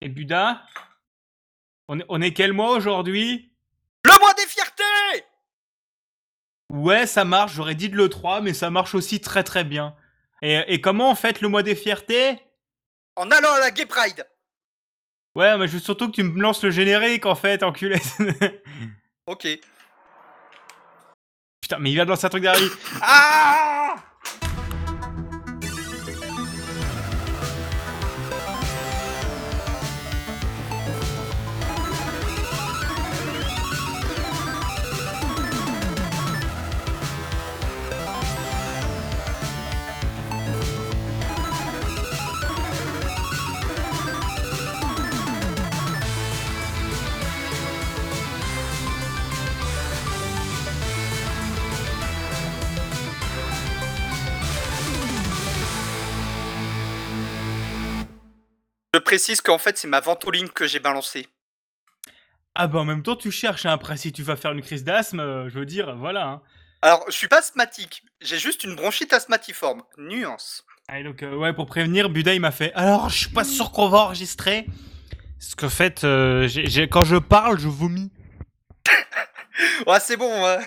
[0.00, 0.62] Et Buda
[1.88, 3.52] on est, on est quel mois aujourd'hui?
[4.04, 5.24] Le mois des fiertés
[6.72, 9.96] Ouais, ça marche, j'aurais dit de l'E3, mais ça marche aussi très très bien.
[10.40, 12.38] Et, et comment on fête le mois des fiertés?
[13.16, 14.24] En allant à la Gay Pride
[15.34, 18.00] Ouais, mais je veux surtout que tu me lances le générique en fait, enculé.
[19.26, 19.46] Ok.
[21.60, 22.70] Putain, mais il vient de lancer un truc derrière lui.
[23.02, 23.69] Ah
[59.10, 61.26] précise qu'en fait, c'est ma ventoline que j'ai balancée.
[62.54, 63.72] Ah bah en même temps, tu cherches, hein.
[63.72, 66.26] après si tu vas faire une crise d'asthme, euh, je veux dire, voilà.
[66.28, 66.42] Hein.
[66.80, 69.82] Alors, je suis pas asthmatique, j'ai juste une bronchite asthmatiforme.
[69.98, 70.64] Nuance.
[70.86, 72.72] Allez, donc, euh, ouais, pour prévenir, Buda, il m'a fait.
[72.74, 74.66] Alors, je suis pas sûr qu'on va enregistrer.
[75.40, 78.12] Parce qu'en fait, euh, j'ai- j'ai- quand je parle, je vomis.
[79.88, 80.32] Ouais, c'est bon.
[80.46, 80.58] hein.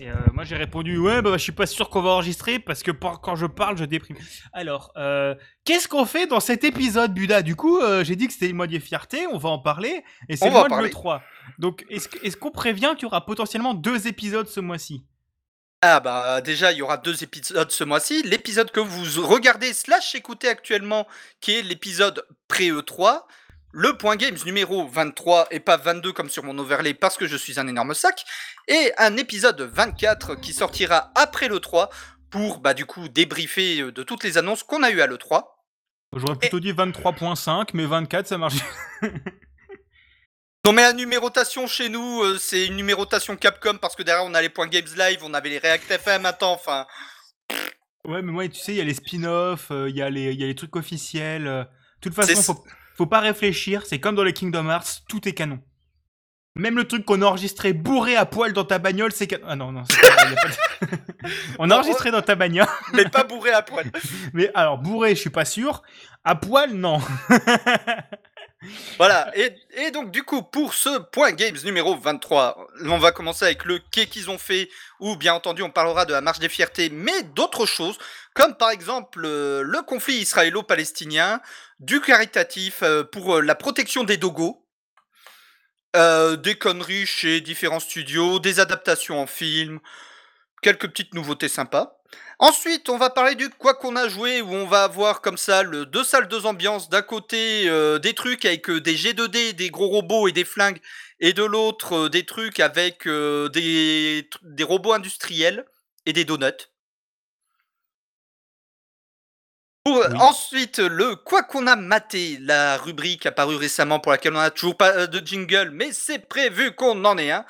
[0.00, 2.82] Et euh, moi, j'ai répondu, ouais, bah, je suis pas sûr qu'on va enregistrer parce
[2.82, 4.16] que quand je parle, je déprime.
[4.52, 7.42] Alors, euh, qu'est-ce qu'on fait dans cet épisode, Buda?
[7.42, 10.04] Du coup, euh, j'ai dit que c'était le mois des fiertés, on va en parler.
[10.28, 10.90] Et c'est le mois parler.
[10.90, 11.22] l'E3.
[11.58, 15.04] Donc, est-ce qu'on prévient qu'il y aura potentiellement deux épisodes ce mois-ci?
[15.82, 18.22] Ah bah déjà, il y aura deux épisodes ce mois-ci.
[18.22, 21.06] L'épisode que vous regardez slash écoutez actuellement,
[21.40, 23.22] qui est l'épisode pré-E3.
[23.78, 27.36] Le point games numéro 23 et pas 22 comme sur mon overlay parce que je
[27.36, 28.24] suis un énorme sac.
[28.68, 31.90] Et un épisode 24 qui sortira après l'E3
[32.30, 35.44] pour bah du coup débriefer euh, de toutes les annonces qu'on a eu à l'E3.
[36.16, 38.56] J'aurais plutôt dit 23.5, mais 24, ça marche.
[40.64, 44.34] Non mais la numérotation chez nous, euh, c'est une numérotation Capcom parce que derrière on
[44.34, 46.86] a les points games live, on avait les React FM, attends, enfin...
[48.04, 50.32] Ouais, mais moi, tu sais, il y a les spin-offs, euh, il y, a les-
[50.32, 51.46] il y a les trucs officiels.
[51.46, 51.62] euh.
[51.62, 51.68] De
[52.00, 52.64] toute façon, faut,
[52.96, 55.60] faut pas réfléchir, c'est comme dans les Kingdom Hearts, tout est canon.
[56.58, 59.44] Même le truc qu'on a enregistré bourré à poil dans ta bagnole, c'est canon.
[59.46, 60.48] Ah non, non, c'est pas vrai, y a pas
[60.86, 63.90] de- On a enregistré dans ta bagnole, mais pas bourré à poil.
[64.32, 65.82] mais alors bourré, je suis pas sûr.
[66.24, 66.98] À poil, non.
[68.98, 73.64] Voilà, et, donc du coup, pour ce point games numéro 23, on va commencer avec
[73.64, 74.68] le qu'est qu'ils ont fait,
[75.00, 77.98] où bien entendu on parlera de la marche des fiertés, mais d'autres choses,
[78.34, 81.40] comme par exemple euh, le conflit israélo-palestinien,
[81.80, 84.62] du caritatif euh, pour euh, la protection des dogos,
[85.94, 89.80] des conneries chez différents studios, des adaptations en film,
[90.60, 91.95] quelques petites nouveautés sympas.
[92.38, 95.62] Ensuite, on va parler du quoi qu'on a joué, où on va avoir comme ça
[95.62, 96.90] le deux salles, deux ambiances.
[96.90, 100.80] D'un côté, euh, des trucs avec euh, des G2D, des gros robots et des flingues,
[101.18, 104.28] et de l'autre, euh, des trucs avec des,
[104.64, 105.64] robots industriels
[106.04, 106.68] et des donuts.
[109.84, 110.16] Pour, Oui.
[110.18, 114.76] Ensuite, le quoi qu'on a maté, la rubrique apparue récemment pour laquelle on n'a toujours
[114.76, 117.46] pas de jingle, mais c'est prévu qu'on en ait un.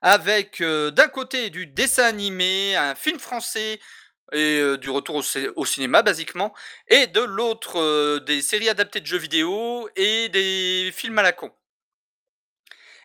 [0.00, 3.80] Avec d'un côté du dessin animé, un film français
[4.32, 6.54] et euh, du retour au, cé- au cinéma basiquement,
[6.88, 11.32] et de l'autre euh, des séries adaptées de jeux vidéo et des films à la
[11.32, 11.52] con.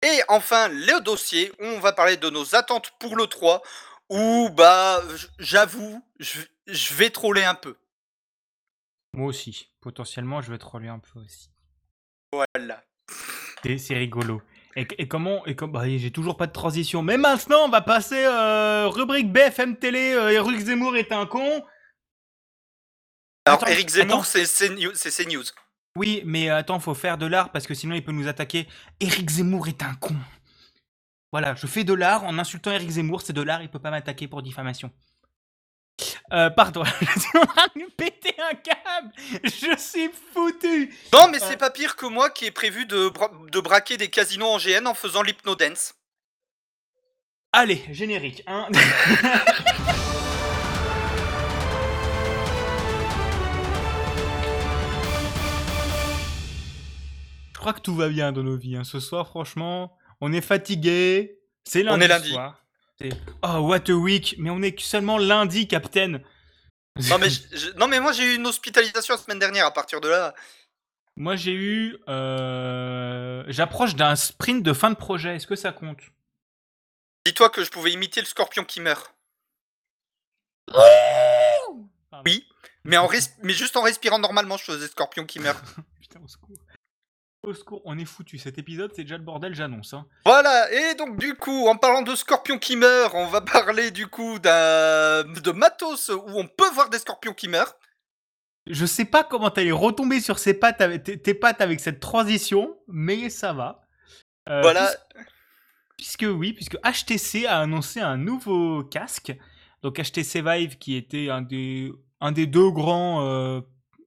[0.01, 3.61] Et enfin, le dossier où on va parler de nos attentes pour le 3,
[4.09, 7.77] où bah j- j'avoue, je vais troller un peu.
[9.13, 9.69] Moi aussi.
[9.79, 11.49] Potentiellement, je vais troller un peu aussi.
[12.31, 12.83] Voilà.
[13.63, 14.41] C'est c'est rigolo.
[14.75, 17.03] Et, et comment et comme bah, j'ai toujours pas de transition.
[17.03, 20.13] Mais maintenant, on va passer euh, rubrique BFM télé.
[20.13, 21.63] Euh, Eric Zemmour est un con.
[23.45, 24.91] Alors Attends, Eric Zemmour, c'est CNews.
[24.95, 25.43] c'est CNews.
[25.95, 28.67] Oui, mais euh, attends, faut faire de l'art parce que sinon il peut nous attaquer.
[28.99, 30.15] Eric Zemmour est un con.
[31.31, 33.91] Voilà, je fais de l'art en insultant Eric Zemmour, c'est de l'art, il peut pas
[33.91, 34.91] m'attaquer pour diffamation.
[36.31, 36.83] Euh, pardon,
[37.75, 39.11] de me péter un câble.
[39.43, 40.93] Je suis foutu.
[41.13, 41.47] Non, mais Ouais.
[41.49, 44.57] c'est pas pire que moi qui ai prévu de, bra- de braquer des casinos en
[44.57, 45.93] GN en faisant l'hypnodance.
[47.51, 48.41] Allez, générique.
[48.47, 48.67] Hein.
[57.53, 58.75] Je crois que tout va bien dans nos vies.
[58.75, 58.83] hein.
[58.83, 61.39] Ce soir, franchement, on est fatigué.
[61.65, 61.97] C'est lundi.
[61.97, 62.29] On est lundi.
[62.31, 62.62] soir.
[63.41, 64.35] Oh, what a week.
[64.37, 66.19] Mais on est seulement lundi, Captain.
[67.09, 69.65] Non, mais, je- je- non, mais moi j'ai eu une hospitalisation la semaine dernière.
[69.65, 70.33] À partir de là,
[71.15, 71.97] Moi, j'ai eu.
[72.07, 75.35] euh, J'approche d'un sprint de fin de projet.
[75.35, 75.99] Est-ce que ça compte?
[77.25, 79.13] Dis-toi que je pouvais imiter le scorpion qui meurt.
[82.25, 82.47] Oui,
[82.83, 83.09] mais, en
[83.41, 85.61] mais juste en respirant normalement, je faisais scorpion qui meurt.
[86.01, 86.57] Putain, au secours.
[87.45, 88.37] Au secours, on est foutu.
[88.37, 89.93] Cet épisode, c'est déjà le bordel, j'annonce.
[89.93, 90.05] Hein.
[90.25, 94.07] Voilà, et donc du coup, en parlant de scorpions qui meurent, on va parler du
[94.07, 97.75] coup d'un de matos où on peut voir des scorpions qui meurent.
[98.65, 102.77] Je sais pas comment t'allais retomber sur ses pattes avec, tes, pattes avec cette transition,
[102.87, 103.81] mais ça va.
[104.47, 104.89] Euh, voilà.
[105.97, 109.35] Puisque, oui, puisque HTC a annoncé un nouveau casque.
[109.81, 111.91] Donc HTC Vive, qui était un des,
[112.21, 113.59] un des deux grands euh,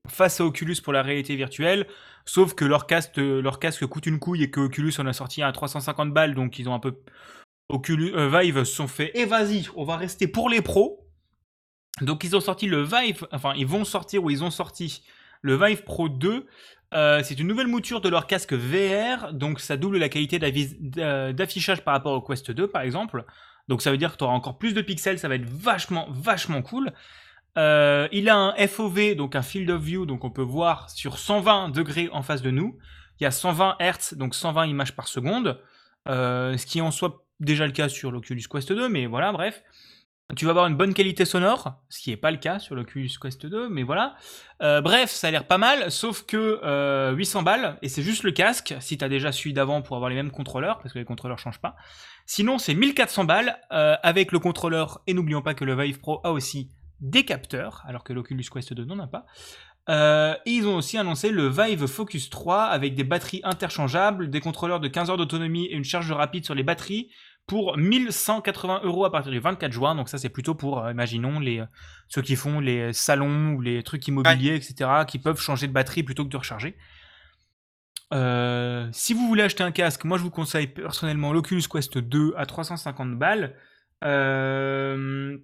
[0.09, 1.87] face à Oculus pour la réalité virtuelle.
[2.29, 5.43] Sauf que leur casque, leur casque coûte une couille et que Oculus en a sorti
[5.43, 6.99] à 350 balles, donc ils ont un peu.
[7.69, 9.11] Oculus, euh, Vive se sont fait.
[9.17, 11.07] Et eh, vas-y, on va rester pour les pros.
[12.01, 15.03] Donc ils ont sorti le Vive, enfin ils vont sortir ou ils ont sorti
[15.41, 16.47] le Vive Pro 2.
[16.95, 21.83] Euh, c'est une nouvelle mouture de leur casque VR, donc ça double la qualité d'affichage
[21.83, 23.25] par rapport au Quest 2 par exemple.
[23.69, 26.07] Donc ça veut dire que tu auras encore plus de pixels, ça va être vachement,
[26.11, 26.93] vachement cool.
[27.57, 31.19] Euh, il a un FOV, donc un field of view, donc on peut voir sur
[31.19, 32.77] 120 degrés en face de nous.
[33.19, 35.61] Il y a 120 Hz, donc 120 images par seconde,
[36.09, 39.63] euh, ce qui en soit déjà le cas sur l'Oculus Quest 2, mais voilà, bref.
[40.35, 43.11] Tu vas avoir une bonne qualité sonore, ce qui n'est pas le cas sur l'Oculus
[43.23, 44.17] Quest 2, mais voilà.
[44.61, 48.33] Euh, bref, ça a l'air pas mal, sauf que 800 balles, et c'est juste le
[48.33, 51.05] casque, si tu as déjà celui d'avant pour avoir les mêmes contrôleurs, parce que les
[51.05, 51.77] contrôleurs changent pas.
[52.27, 56.33] Sinon, c'est 1400 balles, avec le contrôleur, et n'oublions pas que le Vive Pro a
[56.33, 56.71] aussi
[57.01, 59.27] des capteurs, alors que l'Oculus Quest 2 n'en a pas.
[59.89, 64.41] Euh, et ils ont aussi annoncé le Vive Focus 3 avec des batteries interchangeables, des
[64.41, 67.11] contrôleurs de 15 heures d'autonomie et une charge rapide sur les batteries
[67.47, 69.95] pour 1180 euros à partir du 24 juin.
[69.95, 71.63] Donc ça c'est plutôt pour, euh, imaginons, les,
[72.09, 76.03] ceux qui font les salons ou les trucs immobiliers, etc., qui peuvent changer de batterie
[76.03, 76.77] plutôt que de recharger.
[78.15, 82.35] Euh, si vous voulez acheter un casque, moi je vous conseille personnellement l'Oculus Quest 2
[82.37, 83.57] à 350 balles.
[84.05, 85.39] Euh,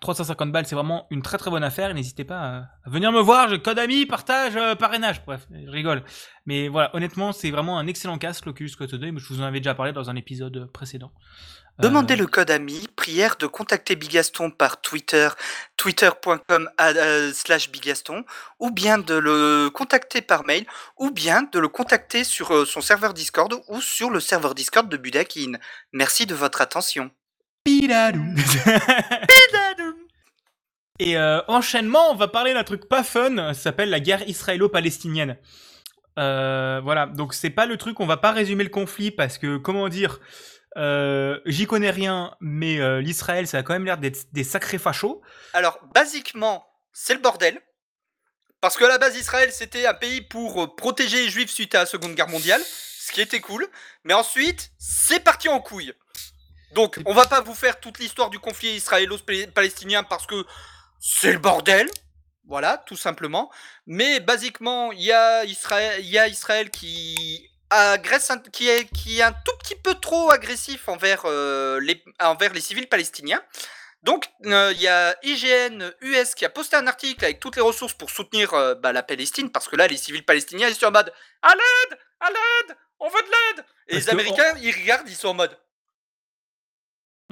[0.00, 1.92] 350 balles, c'est vraiment une très très bonne affaire.
[1.94, 3.48] N'hésitez pas à venir me voir.
[3.48, 5.24] Je code ami, partage, euh, parrainage.
[5.26, 6.04] Bref, je rigole.
[6.46, 9.18] Mais voilà, honnêtement, c'est vraiment un excellent casque, l'Oculus Quest 2.
[9.18, 11.10] Je vous en avais déjà parlé dans un épisode précédent.
[11.80, 12.86] Euh, Demandez le code ami.
[12.94, 15.28] Prière de contacter Bigaston par Twitter,
[15.76, 18.24] twitter.com euh, slash Bigaston,
[18.60, 20.66] ou bien de le contacter par mail,
[20.98, 24.96] ou bien de le contacter sur son serveur Discord ou sur le serveur Discord de
[24.96, 25.54] Budakin.
[25.92, 27.10] Merci de votre attention.
[31.00, 35.38] Et euh, enchaînement, on va parler d'un truc pas fun, ça s'appelle la guerre israélo-palestinienne.
[36.18, 39.56] Euh, voilà, donc c'est pas le truc, on va pas résumer le conflit parce que,
[39.56, 40.20] comment dire,
[40.76, 45.22] euh, j'y connais rien, mais l'Israël, ça a quand même l'air d'être des sacrés fachos.
[45.54, 47.58] Alors, basiquement, c'est le bordel.
[48.60, 51.86] Parce que la base Israël, c'était un pays pour protéger les juifs suite à la
[51.86, 53.66] Seconde Guerre mondiale, ce qui était cool.
[54.04, 55.94] Mais ensuite, c'est parti en couille.
[56.74, 60.44] Donc, on va pas vous faire toute l'histoire du conflit israélo-palestinien parce que
[61.00, 61.90] c'est le bordel.
[62.46, 63.50] Voilà, tout simplement.
[63.86, 69.22] Mais basiquement, il y a Israël, y a Israël qui agresse, qui est, qui est
[69.22, 73.42] un tout petit peu trop agressif envers, euh, les, envers les civils palestiniens.
[74.02, 77.62] Donc, euh, il y a IGN US qui a posté un article avec toutes les
[77.62, 80.86] ressources pour soutenir euh, bah, la Palestine, parce que là, les civils palestiniens, ils sont
[80.86, 81.12] en mode
[81.42, 85.28] À l'aide À l'aide On veut de l'aide Et les Américains, ils regardent, ils sont
[85.28, 85.56] en mode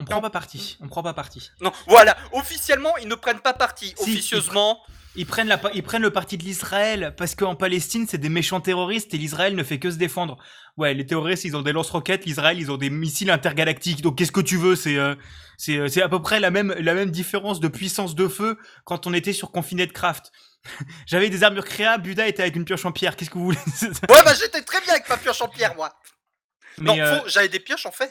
[0.09, 0.77] prend pas parti.
[0.81, 1.51] On prend pas parti.
[1.61, 2.17] Non, voilà.
[2.33, 3.95] Officiellement, ils ne prennent pas parti.
[3.99, 4.81] Officieusement.
[5.17, 8.61] Ils, prennent la, ils prennent le parti de l'Israël parce qu'en Palestine, c'est des méchants
[8.61, 10.37] terroristes et l'Israël ne fait que se défendre.
[10.77, 12.25] Ouais, les terroristes, ils ont des lance-roquettes.
[12.25, 14.01] L'Israël, ils ont des missiles intergalactiques.
[14.01, 14.77] Donc, qu'est-ce que tu veux?
[14.77, 15.17] C'est euh,
[15.69, 19.07] euh, c'est à peu près la même, la même différence de puissance de feu quand
[19.07, 20.31] on était sur Confiné de Craft.
[21.07, 23.17] J'avais des armures créables, Buda était avec une pioche en pierre.
[23.17, 23.59] Qu'est-ce que vous voulez?
[24.09, 25.93] Ouais, bah j'étais très bien avec ma pioche en pierre, moi.
[26.79, 28.11] non, euh, j'avais des pioches en fer.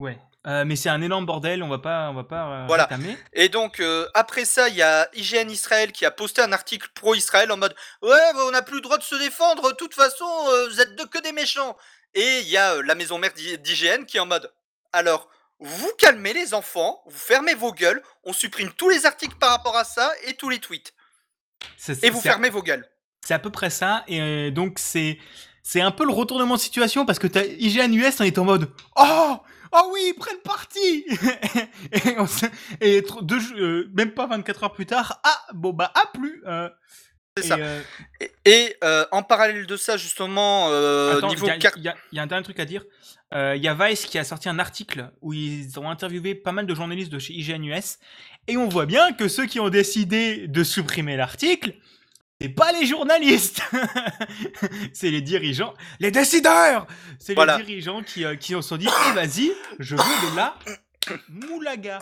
[0.00, 0.18] Ouais.
[0.46, 2.86] Euh, mais c'est un énorme bordel, on va pas, on va pas euh, voilà.
[3.32, 6.88] Et donc euh, après ça, il y a IGN Israël qui a posté un article
[6.94, 9.70] pro Israël en mode ouais, on n'a plus le droit de se défendre.
[9.70, 10.26] De toute façon,
[10.68, 11.76] vous êtes de que des méchants.
[12.14, 14.52] Et il y a la maison mère d'IGN qui est en mode
[14.92, 19.50] alors vous calmez les enfants, vous fermez vos gueules, on supprime tous les articles par
[19.50, 20.92] rapport à ça et tous les tweets.
[22.02, 22.86] Et vous fermez vos gueules.
[23.22, 24.04] C'est à peu près ça.
[24.08, 25.18] Et donc c'est
[25.62, 28.44] c'est un peu le retournement de situation parce que as IGN US en est en
[28.44, 29.38] mode oh
[29.74, 31.04] oh oui, ils prennent parti
[32.80, 36.68] Et, deux, euh, même pas 24 heures plus tard, ah, bon bah, ah plus euh,
[37.36, 37.56] C'est ça.
[37.58, 37.82] Euh,
[38.44, 38.76] et,
[39.12, 40.68] en parallèle de ça, justement,
[41.28, 41.46] niveau...
[41.46, 42.84] Il y, y, a un dernier truc à dire.
[43.32, 46.66] Il y a Vice qui a sorti un article où ils ont interviewé pas mal
[46.66, 47.98] de journalistes de chez IGN US,
[48.46, 51.74] et on voit bien que ceux qui ont décidé de supprimer l'article,
[52.44, 53.62] c'est pas les journalistes,
[54.92, 56.86] c'est les dirigeants, les décideurs.
[57.18, 60.54] C'est les dirigeants qui, euh, qui sont dit, eh vas-y, je veux de la
[61.28, 62.00] moulaga.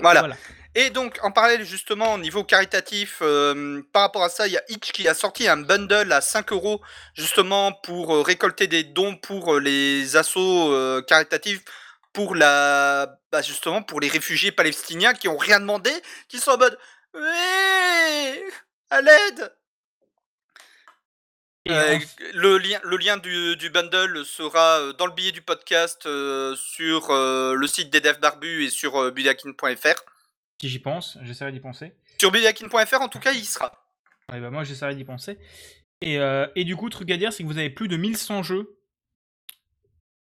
[0.00, 0.28] Voilà.
[0.74, 4.56] Et donc, en parallèle, justement, au niveau caritatif, euh, par rapport à ça, il y
[4.56, 6.80] a Itch qui a sorti un bundle à 5 euros,
[7.14, 10.74] justement, pour euh, récolter des dons pour euh, les assauts
[11.06, 11.62] caritatifs,
[12.12, 15.92] pour la, bah, justement, pour les réfugiés palestiniens qui ont rien demandé,
[16.28, 16.78] qui sont en mode,
[17.14, 18.40] oui,
[18.90, 19.52] à l'aide.
[21.68, 21.98] Euh,
[22.34, 26.54] le lien, le lien du, du bundle sera euh, dans le billet du podcast euh,
[26.56, 30.02] sur euh, le site des devs barbus et sur budakin.fr.
[30.60, 31.92] si j'y pense, j'essaierai d'y penser.
[32.20, 33.72] Sur budakin.fr, en tout cas, il sera.
[34.32, 35.38] Ouais, bah moi j'essaierai d'y penser.
[36.02, 36.18] Et,
[36.56, 38.76] et du coup, truc à dire, c'est que vous avez plus de 1100 jeux.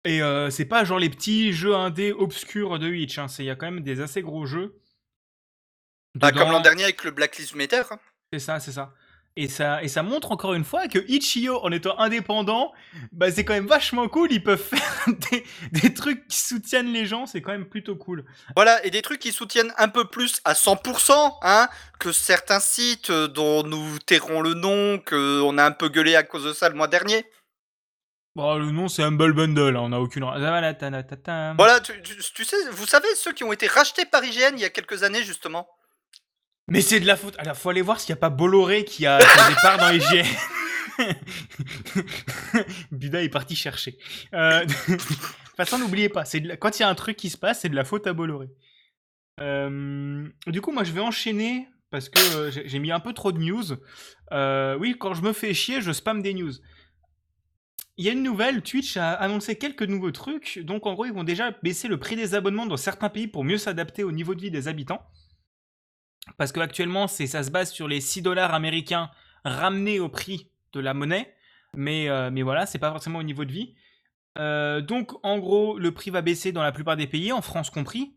[0.04, 0.20] Et
[0.50, 3.26] c'est pas genre les petits jeux indés obscurs de Hitch, hein.
[3.38, 4.78] il y a quand même des assez gros jeux.
[6.14, 7.82] Bah, comme l'an dernier avec le Blacklist Meter.
[7.90, 7.98] hein.
[8.32, 8.92] C'est ça, c'est ça.
[9.40, 12.72] Et ça, et ça montre encore une fois que Itch.io, en étant indépendant,
[13.12, 14.32] bah c'est quand même vachement cool.
[14.32, 18.24] Ils peuvent faire des, des trucs qui soutiennent les gens, c'est quand même plutôt cool.
[18.56, 21.68] Voilà, et des trucs qui soutiennent un peu plus à 100% hein,
[22.00, 26.42] que certains sites dont nous tairons le nom, qu'on a un peu gueulé à cause
[26.44, 27.24] de ça le mois dernier.
[28.34, 30.24] Bon, le nom c'est Humble Bundle, hein, on a aucune.
[31.22, 31.54] Ta.
[31.54, 34.60] Voilà, tu, tu- tu sais, vous savez ceux qui ont été rachetés par IGN il
[34.60, 35.68] y a quelques années justement
[36.68, 37.34] Mais c'est de la faute.
[37.38, 39.78] Alors, faut aller voir s'il n'y a pas Bolloré qui a, qui a des parts
[39.78, 39.90] dans.
[42.92, 43.98] Buda est parti chercher.
[44.34, 47.38] Euh, de toute façon, n'oubliez pas, c'est quand il y a un truc qui se
[47.38, 48.48] passe, c'est de la faute à Bolloré.
[49.40, 53.32] Euh, du coup, moi, je vais enchaîner parce que euh, j'ai mis un peu trop
[53.32, 53.64] de news.
[54.80, 56.52] Oui, quand je me fais chier, je spam des news.
[57.96, 60.60] Il y a une nouvelle, Twitch a annoncé quelques nouveaux trucs.
[60.60, 63.42] Donc, en gros, ils vont déjà baisser le prix des abonnements dans certains pays pour
[63.42, 65.04] mieux s'adapter au niveau de vie des habitants.
[66.36, 69.10] Parce qu'actuellement, ça se base sur les 6 dollars américains
[69.44, 71.34] ramenés au prix de la monnaie.
[71.74, 73.74] Mais, euh, mais voilà, c'est pas forcément au niveau de vie.
[74.38, 77.70] Euh, donc, en gros, le prix va baisser dans la plupart des pays, en France
[77.70, 78.14] compris.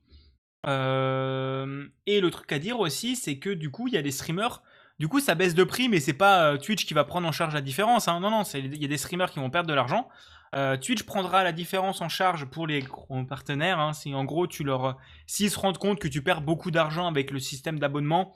[0.68, 4.12] Euh, et le truc à dire aussi, c'est que du coup, il y a des
[4.12, 4.62] streamers.
[5.00, 7.32] Du coup, ça baisse de prix, mais c'est pas euh, Twitch qui va prendre en
[7.32, 8.08] charge la différence.
[8.08, 8.20] hein.
[8.20, 10.08] Non, non, il y a des streamers qui vont perdre de l'argent.
[10.54, 12.84] Euh, Twitch prendra la différence en charge pour les
[13.30, 13.80] partenaires.
[13.80, 13.94] Hein.
[13.94, 17.32] Si en gros, tu leur, s'ils se rendent compte que tu perds beaucoup d'argent avec
[17.32, 18.36] le système d'abonnement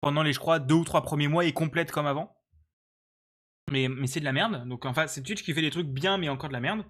[0.00, 2.34] pendant les, je crois, deux ou trois premiers mois, ils complètent comme avant.
[3.70, 4.66] Mais, c'est de la merde.
[4.68, 6.84] Donc, enfin, c'est Twitch qui fait des trucs bien, mais encore de la merde.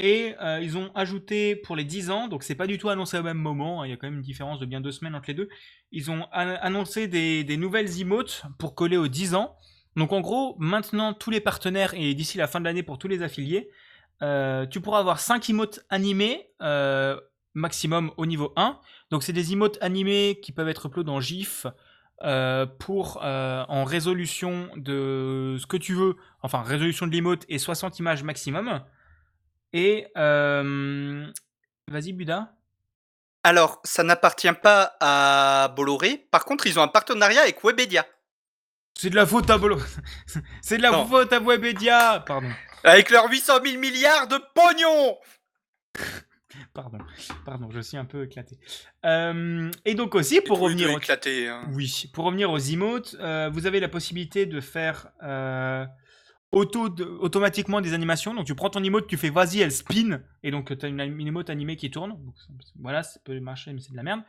[0.00, 3.18] Et euh, ils ont ajouté pour les 10 ans, donc c'est pas du tout annoncé
[3.18, 5.16] au même moment, hein, il y a quand même une différence de bien deux semaines
[5.16, 5.48] entre les deux.
[5.90, 9.56] Ils ont an- annoncé des, des nouvelles emotes pour coller aux 10 ans.
[9.98, 13.08] Donc en gros, maintenant, tous les partenaires, et d'ici la fin de l'année pour tous
[13.08, 13.68] les affiliés,
[14.22, 17.20] euh, tu pourras avoir 5 emotes animés euh,
[17.54, 18.78] maximum au niveau 1.
[19.10, 21.66] Donc c'est des emotes animés qui peuvent être uploadés en GIF
[22.22, 27.98] euh, pour en résolution de ce que tu veux, enfin résolution de l'emote et 60
[27.98, 28.80] images maximum.
[29.72, 32.54] Et vas-y Buda.
[33.42, 36.28] Alors, ça n'appartient pas à Bolloré.
[36.30, 38.04] Par contre, ils ont un partenariat avec Webedia.
[39.00, 39.78] C'est de la faute à Bolo.
[40.60, 41.06] C'est de la Non.
[41.06, 42.24] faute à Webedia.
[42.26, 42.48] Pardon.
[42.82, 45.16] Avec leurs 800 000 milliards de pognon
[46.74, 46.98] Pardon.
[47.44, 48.58] Pardon, je suis un peu éclaté.
[49.04, 51.46] Euh, et donc aussi pour revenir tout au- éclaté.
[51.48, 51.62] hein.
[51.74, 55.86] Oui, pour revenir aux emotes, euh, vous avez la possibilité de faire euh,
[56.50, 58.34] auto de- automatiquement des animations.
[58.34, 61.00] Donc tu prends ton emote, tu fais vas-y, elle spin, et donc tu as une,
[61.00, 62.10] une emote animée qui tourne.
[62.10, 62.34] Donc,
[62.80, 64.22] voilà, ça peut marcher, mais c'est de la merde.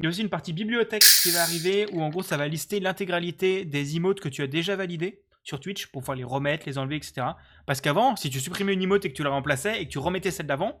[0.00, 2.48] Il y a aussi une partie bibliothèque qui va arriver, où en gros ça va
[2.48, 6.66] lister l'intégralité des emotes que tu as déjà validées sur Twitch pour pouvoir les remettre,
[6.66, 7.26] les enlever, etc.
[7.66, 9.98] Parce qu'avant, si tu supprimais une emote et que tu la remplaçais et que tu
[9.98, 10.80] remettais celle d'avant,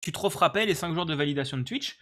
[0.00, 1.98] tu te refrappais les 5 jours de validation de Twitch,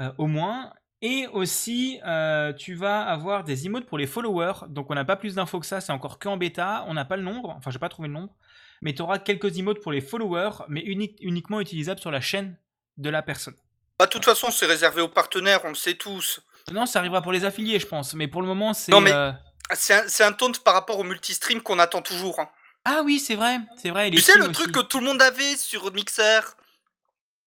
[0.00, 0.72] euh, au moins.
[1.00, 4.66] Et aussi, euh, tu vas avoir des emotes pour les followers.
[4.68, 5.80] Donc, on n'a pas plus d'infos que ça.
[5.80, 6.84] C'est encore que en bêta.
[6.88, 7.50] On n'a pas le nombre.
[7.56, 8.34] Enfin, j'ai pas trouvé le nombre.
[8.82, 12.56] Mais tu auras quelques emotes pour les followers, mais uni- uniquement utilisables sur la chaîne
[12.96, 13.54] de la personne.
[13.98, 16.40] Bah, de toute façon, c'est réservé aux partenaires, on le sait tous.
[16.72, 18.14] Non, ça arrivera pour les affiliés, je pense.
[18.14, 18.92] Mais pour le moment, c'est.
[18.92, 19.32] Non, mais- euh,
[19.74, 22.38] C'est un, c'est un taunt par rapport au multistream qu'on attend toujours.
[22.40, 22.48] hein.
[22.84, 23.58] Ah oui, c'est vrai.
[23.76, 24.08] C'est vrai.
[24.08, 24.72] et les Tu sais, teams le truc aussi.
[24.72, 26.40] que tout le monde avait sur Mixer?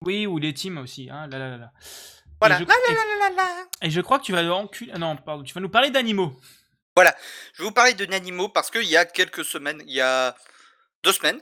[0.02, 1.08] Oui, ou les teams aussi.
[1.10, 1.26] Hein.
[1.28, 1.70] Là, là, là, là.
[2.40, 2.56] Voilà.
[2.60, 5.42] Et je, et crois que tu vas enculer- Non, pardon.
[5.42, 6.32] Tu vas nous parler d'animaux.
[6.96, 10.36] Je vais vous parler de Nanimo parce qu'il y a quelques semaines, il y a
[11.02, 11.40] deux semaines,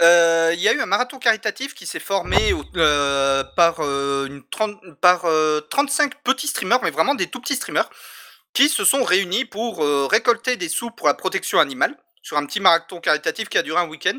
[0.00, 4.42] euh, il y a eu un marathon caritatif qui s'est formé euh, par, euh, une
[4.48, 7.88] 30 par euh, 35 petits streamers, mais vraiment des tout petits streamers,
[8.54, 9.78] qui se sont réunis pour
[10.10, 13.80] récolter des sous pour la protection animale sur un petit marathon caritatif qui a duré
[13.80, 14.18] un week-end.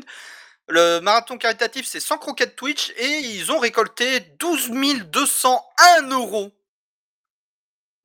[0.68, 4.70] Le marathon caritatif, c'est 100 croquettes Twitch et ils ont récolté 12
[5.04, 6.52] 201 euros.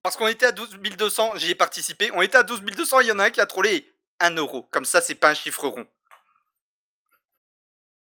[0.04, 3.08] Parce qu'on était à 12 200, j'y ai participé, on était à 12 200, il
[3.08, 4.64] y en a un qui a trollé 1 euro.
[4.72, 5.88] Comme ça, c'est pas un chiffre rond.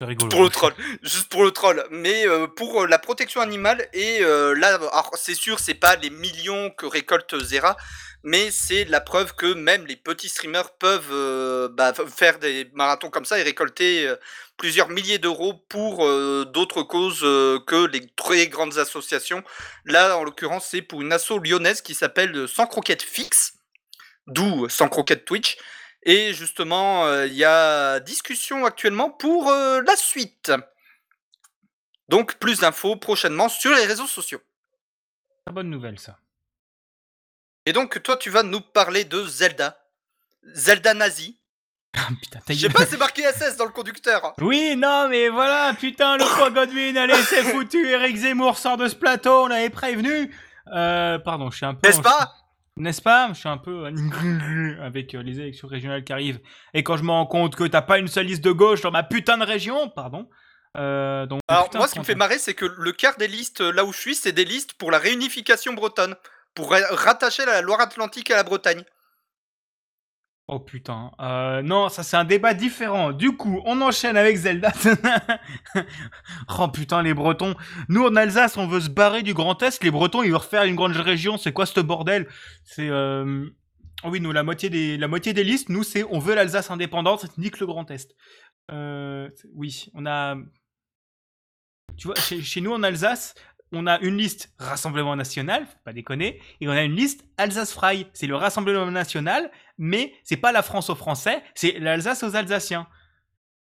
[0.01, 0.29] Rigolo.
[0.29, 1.85] Pour le troll, juste pour le troll.
[1.91, 4.79] Mais euh, pour euh, la protection animale, et euh, là,
[5.15, 7.77] c'est sûr, c'est pas les millions que récolte Zera,
[8.23, 13.25] mais c'est la preuve que même les petits streamers peuvent bah, faire des marathons comme
[13.25, 14.13] ça et récolter
[14.57, 15.99] plusieurs milliers d'euros pour
[16.47, 19.45] d'autres causes que les très grandes associations.
[19.85, 23.55] Là, en l'occurrence, c'est pour une asso lyonnaise qui s'appelle Sans Croquette Fixe,
[24.27, 25.57] d'où Sans Croquette Twitch.
[26.09, 30.51] Et justement, euh, il y a discussion actuellement pour euh, la suite.
[32.09, 34.41] Donc, plus d'infos prochainement sur les réseaux sociaux.
[35.45, 36.17] Très bonne nouvelle, ça.
[37.67, 39.79] Et donc, toi, tu vas nous parler de Zelda.
[40.55, 41.39] Zelda nazi.
[41.95, 44.33] Ah, putain, ta Je sais pas, c'est marqué SS dans le conducteur.
[44.41, 48.89] Oui, non, mais voilà, putain, le poids Godwin, allez, c'est foutu, Eric Zemmour sort de
[48.89, 50.35] ce plateau, on avait prévenu.
[50.73, 51.87] Euh, pardon, je suis un peu...
[51.87, 52.38] N'est-ce pas
[52.79, 53.29] N'est-ce pas?
[53.33, 56.41] Je suis un peu euh, avec euh, les élections régionales qui arrivent.
[56.75, 58.91] Et quand je me rends compte que t'as pas une seule liste de gauche dans
[58.91, 60.29] ma putain de région, pardon.
[60.77, 63.27] Euh, donc, Alors, putain, moi, ce qui me fait marrer, c'est que le quart des
[63.29, 66.15] listes là où je suis, c'est des listes pour la réunification bretonne.
[66.55, 68.83] Pour ra- rattacher la Loire-Atlantique à la Bretagne.
[70.51, 71.11] Oh putain.
[71.21, 73.13] Euh, non, ça c'est un débat différent.
[73.13, 74.73] Du coup, on enchaîne avec Zelda.
[76.59, 77.55] oh putain, les Bretons.
[77.91, 79.85] Nous en Alsace, on veut se barrer du Grand Est.
[79.85, 81.37] Les Bretons, ils veulent refaire une grande région.
[81.37, 82.29] C'est quoi ce bordel?
[82.65, 83.47] C'est euh...
[84.05, 86.71] oh oui, nous la moitié des la moitié des listes, nous c'est on veut l'Alsace
[86.71, 88.17] indépendante, nique le Grand Est.
[88.71, 89.29] Euh...
[89.55, 90.35] Oui, on a.
[91.99, 93.35] Tu vois, chez, nous en Alsace,
[93.73, 98.07] on a une liste Rassemblement National, pas déconner, et on a une liste Alsace Fry.
[98.15, 102.87] C'est le Rassemblement National, mais c'est pas la France aux Français, c'est l'Alsace aux Alsaciens.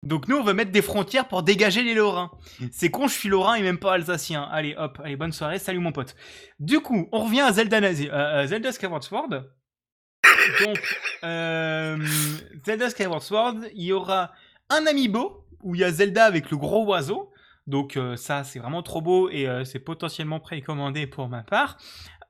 [0.03, 2.31] Donc nous, on veut mettre des frontières pour dégager les Lorrains.
[2.73, 4.43] C'est con, je suis Lorrain et même pas Alsacien.
[4.45, 6.17] Allez, hop, allez, bonne soirée, salut mon pote.
[6.59, 9.45] Du coup, on revient à Zelda, euh, à Zelda Skyward Sword.
[10.65, 11.99] Donc, euh,
[12.65, 14.33] Zelda Skyward Sword, il y aura
[14.71, 17.31] un amiibo où il y a Zelda avec le gros oiseau.
[17.67, 21.79] Donc euh, ça, c'est vraiment trop beau et euh, c'est potentiellement précommandé pour ma part.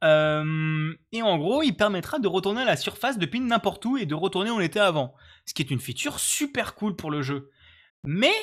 [0.03, 4.07] Euh, et en gros, il permettra de retourner à la surface depuis n'importe où et
[4.07, 5.15] de retourner où on était avant.
[5.47, 7.51] Ce qui est une feature super cool pour le jeu.
[8.05, 8.35] Mais,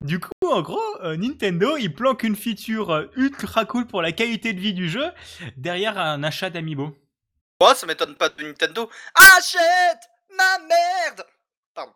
[0.00, 4.12] du coup, en gros, euh, Nintendo, il planque une feature euh, ultra cool pour la
[4.12, 5.06] qualité de vie du jeu
[5.56, 6.96] derrière un achat d'amiibo.
[7.60, 8.90] Oh, ça m'étonne pas de Nintendo.
[9.36, 11.24] Achète ma merde
[11.74, 11.92] Pardon.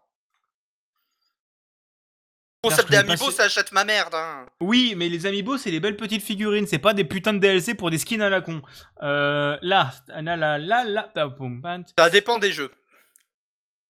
[2.68, 4.14] Connais pas d'Amiibo, ce- ça achète ma merde.
[4.14, 4.46] Hein.
[4.60, 7.74] Oui, mais les amiibo, c'est des belles petites figurines, c'est pas des putains de DLC
[7.74, 8.60] pour des skins à la con.
[9.02, 11.10] Euh, là, là, là, là, là.
[11.98, 12.70] Ça dépend des jeux.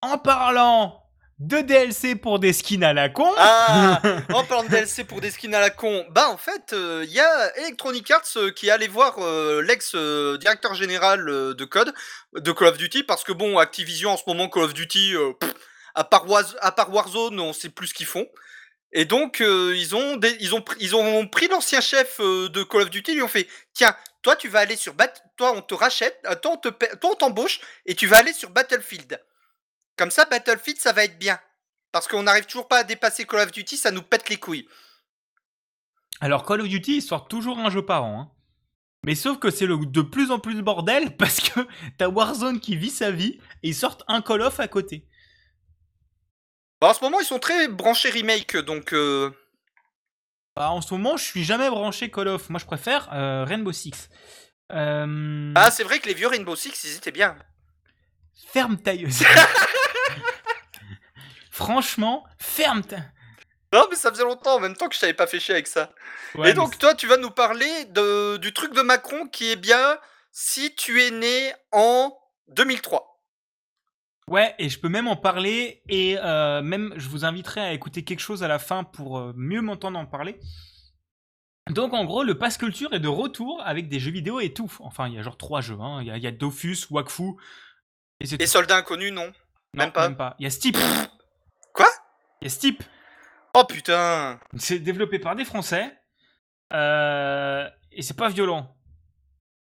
[0.03, 1.03] En parlant
[1.41, 4.01] de DLC pour des skins à la con, Ah
[4.33, 7.19] En parlant de DLC pour des skins à la con, bah en fait, il y
[7.19, 11.93] a Electronic Arts euh, qui est allé voir euh, l'ex-directeur général euh, de Code,
[12.35, 15.33] de Call of Duty, parce que bon, Activision en ce moment, Call of Duty, euh,
[15.41, 15.55] pff,
[15.95, 18.27] à part Warzone, on sait plus ce qu'ils font.
[18.93, 22.63] Et donc, euh, ils, ont des- ils, ont ils ont pris l'ancien chef euh, de
[22.65, 24.95] Call of Duty, ils lui ont fait Tiens, toi, tu vas aller sur.
[25.37, 29.23] Toi, on te rachète, euh, toi, on te t'embauche, et tu vas aller sur Battlefield.
[29.97, 31.39] Comme ça, Battlefield, ça va être bien.
[31.93, 34.69] Parce qu'on n'arrive toujours pas à dépasser Call of Duty, ça nous pète les couilles.
[36.21, 38.21] alors Call of Duty, ils sortent toujours un jeu par an.
[38.21, 38.31] hein.
[39.05, 41.61] Mais sauf que c'est de plus en plus le bordel parce que
[41.97, 45.07] t'as Warzone qui vit sa vie et ils sortent un Call of à côté.
[46.81, 48.93] Bah, en ce moment, ils sont très branchés remake, donc.
[48.95, 49.31] euh,
[50.57, 52.49] Bah, en ce moment, je suis jamais branché Call of.
[52.51, 54.09] Moi, je préfère euh, Rainbow Six.
[54.73, 57.37] Euh, Ah, c'est vrai que les vieux Rainbow Six, ils étaient bien.
[58.53, 59.11] Ferme ta gueule.
[61.51, 62.97] Franchement, ferme ta.
[63.73, 65.67] Non, mais ça faisait longtemps en même temps que je t'avais pas fait chier avec
[65.69, 65.93] ça.
[66.35, 69.57] Ouais, Et donc, toi, tu vas nous parler de, du truc de Macron qui est
[69.57, 69.99] bien
[70.33, 72.17] si tu es né en
[72.49, 73.10] 2003.
[74.31, 78.05] Ouais, et je peux même en parler, et euh, même je vous inviterai à écouter
[78.05, 80.39] quelque chose à la fin pour euh, mieux m'entendre en parler.
[81.69, 84.73] Donc en gros, le Pass Culture est de retour avec des jeux vidéo et tout.
[84.81, 85.79] Enfin, il y a genre trois jeux.
[85.81, 85.99] hein.
[86.01, 87.33] Il y, a, il y a Dofus, Wakfu,
[88.21, 89.33] et soldats inconnus, non Non,
[89.75, 90.09] même pas.
[90.09, 90.37] Même pas.
[90.39, 90.77] Il y a Steep.
[91.75, 91.89] Quoi?
[92.41, 92.83] Il y a Steep.
[93.57, 95.93] Oh putain C'est développé par des Français.
[96.73, 98.77] Euh, et c'est pas violent.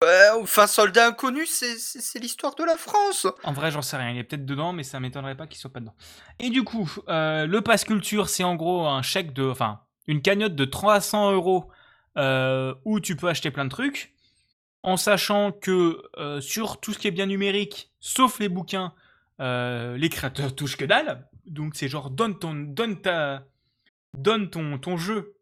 [0.01, 3.27] Enfin, soldats inconnus, c'est- l'histoire de la France.
[3.43, 4.11] En vrai, j'en sais rien.
[4.11, 5.95] Il est peut-être dedans, mais ça m'étonnerait pas qu'il soit pas dedans.
[6.39, 9.43] Et du coup, euh, le Pass Culture, c'est en gros un chèque de.
[9.49, 11.69] Enfin, une cagnotte de 300 euros
[12.17, 14.13] euh, où tu peux acheter plein de trucs.
[14.83, 18.93] En sachant que euh, sur tout ce qui est bien numérique, sauf les bouquins,
[19.39, 21.27] les créateurs touchent que dalle.
[21.45, 23.43] Donc c'est genre donne ton, donne ta,
[24.17, 25.35] donne ton jeu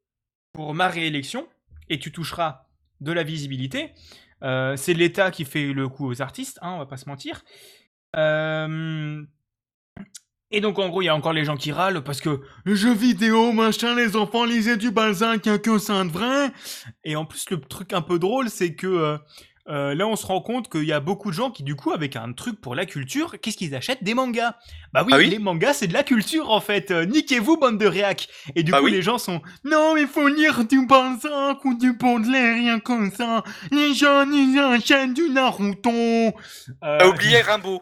[0.53, 1.47] pour ma réélection
[1.89, 2.65] et tu toucheras
[3.01, 3.93] de la visibilité.
[4.43, 7.43] Euh, c'est l'État qui fait le coup aux artistes, hein, on va pas se mentir.
[8.15, 9.23] Euh,
[10.52, 12.93] Et donc en gros, il y a encore les gens qui râlent parce que jeux
[12.93, 16.52] vidéo, machin, les enfants lisaient du Balzac, a que ça de vrai.
[17.04, 19.17] Et en plus, le truc un peu drôle, c'est que euh,
[19.69, 21.91] euh, là, on se rend compte qu'il y a beaucoup de gens qui, du coup,
[21.91, 24.56] avec un truc pour la culture, qu'est-ce qu'ils achètent Des mangas.
[24.93, 26.91] Bah oui, Ah oui les mangas, c'est de la culture, en fait.
[26.91, 28.27] Euh, Niquez-vous, bande de réac.
[28.56, 28.91] Et du Bah coup, oui.
[28.91, 33.43] les gens sont Non, mais faut lire du Balzac ou du Baudelaire, rien comme ça.
[33.71, 35.89] Les gens, ils achètent du Naruto.
[35.89, 36.32] Euh,
[36.82, 37.82] T'as oublié Rimbaud.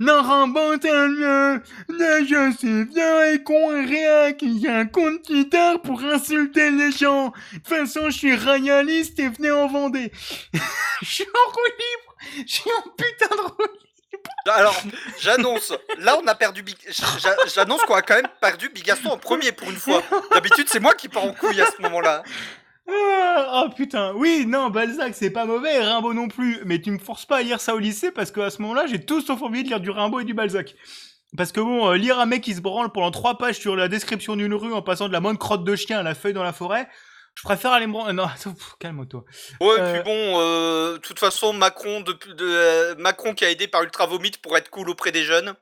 [0.00, 1.62] Non, Rambo, t'es mieux.
[1.88, 7.28] Je suis vieux et rien qu'il y a un compte Twitter pour insulter les gens.
[7.52, 10.12] De toute façon, je suis royaliste et venez en Vendée.
[11.00, 12.44] Je suis en roue libre.
[12.48, 14.82] Je suis en putain de roue Alors,
[15.20, 15.72] j'annonce.
[15.98, 16.62] Là, on a perdu.
[16.62, 20.02] Big- j'a- J'annonce qu'on a quand même perdu Bigaston en premier pour une fois.
[20.32, 22.24] D'habitude, c'est moi qui pars en couille à ce moment-là.
[22.90, 26.90] Ah, oh putain, oui, non, Balzac c'est pas mauvais, et Rimbaud non plus, mais tu
[26.90, 29.42] me forces pas à lire ça au lycée parce qu'à ce moment-là j'ai tout sauf
[29.42, 30.74] envie de lire du Rimbaud et du Balzac.
[31.36, 33.88] Parce que bon, euh, lire un mec qui se branle pendant trois pages sur la
[33.88, 36.42] description d'une rue en passant de la moindre crotte de chien à la feuille dans
[36.42, 36.88] la forêt,
[37.34, 38.14] je préfère aller me branler.
[38.14, 38.26] Non,
[38.80, 39.24] calme-toi.
[39.60, 43.50] Ouais, Euh, puis bon, euh, de toute façon, Macron, de, de- euh, Macron qui a
[43.50, 45.54] aidé par Ultra Vomit pour être cool auprès des jeunes.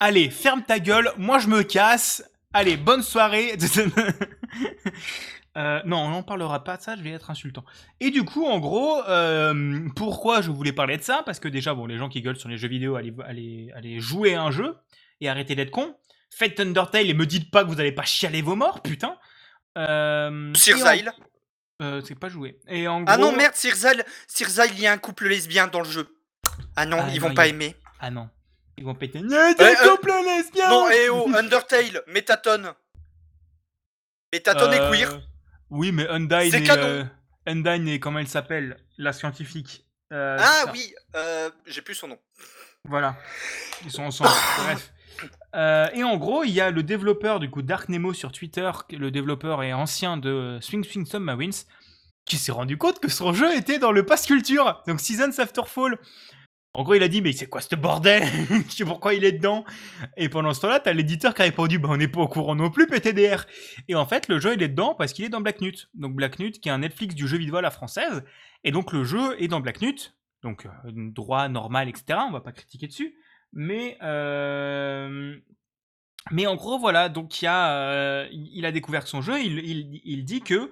[0.00, 2.24] Allez, ferme ta gueule, moi je me casse.
[2.54, 3.54] Allez, bonne soirée.
[5.56, 7.64] Euh, non, on n'en parlera pas de ça, je vais être insultant.
[7.98, 11.22] Et du coup, en gros, euh, pourquoi je voulais parler de ça?
[11.26, 14.00] Parce que déjà, bon, les gens qui gueulent sur les jeux vidéo, allez, allez, allez
[14.00, 14.76] jouer à un jeu
[15.20, 15.96] et arrêtez d'être con.
[16.30, 19.18] Faites Undertale et me dites pas que vous allez pas chialer vos morts, putain.
[19.76, 20.86] Euh, et en-
[21.82, 22.60] euh, c'est pas joué.
[22.68, 25.66] Et en Ah non, merde, Sir Zyle, Sir Zyle, il y a un couple lesbien
[25.66, 26.16] dans le jeu.
[26.76, 27.74] Ah non, Ah ils non, vont pas aimer.
[27.98, 28.28] Ah non.
[28.78, 29.18] Ils vont péter.
[29.18, 29.54] Euh,
[29.88, 32.72] couples lesbiens Non, eh oh, Undertale, Métatone.
[34.32, 35.20] Métatone est queer.
[35.70, 36.82] Oui, mais Undyne canon.
[36.82, 37.04] euh,
[37.46, 39.84] Undyne est, comment elle s'appelle La scientifique.
[40.12, 40.72] Euh, Ah ça.
[40.72, 42.18] oui, euh, j'ai plus son nom.
[42.84, 43.16] Voilà.
[43.84, 44.30] Ils sont ensemble.
[44.64, 44.92] Bref.
[45.54, 48.70] Euh, et en gros, il y a le développeur du coup Dark Nemo sur Twitter,
[48.90, 51.52] le développeur est ancien de Swing Swing Submarines,
[52.24, 55.62] qui s'est rendu compte que son jeu était dans le Pass Culture, donc Seasons After
[55.66, 55.98] Fall.
[56.72, 58.22] En gros, il a dit mais c'est quoi ce bordel?
[58.68, 59.64] Je sais pourquoi il est dedans?
[60.16, 62.54] Et pendant ce temps-là, t'as l'éditeur qui a répondu bah on n'est pas au courant
[62.54, 63.44] non plus PTDR.
[63.88, 65.90] Et en fait, le jeu il est dedans parce qu'il est dans Black Nut.
[65.94, 68.22] Donc Black Nut qui est un Netflix du jeu vidéo à la française.
[68.62, 70.14] Et donc le jeu est dans Black Nut.
[70.42, 72.20] Donc euh, droit normal etc.
[72.28, 73.16] On va pas critiquer dessus.
[73.52, 75.36] Mais euh,
[76.30, 79.40] mais en gros voilà donc il a euh, il a découvert son jeu.
[79.40, 80.70] Il dit que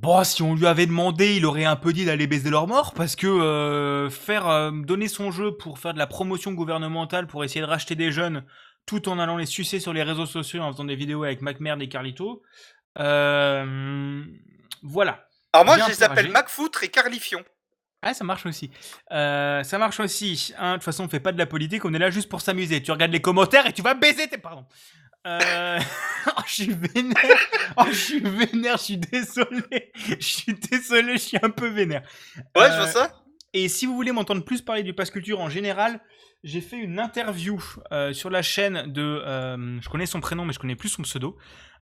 [0.00, 2.94] Bon, si on lui avait demandé, il aurait un peu dit d'aller baiser leur mort,
[2.94, 7.42] parce que euh, faire euh, donner son jeu pour faire de la promotion gouvernementale, pour
[7.42, 8.44] essayer de racheter des jeunes,
[8.86, 11.82] tout en allant les sucer sur les réseaux sociaux en faisant des vidéos avec MacMerd
[11.82, 12.42] et Carlito.
[12.98, 14.24] Euh,
[14.82, 15.26] voilà.
[15.52, 16.30] Alors moi, Bien je les appelle.
[16.30, 17.42] McFoutre et Carlifion.
[18.00, 18.70] Ah, ça marche aussi.
[19.10, 20.54] Ça marche aussi.
[20.58, 22.40] Hein, de toute façon, on fait pas de la politique, on est là juste pour
[22.40, 22.80] s'amuser.
[22.80, 24.38] Tu regardes les commentaires et tu vas baiser tes...
[24.38, 24.64] Pardon.
[25.26, 25.78] Euh...
[26.36, 27.38] oh, je suis vénère.
[27.76, 29.92] Oh, je suis vénère, je suis désolé.
[29.94, 32.02] Je suis désolé, je suis un peu vénère.
[32.56, 33.12] Ouais, Euh, je vois ça.
[33.54, 36.00] Et si vous voulez m'entendre plus parler du pass culture en général,
[36.44, 39.02] j'ai fait une interview euh, sur la chaîne de.
[39.02, 41.36] euh, je connais son prénom, mais je connais plus son pseudo.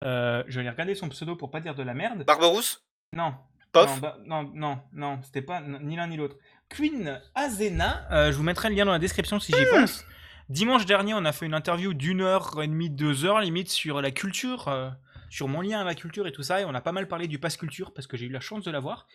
[0.03, 2.23] Euh, je vais aller regarder son pseudo pour pas dire de la merde.
[2.25, 3.33] Barberousse Non.
[3.73, 6.37] Pof Non, bah, non, non, non, c'était pas ni l'un ni l'autre.
[6.69, 10.05] Queen Azena, euh, je vous mettrai le lien dans la description si j'y pense.
[10.49, 14.01] Dimanche dernier, on a fait une interview d'une heure et demie, deux heures limite sur
[14.01, 14.89] la culture, euh,
[15.29, 17.27] sur mon lien à la culture et tout ça, et on a pas mal parlé
[17.27, 19.07] du pass culture parce que j'ai eu la chance de l'avoir.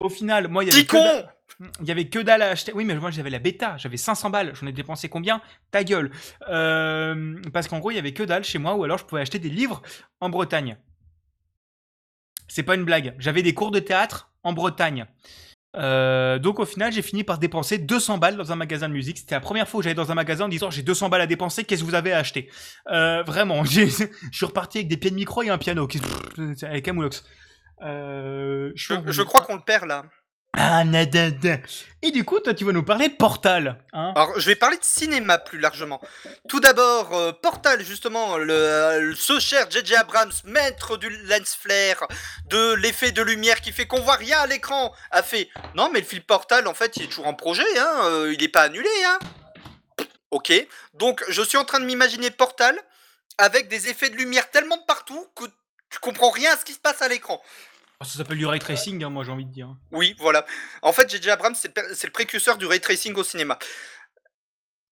[0.00, 2.42] Au final, moi, il y avait Petit que dalle- con il y avait que dalle
[2.42, 2.72] à acheter.
[2.74, 4.52] Oui, mais moi j'avais la bêta, j'avais 500 balles.
[4.54, 5.40] J'en ai dépensé combien?
[5.70, 6.10] Ta gueule.
[6.48, 9.20] Euh, parce qu'en gros, il y avait que dalle chez moi, ou alors je pouvais
[9.22, 9.80] acheter des livres
[10.20, 10.76] en Bretagne.
[12.48, 13.14] C'est pas une blague.
[13.18, 15.06] J'avais des cours de théâtre en Bretagne.
[15.76, 19.18] Euh, donc au final, j'ai fini par dépenser 200 balles dans un magasin de musique.
[19.18, 21.26] C'était la première fois où j'allais dans un magasin en disant j'ai 200 balles à
[21.26, 22.48] dépenser, qu'est-ce que vous avez à acheter?
[22.90, 25.88] Euh, Vraiment, j'ai- je suis reparti avec des pieds de micro et un piano,
[26.62, 27.24] avec un moulox.
[27.82, 30.04] Euh, je, je, crois qu'on le perd là.
[30.56, 31.58] Ah, nadada.
[32.02, 33.82] Et du coup, toi, tu vas nous parler de Portal.
[33.92, 36.00] Hein Alors, je vais parler de cinéma plus largement.
[36.48, 39.96] Tout d'abord, euh, Portal, justement, le, le- ce cher J.J.
[39.96, 42.06] Abrams, maître du lens flare,
[42.46, 46.00] de l'effet de lumière qui fait qu'on voit rien à l'écran, a fait Non, mais
[46.00, 48.62] le film Portal, en fait, il est toujours en projet, hein, euh, il n'est pas
[48.62, 48.88] annulé.
[49.06, 49.18] Hein.
[50.30, 50.52] Ok,
[50.94, 52.76] donc je suis en train de m'imaginer Portal
[53.38, 55.44] avec des effets de lumière tellement de partout que
[55.90, 57.40] tu comprends rien à ce qui se passe à l'écran.
[58.04, 59.74] Ça s'appelle du ray tracing, hein, moi j'ai envie de dire.
[59.90, 60.44] Oui, voilà.
[60.82, 61.30] En fait, J.J.
[61.30, 63.58] Abrams, c'est le précurseur du ray tracing au cinéma.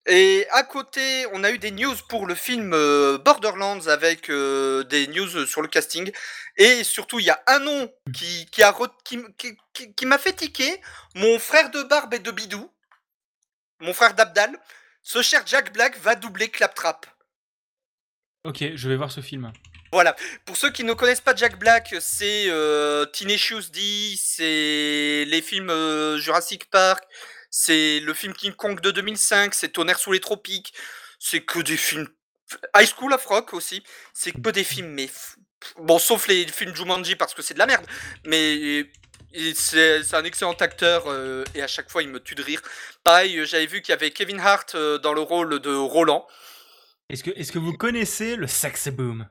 [0.06, 4.82] Et à côté, on a eu des news pour le film euh, Borderlands avec euh,
[4.82, 6.10] des news sur le casting.
[6.56, 9.94] Et surtout, il y a un nom qui, qui, a re- qui, m- qui- qui-
[9.94, 10.80] qui m'a fait tiquer.
[11.14, 12.68] Mon frère de barbe et de bidou,
[13.80, 14.58] mon frère d'Abdal,
[15.02, 17.06] ce cher Jack Black va doubler Claptrap.
[18.44, 19.52] Ok, je vais voir ce film.
[19.92, 20.16] Voilà.
[20.46, 25.68] Pour ceux qui ne connaissent pas Jack Black, c'est euh, Tenacious D, c'est les films
[25.68, 27.04] euh, Jurassic Park,
[27.50, 30.72] c'est le film King Kong de 2005, c'est Tonnerre sous les tropiques,
[31.18, 32.08] c'est que des films.
[32.74, 33.82] High School of Rock aussi,
[34.14, 35.10] c'est que des films, mais.
[35.76, 37.86] Bon, sauf les films Jumanji parce que c'est de la merde,
[38.24, 38.90] mais
[39.54, 42.62] c'est un excellent acteur euh, et à chaque fois il me tue de rire.
[43.04, 46.26] Pareil, euh, j'avais vu qu'il y avait Kevin Hart dans le rôle de Roland.
[47.10, 49.28] Est-ce que, vous connaissez le Sex Boom?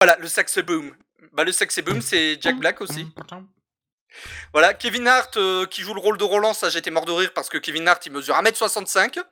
[0.00, 0.94] Voilà, le sax boom.
[1.32, 3.06] Bah, le sax boom, c'est Jack Black aussi.
[4.52, 7.32] Voilà, Kevin Hart euh, qui joue le rôle de Roland, ça j'étais mort de rire
[7.34, 9.22] parce que Kevin Hart il mesure 1m65.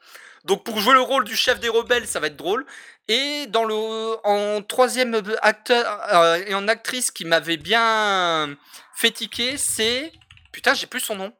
[0.45, 2.67] Donc pour jouer le rôle du chef des rebelles, ça va être drôle.
[3.09, 3.75] Et dans le
[4.25, 8.57] en troisième acteur euh, et en actrice qui m'avait bien
[8.95, 10.13] fait tiquer, c'est
[10.53, 11.33] putain, j'ai plus son nom.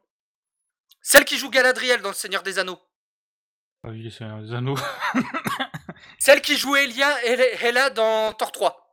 [1.01, 2.79] Celle qui joue Galadriel dans Le Seigneur des Anneaux.
[3.83, 4.77] Ah oui, c'est un des anneaux.
[6.19, 8.86] Celle qui joue Elia Hela dans Thor 3.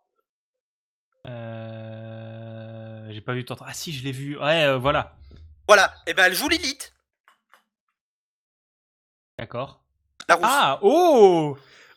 [1.26, 3.08] Euh...
[3.12, 3.56] J'ai pas vu tant.
[3.64, 4.38] Ah si, je l'ai vu.
[4.38, 5.16] Ouais, euh, voilà.
[5.66, 6.92] Voilà, et ben elle joue Lilith,
[9.38, 9.82] D'accord.
[10.28, 10.46] la rousse.
[10.48, 11.56] Ah, oh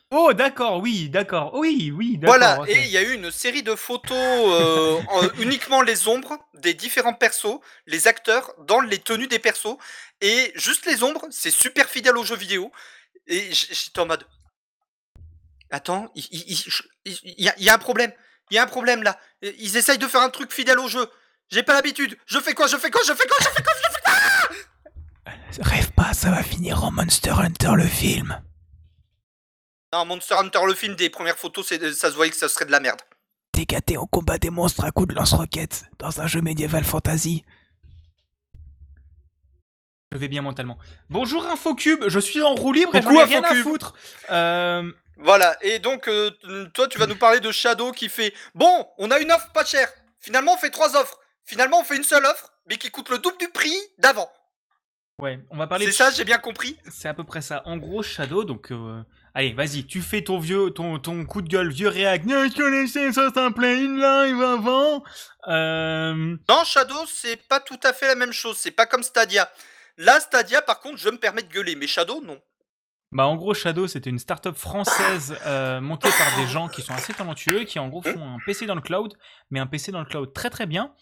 [0.09, 1.53] Oh, d'accord, oui, d'accord.
[1.55, 2.37] Oui, oui, d'accord.
[2.37, 2.69] Voilà, ok.
[2.69, 6.73] et il y a eu une série de photos, euh, en- uniquement les ombres des
[6.73, 9.75] différents persos, les acteurs, dans les tenues des persos,
[10.21, 12.71] et juste les ombres, c'est super fidèle aux jeux vidéo,
[13.27, 14.25] et j- j'étais en mode...
[15.71, 18.13] Attends, il il- il- je- il y, a- il y a un problème,
[18.51, 21.07] il y a un problème là, ils essayent de faire un truc fidèle au jeu,
[21.49, 23.73] j'ai pas l'habitude, je fais quoi, je fais quoi, je fais quoi, je fais quoi,
[23.75, 24.13] je fais quoi
[25.63, 28.39] Rêve pas, ça va finir en Monster Hunter le film.
[29.93, 32.65] Non, Monster Hunter, le film, des premières photos, c'est- ça se voyait que ça serait
[32.65, 32.99] de la merde.
[33.53, 37.43] Dégaté en combat des monstres à coups de lance-roquettes dans un jeu médiéval fantasy.
[40.11, 40.77] Je vais bien mentalement.
[41.09, 43.93] Bonjour Infocube, je suis en roue libre et j'en Coucou, ai rien à foutre.
[44.29, 46.29] Euh, Voilà, et donc euh,
[46.73, 49.65] toi tu vas nous parler de Shadow qui fait Bon, on a une offre pas
[49.65, 49.89] chère.
[50.19, 51.19] Finalement on fait trois offres.
[51.45, 54.29] Finalement on fait une seule offre, mais qui coûte le double du prix d'avant.
[55.19, 55.85] ouais, on va parler.
[55.85, 56.77] C'est de- ça, j'ai bien compris.
[56.91, 57.63] C'est à peu près ça.
[57.65, 58.71] En gros, Shadow, donc.
[58.71, 59.01] euh,
[59.33, 62.25] Allez, vas-y, tu fais ton vieux, ton, ton coup de gueule, vieux réac.
[62.25, 65.03] Non, je connaissais ça s'appelait une live avant.
[65.47, 68.57] Euh, Non, Shadow, c'est pas tout à fait la même chose.
[68.57, 69.51] C'est pas comme Stadia.
[69.97, 72.39] Là, Stadia, par contre, je me permets de gueuler, mais Shadow, non.
[73.11, 76.93] Bah, en gros, Shadow, c'était une start-up française euh, montée par des gens qui sont
[76.93, 79.13] assez talentueux, qui en gros font un PC dans le cloud,
[79.49, 80.93] mais un PC dans le cloud très très bien.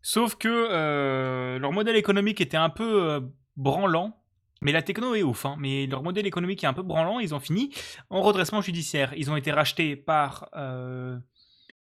[0.00, 3.20] Sauf que euh, leur modèle économique était un peu euh,
[3.56, 4.20] branlant.
[4.62, 7.20] Mais la techno est ouf, hein, mais leur modèle économique est un peu branlant.
[7.20, 7.74] Ils ont fini
[8.08, 9.12] en redressement judiciaire.
[9.14, 10.48] Ils ont été rachetés par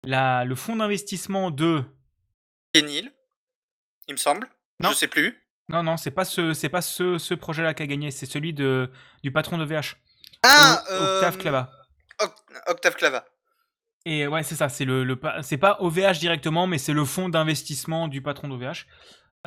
[0.03, 1.83] la, le fonds d'investissement de.
[2.73, 3.11] Kenil,
[4.07, 4.47] il me semble.
[4.79, 4.89] Non.
[4.89, 5.48] Je sais plus.
[5.69, 8.11] Non, non, c'est pas ce, c'est pas ce, ce projet-là qui a gagné.
[8.11, 8.91] C'est celui de,
[9.23, 9.95] du patron de VH.
[10.43, 11.71] Ah, O- Octave euh, Clava.
[12.19, 13.25] Oct- Octave Clava.
[14.05, 17.29] Et ouais, c'est ça, c'est le, le c'est pas OVH directement, mais c'est le fonds
[17.29, 18.85] d'investissement du patron d'OVH.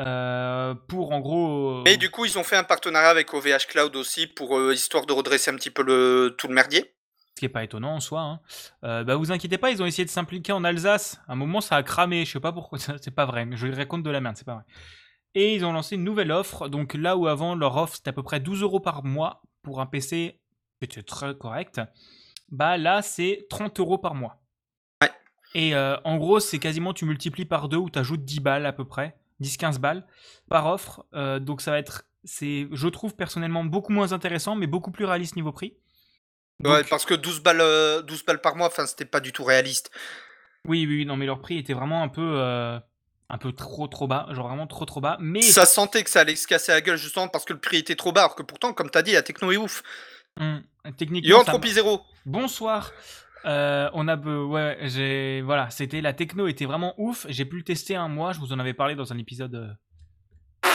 [0.01, 1.81] Euh, pour en gros.
[1.81, 4.73] euh, Et du coup, ils ont fait un partenariat avec OVH Cloud aussi pour euh,
[4.75, 6.95] histoire de redresser un petit peu le tout le merdier.
[7.35, 8.21] Ce qui est pas étonnant en soi.
[8.21, 8.41] Hein.
[8.85, 11.19] Euh, bah vous inquiétez pas, ils ont essayé de s'impliquer en Alsace.
[11.29, 12.25] À un moment, ça a cramé.
[12.25, 12.79] Je sais pas pourquoi.
[13.03, 14.65] C'est pas vrai, mais je raconte de la merde, c'est pas vrai.
[15.35, 16.69] Et ils ont lancé une nouvelle offre.
[16.69, 19.81] Donc là où avant leur offre c'était à peu près 12 euros par mois pour
[19.81, 20.41] un PC,
[20.81, 21.81] c'était très correct.
[22.51, 24.43] Bah là c'est 30 euros par mois.
[25.03, 25.11] Ouais.
[25.55, 28.67] Et euh, en gros, c'est quasiment tu multiplies par deux ou tu ajoutes 10 balles
[28.67, 30.07] à peu près, 10-15 balles
[30.49, 31.07] par offre.
[31.15, 35.05] Euh, donc ça va être, c'est, je trouve personnellement beaucoup moins intéressant, mais beaucoup plus
[35.05, 35.75] réaliste niveau prix.
[36.61, 39.33] Donc, Ouais, parce que 12 balles, euh, 12 balles par mois, enfin, c'était pas du
[39.33, 39.91] tout réaliste.
[40.69, 42.79] Oui, oui, oui, non, mais leur prix était vraiment un peu, euh,
[43.33, 45.17] un peu trop, trop bas, genre vraiment trop, trop bas.
[45.19, 47.79] Mais Ça sentait que ça allait se casser la gueule justement parce que le prix
[47.79, 49.83] était trop bas, alors que pourtant, comme t'as dit, la techno est ouf.
[50.39, 50.63] hum,
[50.99, 52.03] techniquement, ça- Zéro.
[52.27, 52.93] Bonsoir.
[53.45, 57.27] Euh, on a, ouais, j'ai, voilà, c'était la techno était vraiment ouf.
[57.29, 58.33] J'ai pu le tester un mois.
[58.33, 60.71] Je vous en avais parlé dans un épisode euh,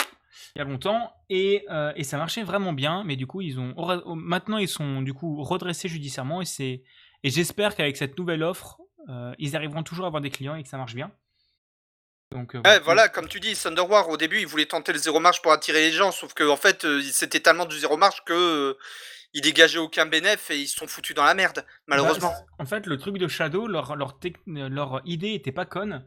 [0.54, 3.04] il y a longtemps et, euh, et ça marchait vraiment bien.
[3.04, 3.74] Mais du coup, ils ont
[4.16, 6.82] maintenant ils sont du coup redressés judiciairement et c'est
[7.22, 10.62] et j'espère qu'avec cette nouvelle offre, euh, ils arriveront toujours à avoir des clients et
[10.62, 11.10] que ça marche bien.
[12.30, 14.98] Donc euh, Ouais, voilà, comme tu dis, Thunder War, au début, ils voulaient tenter le
[14.98, 17.96] zéro marge pour attirer les gens, sauf que en fait, euh, c'était tellement du zéro
[17.96, 18.74] marge que euh,
[19.32, 22.30] ils dégageaient aucun bénéf et ils se sont foutus dans la merde, malheureusement.
[22.30, 26.04] Bah, en fait, le truc de Shadow, leur, leur, tec- leur idée était pas conne.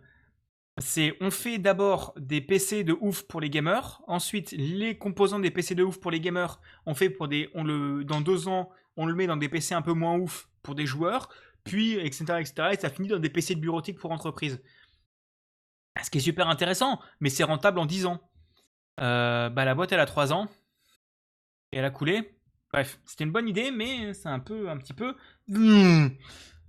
[0.78, 4.02] C'est on fait d'abord des PC de ouf pour les gamers.
[4.08, 7.64] Ensuite, les composants des PC de ouf pour les gamers, on fait pour des, on
[7.64, 10.76] le, dans deux ans, on le met dans des PC un peu moins ouf pour
[10.76, 11.30] des joueurs.
[11.64, 12.54] Puis, etc., etc.
[12.72, 14.62] Et ça finit dans des PC de bureautique pour entreprises.
[16.04, 18.22] Ce qui est super intéressant, mais c'est rentable en 10 ans.
[19.00, 20.48] Euh, bah, la boîte, elle a 3 ans.
[21.72, 22.38] Et elle a coulé.
[22.72, 25.16] Bref, c'était une bonne idée, mais c'est un peu, un petit peu.
[25.48, 26.08] Hmm,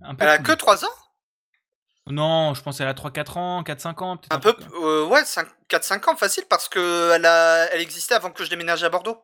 [0.01, 0.89] un peu Elle a que 3 ans?
[2.07, 4.35] Non, je pense qu'elle a 3-4 ans, 4-5 ans, peut-être.
[4.35, 5.23] Un peu, euh, ouais,
[5.69, 9.23] 4-5 ans, facile, parce que elle, a, elle existait avant que je déménage à Bordeaux.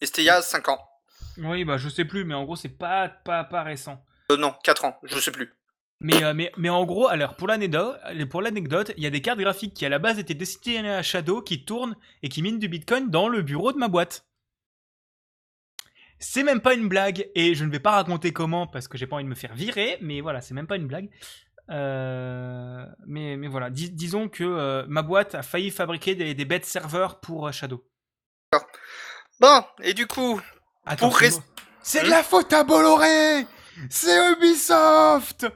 [0.00, 0.84] Et c'était il y a 5 ans.
[1.38, 4.02] Oui, bah je sais plus, mais en gros, c'est pas, pas, pas récent.
[4.32, 5.54] Euh, non, 4 ans, je sais plus.
[6.00, 7.98] Mais, euh, mais, mais en gros, alors pour l'anecdote,
[8.30, 11.02] pour l'anecdote, il y a des cartes graphiques qui à la base étaient destinées à
[11.02, 14.26] Shadow qui tournent et qui minent du Bitcoin dans le bureau de ma boîte.
[16.18, 19.06] C'est même pas une blague et je ne vais pas raconter comment parce que j'ai
[19.06, 21.10] pas envie de me faire virer, mais voilà, c'est même pas une blague.
[21.70, 26.44] Euh, mais, mais voilà, Dis- disons que euh, ma boîte a failli fabriquer des, des
[26.44, 27.86] bêtes serveurs pour Shadow.
[29.40, 30.40] Bon, et du coup,
[30.86, 31.20] Attends, Pour
[31.82, 33.44] C'est de la faute à Bolloré
[33.90, 35.46] C'est Ubisoft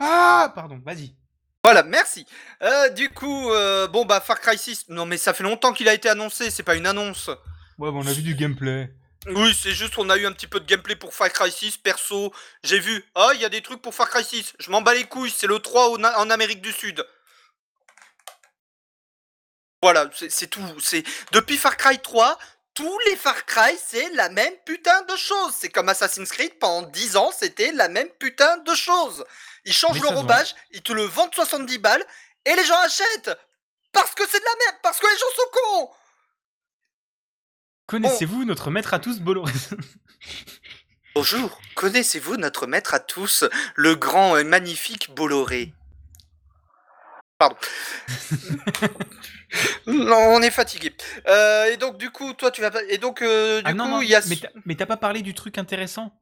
[0.00, 1.14] Ah Pardon, vas-y.
[1.62, 2.26] voilà, merci.
[2.62, 5.88] Euh, du coup, euh, bon, bah, Far Cry 6, non, mais ça fait longtemps qu'il
[5.88, 7.28] a été annoncé, c'est pas une annonce.
[7.78, 8.90] Ouais, bon, on a vu du gameplay.
[9.26, 11.76] Oui, c'est juste on a eu un petit peu de gameplay pour Far Cry 6.
[11.76, 12.32] Perso,
[12.64, 14.54] j'ai vu, ah, il y a des trucs pour Far Cry 6.
[14.58, 17.04] Je m'en bats les couilles, c'est le 3 au na- en Amérique du Sud.
[19.82, 20.62] Voilà, c'est c'est tout.
[20.80, 22.38] C'est Depuis Far Cry 3,
[22.74, 25.52] tous les Far Cry, c'est la même putain de chose.
[25.58, 29.24] C'est comme Assassin's Creed, pendant 10 ans, c'était la même putain de chose.
[29.64, 32.04] Ils changent le robage, ils te le vendent 70 balles,
[32.44, 33.30] et les gens achètent
[33.92, 35.90] Parce que c'est de la merde, parce que les gens sont cons
[37.86, 39.52] Connaissez-vous notre maître à tous, Bolloré
[41.16, 43.44] Bonjour, connaissez-vous notre maître à tous,
[43.74, 45.74] le grand et magnifique Bolloré?
[47.36, 47.56] Pardon.
[49.86, 50.94] non, on est fatigué.
[51.26, 52.82] Euh, et donc du coup, toi tu vas pas.
[52.84, 54.20] Et donc euh, du Ah coup, non, non, il y a.
[54.28, 56.12] mais t'as- mais t'as pas parlé du truc intéressant?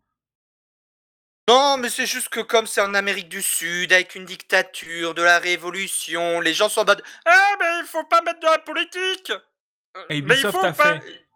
[1.48, 5.22] Non, mais c'est juste que comme c'est en Amérique du Sud, avec une dictature, de
[5.22, 8.58] la révolution, les gens sont en mode Ah, mais il faut pas mettre de la
[8.58, 9.32] politique
[9.96, 11.26] Euh, Et mais il Ubisoft faut a pas- fait.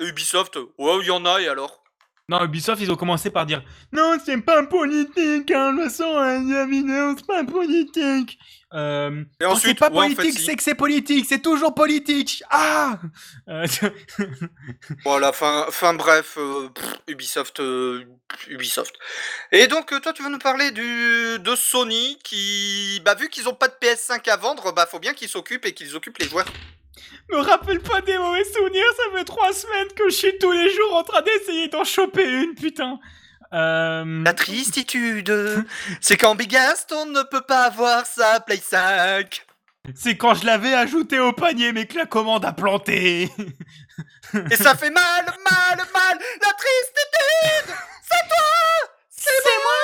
[0.00, 1.82] Ubisoft, ouais, il y en a, et alors?
[2.28, 6.16] Non, Ubisoft, ils ont commencé par dire Non, c'est pas politique, hein, de toute façon,
[6.16, 8.38] hein, la vidéo, c'est pas politique.
[8.74, 10.44] Euh, Et quand ensuite, c'est pas ouais, en fait, politique, si.
[10.46, 12.42] c'est que c'est politique, c'est toujours politique.
[12.50, 12.98] Ah
[13.48, 13.66] Euh,
[15.04, 18.04] Voilà, fin, fin bref, euh, pff, Ubisoft, euh,
[18.48, 18.94] Ubisoft.
[19.52, 23.54] Et donc, toi, tu vas nous parler du, de Sony qui, bah, vu qu'ils ont
[23.54, 26.46] pas de PS5 à vendre, bah, faut bien qu'ils s'occupent et qu'ils occupent les joueurs.
[27.30, 30.68] Me rappelle pas des mauvais souvenirs, ça fait trois semaines que je suis tous les
[30.70, 32.98] jours en train d'essayer d'en choper une, putain.
[33.54, 34.22] Euh...
[34.24, 35.64] La tristitude,
[36.00, 39.46] c'est quand Bigast, on ne peut pas avoir sa Play 5.
[39.94, 43.30] C'est quand je l'avais ajouté au panier, mais que la commande a planté.
[44.50, 48.90] Et ça fait mal, mal, mal, la tristitude C'est toi.
[49.10, 49.82] C'est moi.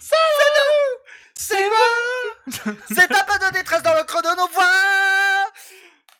[0.00, 0.16] C'est
[0.58, 0.98] nous.
[1.34, 1.88] C'est moi.
[2.90, 5.52] C'est un peu de détresse dans le creux de nos voix.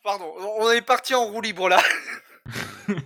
[0.03, 1.81] Pardon, on est parti en roue libre là.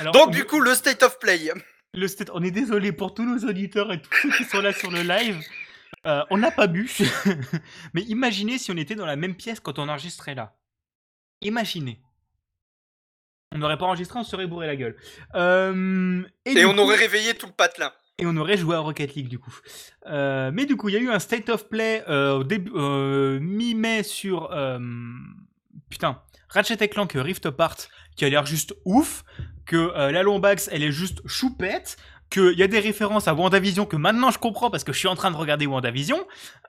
[0.00, 1.50] Alors, Donc on- du coup, le State of Play.
[1.94, 4.72] le state- on est désolé pour tous nos auditeurs et tous ceux qui sont là
[4.72, 5.38] sur le live.
[6.06, 6.88] Euh, on n'a pas bu,
[7.94, 10.56] mais imaginez si on était dans la même pièce quand on enregistrait là.
[11.40, 12.00] Imaginez.
[13.52, 14.96] On n'aurait pas enregistré, on se serait bourré la gueule.
[15.36, 17.92] Euh, Et on coup- aurait réveillé tout le patelin.
[18.18, 19.56] Et on aurait joué à Rocket League du coup.
[20.06, 22.70] Euh, mais du coup, il y a eu un State of Play au début,
[23.40, 24.50] mi-mai sur
[25.90, 27.76] putain Ratchet et Clank Rift Apart
[28.16, 29.24] qui a l'air juste ouf,
[29.66, 31.96] que euh, la Lombax elle est juste choupette,
[32.30, 35.08] qu'il y a des références à WandaVision que maintenant je comprends parce que je suis
[35.08, 36.26] en train de regarder WandaVision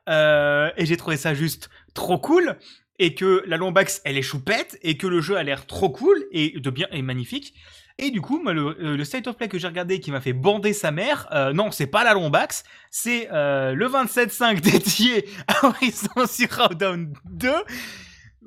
[0.10, 2.58] euh, et j'ai trouvé ça juste trop cool
[3.00, 6.26] et que la Lombax elle est choupette et que le jeu a l'air trop cool
[6.32, 7.56] et de bien et magnifique.
[7.98, 10.20] Et du coup, moi, le, euh, le State of Play que j'ai regardé qui m'a
[10.20, 15.30] fait bander sa mère, euh, non, c'est pas la Lombax, c'est euh, le 27.5 dédié
[15.48, 17.54] à Horizon Zero Dawn 2.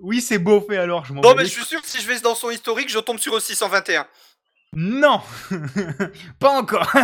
[0.01, 2.07] Oui, c'est beau fait alors, je m'en Non mais je suis sûr que si je
[2.07, 4.07] vais dans son historique, je tombe sur le 621.
[4.75, 5.21] Non
[6.39, 6.91] Pas encore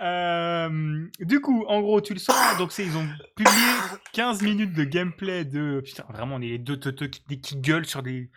[0.00, 2.58] Euh, du coup, en gros, tu le sens.
[2.58, 3.56] Donc, c'est ils ont publié
[4.12, 5.80] 15 minutes de gameplay de.
[5.84, 8.28] Putain, vraiment, on est les deux teuteux qui, qui gueulent sur des,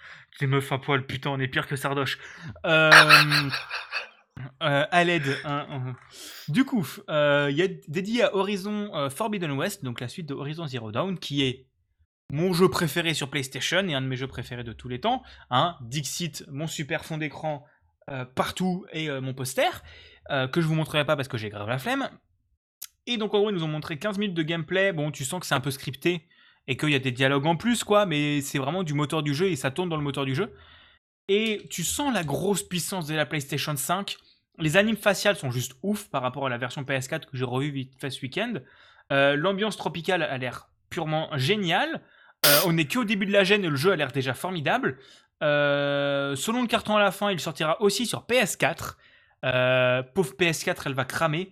[0.41, 1.06] meufs à poil.
[1.06, 2.20] Putain, on est pire que Sardoche.
[2.65, 2.91] Euh,
[4.62, 5.36] euh, à l'aide.
[5.46, 5.96] hein, hein.
[6.48, 10.28] Du coup, euh, il y a dédié à Horizon euh, Forbidden West, donc la suite
[10.28, 11.65] de Horizon Zero Dawn, qui est
[12.32, 15.23] mon jeu préféré sur PlayStation et un de mes jeux préférés de tous les temps.
[15.50, 17.63] Hein, Dixit, mon super fond d'écran
[18.10, 19.69] euh, partout et euh, mon poster,
[20.30, 22.10] euh, que je vous montrerai pas parce que j'ai grave la flemme.
[23.06, 24.92] Et donc en gros, ils nous ont montré 15 minutes de gameplay.
[24.92, 26.28] Bon, tu sens que c'est un peu scripté
[26.67, 29.34] et qu'il y a des dialogues en plus, quoi, mais c'est vraiment du moteur du
[29.34, 30.54] jeu et ça tourne dans le moteur du jeu.
[31.30, 34.17] Et tu sens la grosse puissance de la PlayStation 5.
[34.60, 37.71] Les animes faciales sont juste ouf par rapport à la version PS4 que j'ai revu
[37.71, 38.56] vite fait ce week-end.
[39.10, 42.02] L'ambiance tropicale a l'air purement géniale.
[42.48, 44.98] Euh, on n'est qu'au début de la gêne et le jeu a l'air déjà formidable.
[45.43, 48.95] Euh, selon le carton à la fin, il sortira aussi sur PS4.
[49.45, 51.52] Euh, pauvre PS4, elle va cramer.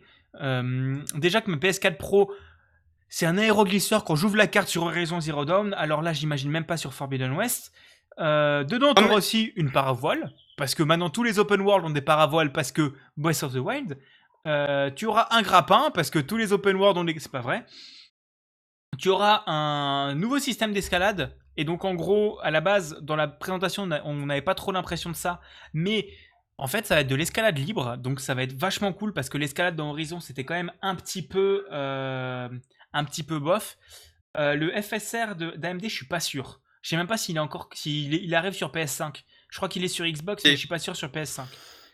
[1.16, 2.32] Déjà que ma PS4 Pro,
[3.10, 5.74] c'est un aéroglisseur quand j'ouvre la carte sur Horizon Zero Dawn.
[5.78, 7.72] Alors là, j'imagine même pas sur Forbidden West.
[8.20, 10.32] Euh, dedans, tu Ah, auras mais- aussi une paravoile.
[10.58, 13.58] Parce que maintenant, tous les open world ont des paravoiles parce que Breath of the
[13.58, 13.98] Wild.
[14.48, 17.16] Euh, tu auras un grappin parce que tous les open world ont des.
[17.20, 17.66] C'est pas vrai.
[18.98, 21.36] Tu auras un nouveau système d'escalade.
[21.58, 25.10] Et donc, en gros, à la base, dans la présentation, on n'avait pas trop l'impression
[25.10, 25.40] de ça.
[25.74, 26.10] Mais
[26.58, 27.98] en fait, ça va être de l'escalade libre.
[27.98, 30.96] Donc, ça va être vachement cool parce que l'escalade dans Horizon, c'était quand même un
[30.96, 32.50] petit peu, euh,
[32.94, 33.78] un petit peu bof.
[34.38, 36.60] Euh, le FSR de- d'AMD, je suis pas sûr.
[36.82, 39.24] Je sais même pas s'il est encore, s'il est- il arrive sur PS5.
[39.50, 41.46] Je crois qu'il est sur Xbox, mais je suis pas sûr sur PS5.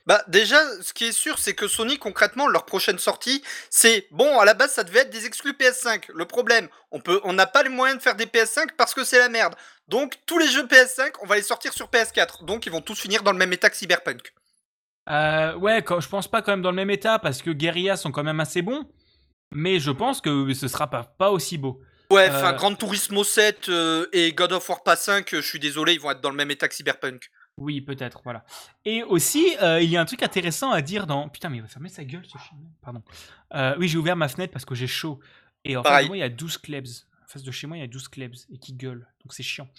[0.07, 4.39] Bah déjà, ce qui est sûr, c'est que Sony, concrètement, leur prochaine sortie, c'est bon.
[4.39, 6.05] À la base, ça devait être des exclus PS5.
[6.13, 9.03] Le problème, on peut, on n'a pas les moyens de faire des PS5 parce que
[9.03, 9.55] c'est la merde.
[9.87, 12.45] Donc tous les jeux PS5, on va les sortir sur PS4.
[12.45, 14.33] Donc ils vont tous finir dans le même état que Cyberpunk.
[15.09, 17.97] Euh, ouais, quand, je pense pas quand même dans le même état parce que Guerrilla
[17.97, 18.85] sont quand même assez bons.
[19.53, 21.81] Mais je pense que ce sera pas, pas aussi beau.
[22.11, 25.47] Ouais, Euh, enfin, Gran Turismo 7 euh, et God of War pas 5, euh, je
[25.47, 27.31] suis désolé, ils vont être dans le même état que Cyberpunk.
[27.57, 28.43] Oui, peut-être, voilà.
[28.85, 31.29] Et aussi, euh, il y a un truc intéressant à dire dans.
[31.29, 32.57] Putain, mais il va fermer sa gueule ce chien.
[32.81, 33.03] Pardon.
[33.53, 35.19] Euh, oui, j'ai ouvert ma fenêtre parce que j'ai chaud.
[35.63, 36.87] Et en face de moi, il y a 12 klebs.
[37.23, 39.07] En face de chez moi, il y a 12 klebs et qui gueulent.
[39.23, 39.69] Donc c'est chiant.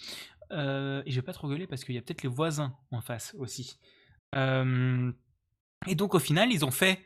[0.51, 3.01] Euh, et je vais pas trop gueuler parce qu'il y a peut-être les voisins en
[3.01, 3.77] face aussi.
[4.35, 6.99] Et donc au final, ils ont fait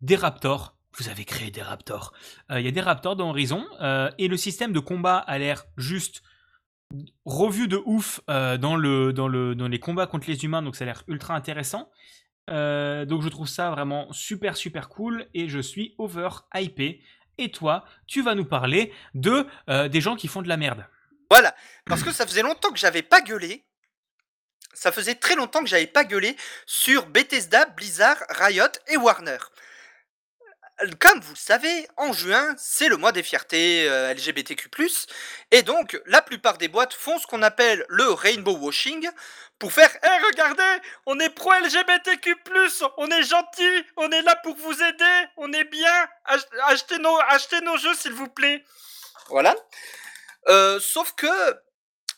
[0.00, 0.76] des raptors.
[0.98, 2.12] Vous avez créé des raptors.
[2.50, 3.64] Il y a des raptors dans Horizon.
[4.18, 6.22] et le système de combat a l'air juste
[7.24, 10.62] revu de ouf euh, dans, le, dans, le, dans les combats contre les humains.
[10.62, 11.90] Donc ça a l'air ultra intéressant.
[12.50, 17.02] Euh, donc je trouve ça vraiment super super cool et je suis over hypé.
[17.38, 20.86] Et toi, tu vas nous parler de euh, des gens qui font de la merde.
[21.30, 21.54] Voilà,
[21.86, 23.64] parce que ça faisait longtemps que j'avais pas gueulé.
[24.72, 26.36] Ça faisait très longtemps que j'avais pas gueulé
[26.66, 29.38] sur Bethesda, Blizzard, Riot et Warner.
[30.98, 34.68] Comme vous le savez, en juin, c'est le mois des fiertés euh, LGBTQ+,
[35.52, 39.08] et donc la plupart des boîtes font ce qu'on appelle le rainbow washing
[39.60, 42.34] pour faire «Eh regardez, on est pro LGBTQ+,
[42.96, 46.98] on est gentil, on est là pour vous aider, on est bien, ach- achetez
[47.60, 48.64] nos, jeux s'il vous plaît!»
[49.28, 49.54] Voilà.
[50.48, 51.26] Euh, sauf que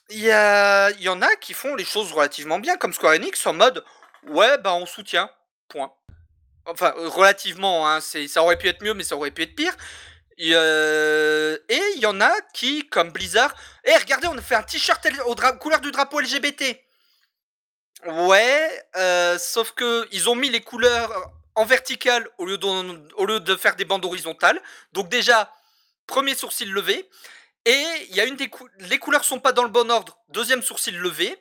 [0.09, 3.15] il y, a- il y en a qui font les choses relativement bien, comme Square
[3.17, 3.85] Enix, en mode
[4.29, 5.31] ouais, bah on soutient,
[5.69, 5.93] point.
[6.67, 9.75] Enfin, euh, relativement, hein, ça aurait pu être mieux, mais ça aurait pu être pire.
[10.39, 13.55] Et euh, il y en a qui, comme Blizzard,
[13.85, 16.77] eh regardez, on a fait un t-shirt aux couleurs du drapeau LGBT.
[18.07, 23.77] Ouais, euh, sauf que ils ont mis les couleurs en verticale au lieu, de, faire
[23.77, 24.61] des bandes horizontales.
[24.93, 25.51] Donc déjà,
[26.07, 27.09] premier sourcil levé.
[27.65, 28.51] Et il y a une des
[28.81, 30.19] les couleurs sont pas dans le bon ordre.
[30.29, 31.35] Deuxième sourcil levé.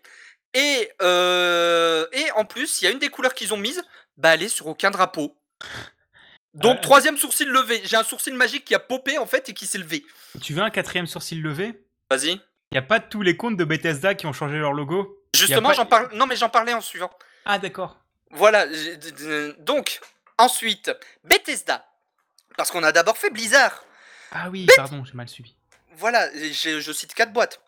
[0.53, 3.83] Et et en plus, il y a une des couleurs qu'ils ont mises,
[4.17, 5.37] bah elle est sur aucun drapeau.
[6.53, 7.81] Donc Euh, troisième sourcil levé.
[7.83, 10.05] J'ai un sourcil magique qui a popé en fait et qui s'est levé.
[10.41, 11.83] Tu veux un quatrième sourcil levé?
[12.09, 12.31] Vas-y.
[12.31, 12.39] Il
[12.73, 15.21] n'y a pas tous les comptes de Bethesda qui ont changé leur logo?
[15.35, 16.09] Justement, pas- j'en parle.
[16.13, 17.11] Non, mais j'en parlais en suivant.
[17.45, 17.97] Ah d'accord.
[18.31, 18.65] Voilà.
[19.59, 19.99] Donc
[20.37, 20.91] ensuite,
[21.25, 21.85] Bethesda.
[22.57, 23.83] Parce qu'on a d'abord fait Blizzard.
[24.31, 25.55] Ah oui, pardon, j'ai mal suivi.
[25.97, 27.61] Voilà, je, je cite quatre boîtes.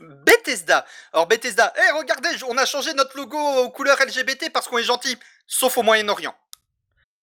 [0.00, 0.86] Bethesda.
[1.12, 4.84] Alors Bethesda, eh regardez, on a changé notre logo aux couleurs LGBT parce qu'on est
[4.84, 5.16] gentil,
[5.48, 6.36] sauf au Moyen-Orient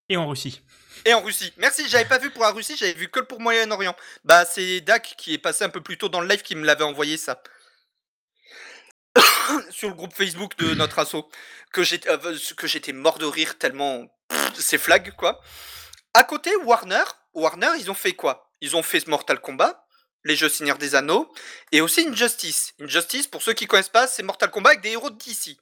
[0.10, 0.62] Et en Russie.
[1.06, 1.54] et en Russie.
[1.58, 3.96] Merci, j'avais pas vu pour la Russie, j'avais vu que pour Moyen-Orient.
[4.26, 6.66] Bah c'est Dak qui est passé un peu plus tôt dans le live qui me
[6.66, 7.42] l'avait envoyé ça.
[9.70, 11.30] Sur le groupe Facebook de notre asso
[11.72, 14.06] que j'étais euh, que j'étais mort de rire tellement
[14.56, 15.40] c'est flag quoi.
[16.14, 17.04] À côté Warner,
[17.34, 18.50] Warner, ils ont fait quoi?
[18.62, 19.86] Ils ont fait Mortal Kombat,
[20.24, 21.32] les jeux Seigneur des Anneaux
[21.72, 22.74] et aussi Injustice.
[22.82, 25.58] Injustice pour ceux qui connaissent pas, c'est Mortal Kombat avec des héros de DC.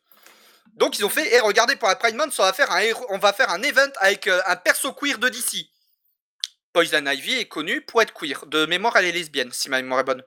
[0.74, 3.18] Donc ils ont fait, et regardez pour la Pride Month, on va faire un on
[3.18, 5.68] va faire un event avec euh, un perso queer de DC.
[6.74, 8.46] Poison Ivy est connue pour être queer.
[8.48, 10.24] De mémoire, elle est lesbienne, si ma mémoire est bonne.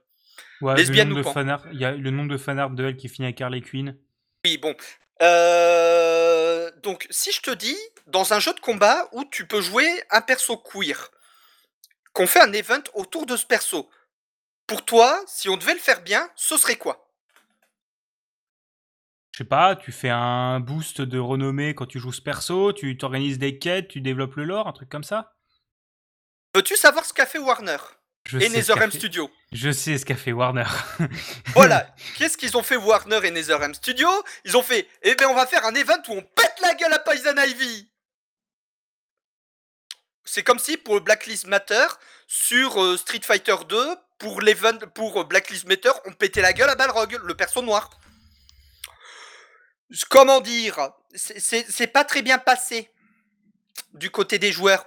[0.60, 3.08] Ouais, Lesbienne le ou pas il y a le nombre de fanarts de elle qui
[3.08, 3.96] finit avec Harley Quinn.
[4.44, 4.74] Oui, bon.
[5.22, 7.76] Euh, donc, si je te dis,
[8.06, 11.10] dans un jeu de combat où tu peux jouer un perso queer,
[12.12, 13.90] qu'on fait un event autour de ce perso,
[14.66, 17.05] pour toi, si on devait le faire bien, ce serait quoi?
[19.36, 22.96] Je sais pas, tu fais un boost de renommée quand tu joues ce perso, tu
[22.96, 25.34] t'organises des quêtes, tu développes le lore, un truc comme ça
[26.54, 27.76] Veux-tu savoir ce qu'a fait Warner
[28.24, 29.30] Je et NetherRealm fait- Studio?
[29.52, 30.64] Je sais ce qu'a fait Warner.
[31.54, 31.94] Voilà.
[32.16, 34.08] Qu'est-ce qu'ils ont fait Warner et NetherRealm Studio?
[34.46, 36.94] Ils ont fait, eh ben on va faire un event où on pète la gueule
[36.94, 37.90] à Poison Ivy.
[40.24, 41.84] C'est comme si pour le Blacklist Matter
[42.26, 44.40] sur euh, Street Fighter 2, pour,
[44.94, 47.90] pour euh, Blacklist Matter, on pétait la gueule à Balrog, le perso noir.
[50.10, 52.90] Comment dire c'est- pas très bien passé
[53.94, 54.84] du côté des joueurs.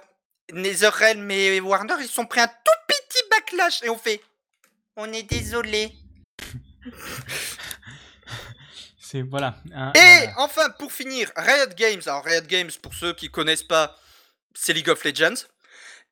[0.52, 4.20] Netherrealm et Warner, ils se sont pris un tout petit backlash et on fait.
[4.96, 5.92] On est désolé.
[9.00, 9.56] C'est voilà.
[9.74, 12.00] un- Et un- enfin, pour finir, Riot Games.
[12.06, 13.96] Alors, Riot Games, pour ceux qui connaissent pas,
[14.54, 15.34] c'est League of Legends.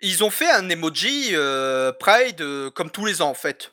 [0.00, 3.72] Ils ont fait un emoji euh, Pride euh, comme tous les ans en fait.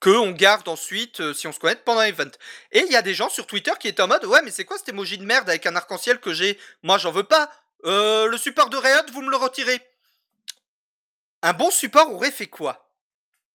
[0.00, 2.30] Que on garde ensuite euh, si on se connecte pendant l'event.
[2.72, 4.64] Et il y a des gens sur Twitter qui étaient en mode Ouais, mais c'est
[4.64, 6.58] quoi cet emoji de merde avec un arc-en-ciel que j'ai?
[6.82, 7.50] Moi, j'en veux pas.
[7.84, 9.78] Euh, le support de Riot, vous me le retirez.
[11.42, 12.90] Un bon support aurait fait quoi?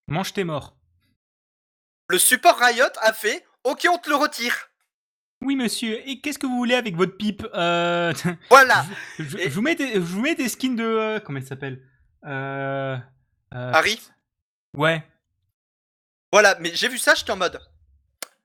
[0.08, 0.76] Mange tes morts.
[2.10, 4.70] Le support Riot a fait Ok, on te le retire.
[5.42, 6.08] Oui, monsieur.
[6.08, 8.14] Et qu'est-ce que vous voulez avec votre pipe euh...
[8.50, 8.86] Voilà.
[9.18, 10.84] je, vous mets des, je vous mets des skins de.
[10.84, 11.82] euh, comment elle s'appelle?
[12.26, 12.98] Euh,
[13.52, 14.00] Harry
[14.76, 15.04] Ouais.
[16.36, 17.62] Voilà, mais j'ai vu ça, j'étais en mode.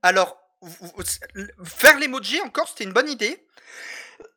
[0.00, 0.38] Alors,
[1.64, 3.44] faire l'emoji encore, c'était une bonne idée.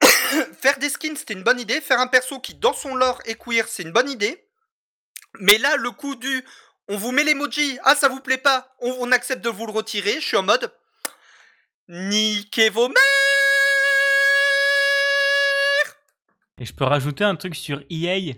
[0.60, 1.80] faire des skins, c'était une bonne idée.
[1.80, 4.44] Faire un perso qui, dans son lore, est queer, c'est une bonne idée.
[5.40, 6.44] Mais là, le coup du.
[6.88, 9.72] On vous met l'emoji, ah ça vous plaît pas, on, on accepte de vous le
[9.72, 10.74] retirer, je suis en mode.
[11.90, 12.98] Niquez vos mères
[16.60, 18.34] Et je peux rajouter un truc sur EA.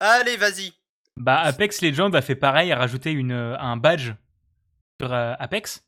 [0.00, 0.72] Allez, vas-y.
[1.16, 4.10] Bah, Apex Legends a fait pareil, a rajouté une, euh, un badge
[5.00, 5.84] sur euh, Apex.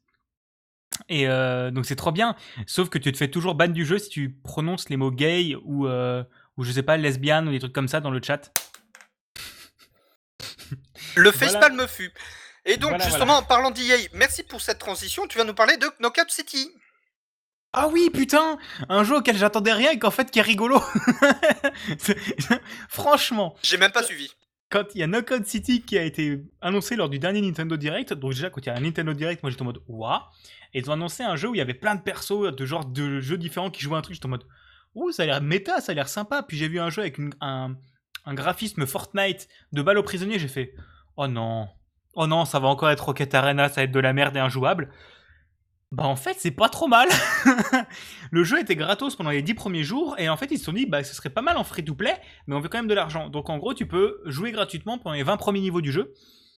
[1.08, 2.36] Et euh, donc c'est trop bien.
[2.66, 5.54] Sauf que tu te fais toujours ban du jeu si tu prononces les mots gay
[5.64, 6.24] ou, euh,
[6.56, 8.50] ou je sais pas, lesbienne ou des trucs comme ça dans le chat.
[11.16, 11.32] Le Voilà.
[11.32, 12.12] facepalm me fut.
[12.64, 15.76] Et donc, Voilà, justement, en parlant d'EA, merci pour cette transition, tu vas nous parler
[15.76, 16.68] de Knockout City.
[17.72, 20.82] Ah oui, putain Un jeu auquel j'attendais rien et qu'en fait qui est rigolo.
[22.88, 24.30] Franchement, J'ai même pas suivi.
[24.68, 28.12] Quand il y a Knockout City qui a été annoncé lors du dernier Nintendo Direct,
[28.12, 30.20] donc déjà quand il y a un Nintendo Direct, moi j'étais en mode waouh,
[30.74, 32.84] et ils ont annoncé un jeu où il y avait plein de persos de genre
[32.84, 34.44] de jeux différents qui jouaient un truc, j'étais en mode
[34.94, 37.18] ouh ça a l'air méta, ça a l'air sympa, puis j'ai vu un jeu avec
[37.40, 37.76] un
[38.28, 40.74] graphisme Fortnite de balles aux prisonniers, j'ai fait
[41.16, 41.68] oh non,
[42.14, 44.40] oh non ça va encore être Rocket Arena, ça va être de la merde et
[44.40, 44.90] injouable.
[45.92, 47.08] Bah en fait c'est pas trop mal.
[48.30, 50.72] le jeu était gratos pendant les 10 premiers jours et en fait ils se sont
[50.72, 52.14] dit bah ce serait pas mal en free to play
[52.46, 53.28] mais on veut quand même de l'argent.
[53.28, 56.12] Donc en gros tu peux jouer gratuitement pendant les 20 premiers niveaux du jeu.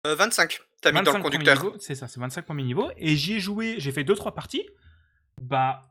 [0.05, 1.73] Euh, 25, t'as mis dans 25 le conducteur.
[1.79, 2.89] C'est ça, c'est 25 premiers niveaux.
[2.97, 4.65] Et j'y ai joué, j'ai fait 2-3 parties.
[5.41, 5.81] Bah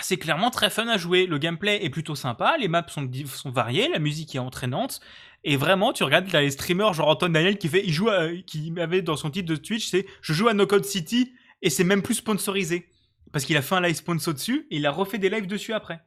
[0.00, 1.26] c'est clairement très fun à jouer.
[1.26, 5.00] Le gameplay est plutôt sympa, les maps sont, sont variées, la musique est entraînante.
[5.44, 8.72] Et vraiment, tu regardes les streamers, genre Antoine Daniel qui fait, il joue, à- qui
[8.78, 11.32] avait dans son titre de Twitch, c'est je joue à Knockout City
[11.62, 12.88] et c'est même plus sponsorisé
[13.32, 15.72] parce qu'il a fait un live sponsor dessus et il a refait des lives dessus
[15.72, 16.00] après.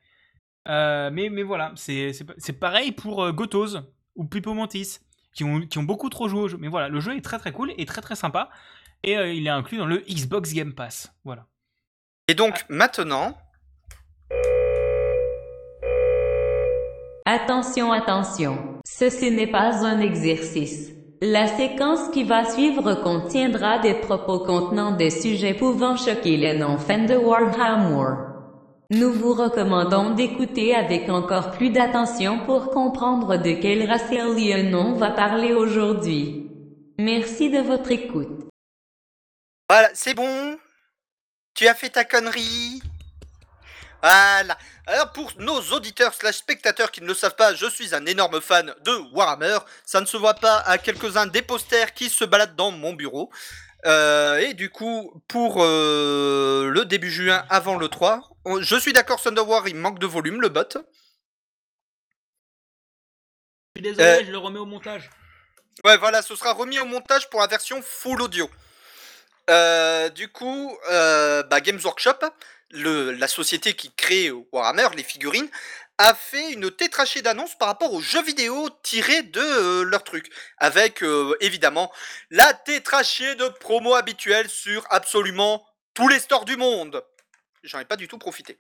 [0.67, 3.77] Euh, mais, mais voilà, c'est c'est pa- c'est pareil pour euh, Gotos
[4.15, 4.99] ou Pipo Mantis
[5.33, 6.57] qui ont, qui ont beaucoup trop joué au jeu.
[6.59, 8.49] Mais voilà, le jeu est très très cool et très très sympa
[9.03, 11.11] et euh, il est inclus dans le Xbox Game Pass.
[11.23, 11.45] Voilà.
[12.27, 13.37] Et donc, maintenant,
[17.27, 18.79] Attention, attention.
[18.87, 20.91] Ceci n'est pas un exercice.
[21.27, 27.05] La séquence qui va suivre contiendra des propos contenant des sujets pouvant choquer les non-fans
[27.05, 28.13] de Warhammer.
[28.91, 34.93] Nous vous recommandons d'écouter avec encore plus d'attention pour comprendre de quel race alien on
[34.93, 36.47] va parler aujourd'hui.
[36.99, 38.47] Merci de votre écoute.
[39.67, 40.59] voilà, c'est bon.
[41.55, 42.83] Tu as fait ta connerie.
[44.03, 44.55] Voilà.
[44.87, 48.39] Alors pour nos auditeurs slash spectateurs qui ne le savent pas, je suis un énorme
[48.39, 49.57] fan de Warhammer.
[49.83, 53.31] Ça ne se voit pas à quelques-uns des posters qui se baladent dans mon bureau.
[53.87, 58.93] Euh, et du coup, pour euh, le début juin, avant le 3, on- je suis
[58.93, 60.63] d'accord, Thunder War, il manque de volume, le bot.
[63.75, 65.09] Je suis désolé, Euh, je le remets au montage.
[65.83, 68.49] Ouais, voilà, ce sera remis au montage pour la version full audio.
[69.49, 72.17] Euh, du coup, euh, bah, Games Workshop,
[72.71, 75.49] la société qui crée Warhammer, les figurines,
[75.97, 80.29] a fait une tétrachée d'annonces par rapport aux jeux vidéo tirés de euh, leur truc.
[80.57, 81.91] Avec, euh, évidemment,
[82.29, 87.01] la tétrachée de promo habituelle sur absolument tous les stores du monde.
[87.63, 88.57] J'en ai pas du tout profité.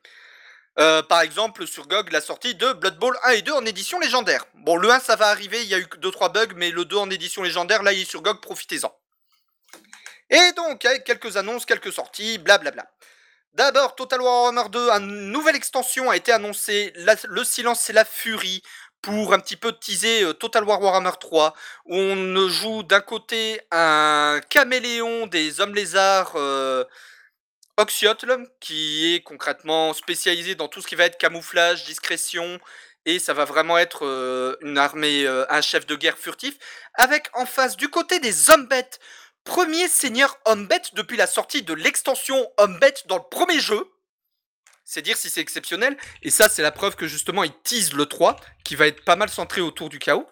[0.79, 3.99] Euh, par exemple, sur GOG, la sortie de Blood Bowl 1 et 2 en édition
[3.99, 4.45] légendaire.
[4.55, 6.97] Bon, le 1, ça va arriver, il y a eu 2-3 bugs, mais le 2
[6.97, 8.93] en édition légendaire, là, il est sur GOG, profitez-en.
[10.29, 12.89] Et donc, avec quelques annonces, quelques sorties, blablabla.
[13.55, 16.91] D'abord, Total War Warhammer 2, une nouvelle extension a été annoncée,
[17.23, 18.61] le silence et la furie,
[19.01, 21.53] pour un petit peu teaser euh, Total War Warhammer 3,
[21.85, 26.83] où on joue d'un côté un caméléon des hommes lézards euh,
[28.59, 32.59] qui est concrètement spécialisé dans tout ce qui va être camouflage, discrétion,
[33.05, 36.55] et ça va vraiment être euh, une armée, euh, un chef de guerre furtif,
[36.95, 38.99] avec en face du côté des hommes bêtes,
[39.45, 43.89] premier seigneur homme-bête depuis la sortie de l'extension homme-bête dans le premier jeu.
[44.83, 45.97] C'est dire si c'est exceptionnel.
[46.21, 48.35] Et ça, c'est la preuve que justement, il tease le 3,
[48.65, 50.27] qui va être pas mal centré autour du chaos.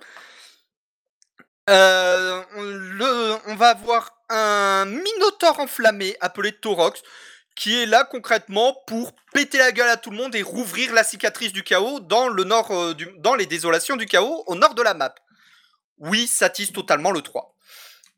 [1.69, 2.43] Euh,
[3.47, 7.01] on, va avoir un Minotaure enflammé appelé Torox,
[7.55, 11.03] qui est là concrètement pour péter la gueule à tout le monde et rouvrir la
[11.03, 14.81] cicatrice du chaos dans le nord, euh, dans les désolations du chaos au nord de
[14.81, 15.15] la map.
[15.99, 17.52] Oui, ça tease totalement le 3.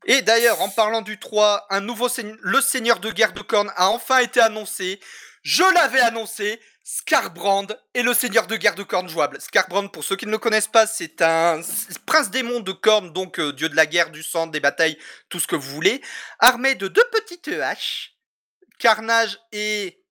[0.06, 2.08] Et d'ailleurs, en parlant du 3, un nouveau
[2.42, 5.00] le seigneur de guerre de Korn a enfin été annoncé.
[5.42, 9.42] Je l'avais annoncé, Scarbrand est le seigneur de guerre de Korn jouable.
[9.42, 11.60] Scarbrand, pour ceux qui ne le connaissent pas, c'est un
[12.06, 14.98] prince démon de Korn, donc euh, dieu de la guerre, du sang, des batailles,
[15.30, 16.02] tout ce que vous voulez,
[16.38, 18.16] armé de deux petites haches,
[18.78, 20.06] Carnage et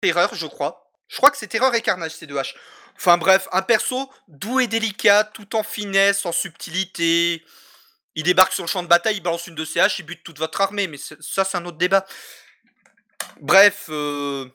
[0.00, 0.87] Terreur, je crois.
[1.08, 2.54] Je crois que c'est Terreur et Carnage, ces deux haches.
[2.96, 7.44] Enfin bref, un perso doux et délicat, tout en finesse, en subtilité.
[8.14, 10.24] Il débarque sur le champ de bataille, il balance une de ses haches, il bute
[10.24, 12.04] toute votre armée, mais ça c'est un autre débat.
[13.40, 14.48] Bref, euh,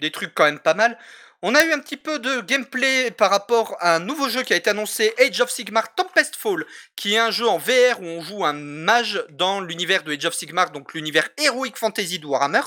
[0.00, 0.98] des trucs quand même pas mal.
[1.42, 4.52] On a eu un petit peu de gameplay par rapport à un nouveau jeu qui
[4.52, 8.04] a été annoncé, Age of Sigmar Tempest Fall, qui est un jeu en VR où
[8.04, 12.26] on joue un mage dans l'univers de Age of Sigmar, donc l'univers Heroic Fantasy de
[12.26, 12.62] Warhammer.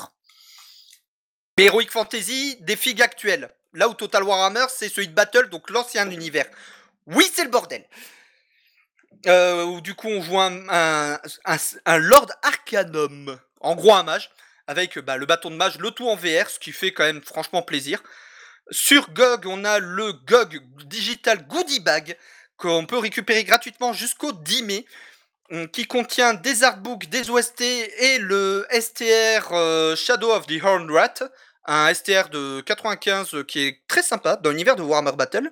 [1.66, 3.50] Heroic Fantasy des figues actuelles.
[3.74, 6.46] Là où Total Warhammer, c'est ce Hit Battle, donc l'ancien univers.
[7.06, 7.86] Oui, c'est le bordel.
[9.28, 11.20] Euh, où du coup, on joue un, un,
[11.86, 13.38] un, Lord Arcanum.
[13.60, 14.32] En gros, un mage.
[14.68, 17.22] Avec bah, le bâton de mage, le tout en VR, ce qui fait quand même
[17.22, 18.02] franchement plaisir.
[18.72, 22.16] Sur GOG, on a le GOG Digital Goodie Bag
[22.58, 24.86] qu'on peut récupérer gratuitement jusqu'au 10 mai
[25.52, 30.92] hum, qui contient des artbooks, des OST et le STR euh, Shadow of the Horned
[30.92, 31.16] Rat,
[31.66, 35.52] un STR de 95 euh, qui est très sympa dans l'univers de Warhammer Battle.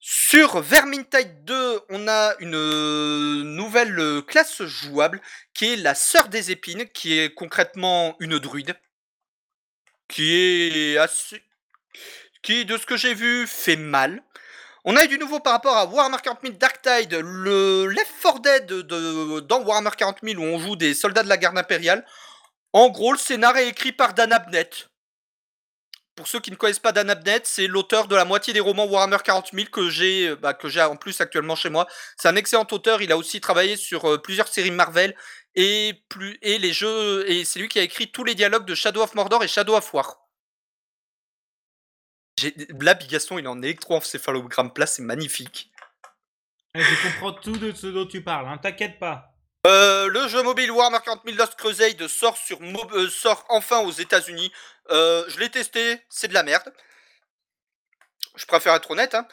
[0.00, 5.20] Sur Vermintide 2, on a une euh, nouvelle euh, classe jouable
[5.54, 8.74] qui est la Sœur des Épines, qui est concrètement une druide,
[10.08, 11.42] qui est assez...
[12.42, 14.22] qui, de ce que j'ai vu, fait mal.
[14.84, 18.40] On a eu du nouveau par rapport à Warhammer 40 000 Darktide, le Left 4
[18.40, 22.04] Dead de, dans Warhammer 40 000 où on joue des soldats de la garde impériale.
[22.74, 24.90] En gros, le scénario est écrit par Dan Abnett
[26.14, 28.86] pour ceux qui ne connaissent pas Dan Abnett, c'est l'auteur de la moitié des romans
[28.86, 31.86] Warhammer 40 000 que j'ai euh, bah, que j'ai en plus actuellement chez moi.
[32.16, 33.02] C'est un excellent auteur.
[33.02, 35.14] Il a aussi travaillé sur euh, plusieurs séries Marvel
[35.54, 38.74] et plus et les jeux et c'est lui qui a écrit tous les dialogues de
[38.74, 40.20] Shadow of Mordor et Shadow of War.
[42.80, 45.70] Là, Bigaston, il est en électroencéphalogramme plat, c'est magnifique.
[46.74, 49.33] Je comprends tout de ce dont tu parles, hein, t'inquiète pas.
[49.66, 52.58] Euh, le jeu mobile Warhammer 40 000 Lost Crusade sort, sur
[53.10, 54.52] sort enfin aux États-Unis.
[54.90, 56.70] Euh, je l'ai testé, c'est de la merde.
[58.36, 59.14] Je préfère être honnête.
[59.14, 59.26] Hein.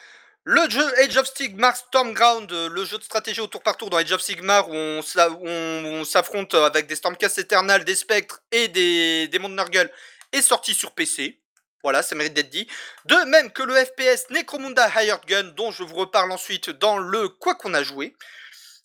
[0.43, 3.89] Le jeu Age of Sigmar Stormground, euh, le jeu de stratégie au tour par tour
[3.89, 9.27] dans Age of Sigmar où on, s'affronte avec des Stormcast Eternal, des Spectres et des
[9.27, 9.91] démons de Nurgle,
[10.31, 11.39] est sorti sur PC.
[11.83, 12.67] Voilà, ça mérite d'être dit.
[13.05, 17.27] De même que le FPS Necromunda Hired Gun, dont je vous reparle ensuite dans le
[17.27, 18.15] Quoi qu'on a joué.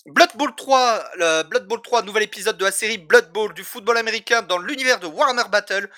[0.06, 3.64] Blood Bowl 3, le Blood Bowl 3, nouvel épisode de la série Blood Bowl du
[3.64, 5.90] football américain dans l'univers de Warhammer Battle.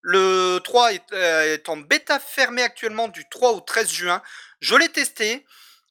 [0.00, 4.22] Le 3 euh, est, en bêta fermée actuellement du 3 au 13 juin.
[4.60, 5.44] Je l'ai testé.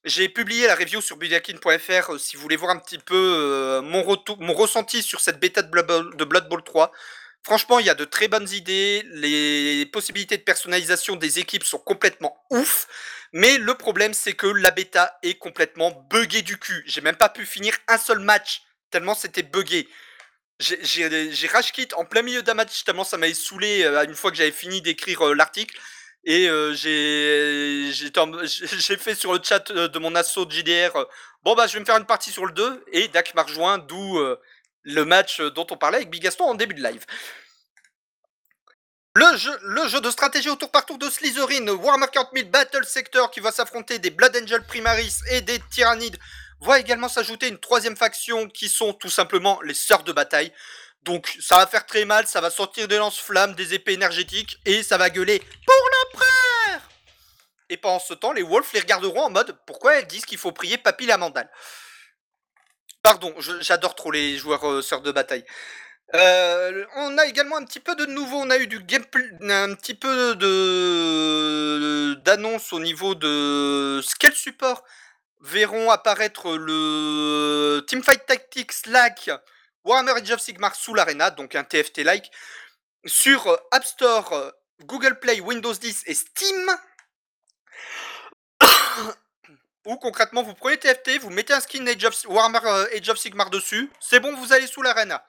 [0.03, 3.81] J'ai publié la review sur budakin.fr euh, si vous voulez voir un petit peu euh,
[3.83, 4.03] mon,
[4.39, 6.91] mon ressenti sur cette bêta de Blood, Bowl, 3.
[7.43, 9.03] Franchement, il y a de très bonnes idées.
[9.11, 12.87] Les possibilités de personnalisation des équipes sont complètement ouf.
[13.31, 16.83] Mais le problème, c'est que la bêta est complètement buggée du cul.
[16.85, 19.87] J'ai même pas pu finir un seul match, tellement c'était buggé
[20.59, 24.37] j'ai rage en plein milieu d'un match tellement ça m'avait saoulé euh, une fois que
[24.37, 25.79] j'avais fini d'écrire euh, l'article
[26.25, 31.05] et euh, j'ai j'ai fait sur le chat de mon assaut de JDR
[31.43, 33.77] bon bah je vais me faire une partie sur le 2 et Dak m'a rejoint
[33.77, 34.19] d'où
[34.83, 37.05] le match dont on parlait avec Bigaston en début de live.
[39.15, 39.37] Le
[39.87, 43.39] jeu, de stratégie au tour par tour de Slytherin, Warhammer 40 000 Battle Sector qui
[43.39, 46.17] va s'affronter des Blood Angel Primaris et des Tyrannides
[46.61, 50.53] voit également s'ajouter une troisième faction qui sont tout simplement les sœurs de bataille.
[51.03, 54.83] Donc ça va faire très mal, ça va sortir des lance-flammes, des épées énergétiques et
[54.83, 56.81] ça va gueuler pour l'empereur
[57.69, 60.51] Et pendant ce temps, les wolves les regarderont en mode pourquoi elles disent qu'il faut
[60.51, 61.49] prier Papy la mandale.
[63.01, 65.45] Pardon, j'adore trop les joueurs euh, sœurs de bataille.
[66.15, 69.75] Euh, on a également un petit peu de nouveau, on a eu du gameplay, un
[69.75, 74.83] petit peu de d'annonce au niveau de quel support
[75.41, 79.29] verront apparaître le Teamfight Tactics Slack
[79.85, 82.31] Warhammer Age of Sigmar sous l'Arena, donc un TFT-like,
[83.05, 84.51] sur App Store,
[84.83, 86.71] Google Play, Windows 10 et Steam.
[89.89, 93.17] Où concrètement vous prenez TFT, vous mettez un skin Age of, Warhammer euh, Age of
[93.17, 95.25] Sigmar dessus, c'est bon, vous allez sous l'arena.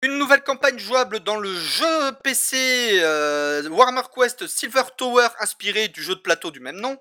[0.00, 6.02] Une nouvelle campagne jouable dans le jeu PC euh, Warhammer Quest Silver Tower inspiré du
[6.02, 6.98] jeu de plateau du même nom.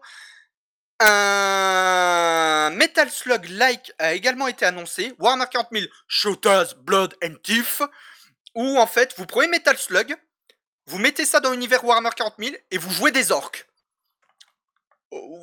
[1.00, 7.82] Un Metal Slug like a également été annoncé, Warhammer 40 000 Shooters, Blood and Teeth,
[8.56, 10.18] où en fait vous prenez Metal Slug,
[10.88, 13.66] vous mettez ça dans l'univers Warhammer 40 000 et vous jouez des orques.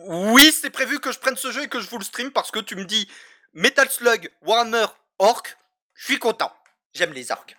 [0.07, 2.51] Oui, c'est prévu que je prenne ce jeu et que je vous le stream parce
[2.51, 3.09] que tu me dis
[3.55, 4.87] Metal Slug, Warhammer,
[5.19, 5.43] Orc,
[5.95, 6.53] je suis content.
[6.95, 7.57] J'aime les orques.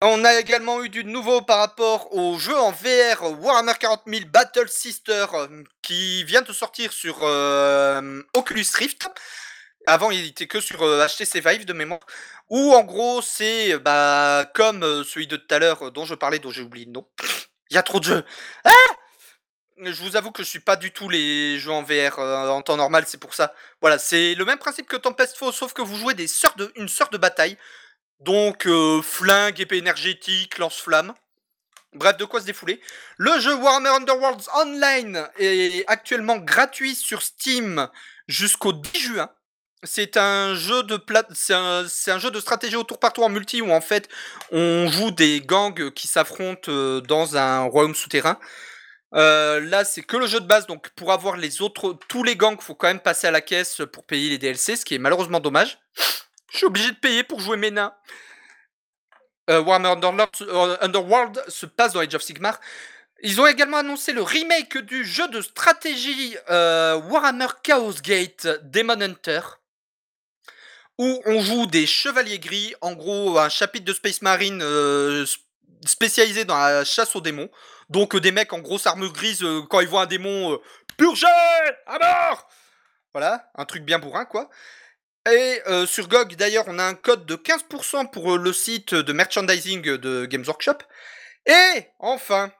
[0.00, 4.26] On a également eu du nouveau par rapport au jeu en VR Warhammer 40 000
[4.26, 9.08] Battle Sister euh, qui vient de sortir sur euh, Oculus Rift.
[9.88, 12.00] Avant, il était que sur euh, HTC Vive de mémoire.
[12.50, 16.14] Où en gros, c'est bah, comme euh, celui de tout à l'heure euh, dont je
[16.14, 17.06] parlais, dont j'ai oublié le nom.
[17.70, 18.24] Il y a trop de jeux.
[18.64, 18.70] Ah
[19.80, 22.62] je vous avoue que je suis pas du tout les jeux en VR euh, en
[22.62, 23.54] temps normal, c'est pour ça.
[23.80, 26.26] Voilà, c'est le même principe que Tempest Faux, sauf que vous jouez des
[26.56, 27.56] de, une sorte de bataille.
[28.20, 31.14] Donc, euh, flingue, épée énergétique, lance-flamme.
[31.94, 32.80] Bref, de quoi se défouler.
[33.16, 37.88] Le jeu Warhammer Underworlds Online est actuellement gratuit sur Steam
[38.26, 39.30] jusqu'au 10 juin.
[39.84, 41.00] C'est un jeu de
[41.52, 44.08] un jeu de stratégie au tour par tour en multi où en fait
[44.50, 48.38] on joue des gangs qui s'affrontent euh, dans un royaume souterrain.
[49.14, 52.36] Euh, là, c'est que le jeu de base, donc pour avoir les autres, tous les
[52.36, 54.98] gangs, faut quand même passer à la caisse pour payer les DLC, ce qui est
[54.98, 55.78] malheureusement dommage.
[56.52, 57.94] Je suis obligé de payer pour jouer mes nains.
[59.50, 59.94] Euh, Warhammer
[60.42, 62.60] euh, Underworld se passe dans Age of Sigmar.
[63.22, 69.40] Ils ont également annoncé le remake du jeu de stratégie Warhammer Chaos Gate Demon Hunter,
[70.98, 74.62] où on joue des chevaliers gris, en gros un chapitre de Space Marine
[75.86, 77.50] spécialisé dans la chasse aux démons.
[77.88, 80.58] Donc euh, des mecs en grosse armure grise, euh, quand ils voient un démon, euh,
[80.96, 81.26] purgé
[81.86, 82.48] à mort
[83.14, 84.48] Voilà, un truc bien bourrin quoi.
[85.30, 89.82] Et sur GOG d'ailleurs on a un code de 15% pour le site de merchandising
[89.82, 90.78] de Games Workshop.
[91.44, 92.50] Et enfin,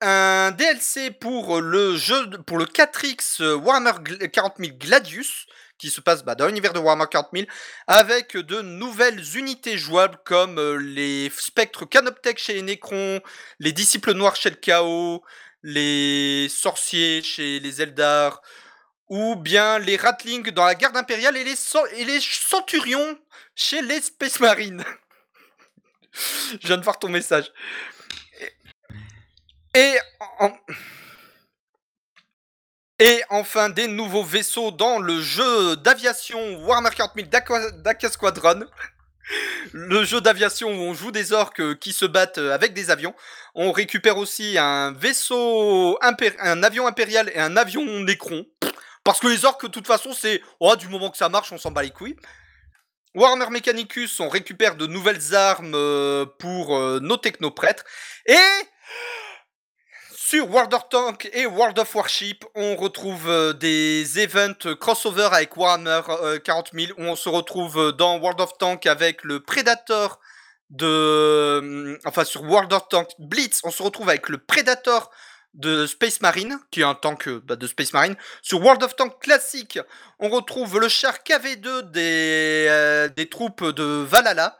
[0.00, 5.46] un DLC pour le jeu, pour le 4X euh, Warhammer Gl- 40 000 Gladius,
[5.78, 7.46] qui se passe bah, dans l'univers de Warhammer 40 000,
[7.86, 13.20] avec de nouvelles unités jouables comme euh, les spectres Canoptech chez les Nécrons,
[13.58, 15.22] les disciples noirs chez le Chaos,
[15.62, 18.40] les sorciers chez les Eldar,
[19.08, 23.18] ou bien les Ratlings dans la garde impériale et les, cen- et les centurions
[23.54, 24.84] chez les Space Marines.
[26.60, 27.52] Je viens de voir ton message.
[29.74, 29.96] Et,
[30.40, 30.56] en-
[32.98, 38.64] et enfin des nouveaux vaisseaux dans le jeu d'aviation Warhammer 40 000 d'Aqua d'Aqua Squadron.
[39.72, 42.90] Le jeu d'aviation où on joue des orques euh, qui se battent euh, avec des
[42.90, 43.12] avions.
[43.56, 48.46] On récupère aussi un vaisseau, un avion impérial et un avion Nécron.
[49.02, 51.58] Parce que les orques, de toute façon, c'est oh, du moment que ça marche, on
[51.58, 52.16] s'en bat les couilles.
[53.16, 57.82] Warhammer Mechanicus, on récupère de nouvelles armes euh, pour nos technoprêtres.
[58.26, 58.36] Et
[60.28, 65.56] sur World of Tank et World of Warship, on retrouve euh, des events crossover avec
[65.56, 69.38] Warhammer euh, 40 000, où on se retrouve euh, dans World of Tank avec le
[69.38, 70.18] Predator
[70.70, 70.84] de...
[70.84, 75.12] euh, Enfin, sur World of Tank Blitz, on se retrouve avec le Predator
[75.54, 78.16] de Space Marine, qui est un tank euh, bah, de Space Marine.
[78.42, 79.78] Sur World of Tank classique,
[80.18, 84.58] on retrouve le char KV2 des, euh, des troupes de Valhalla,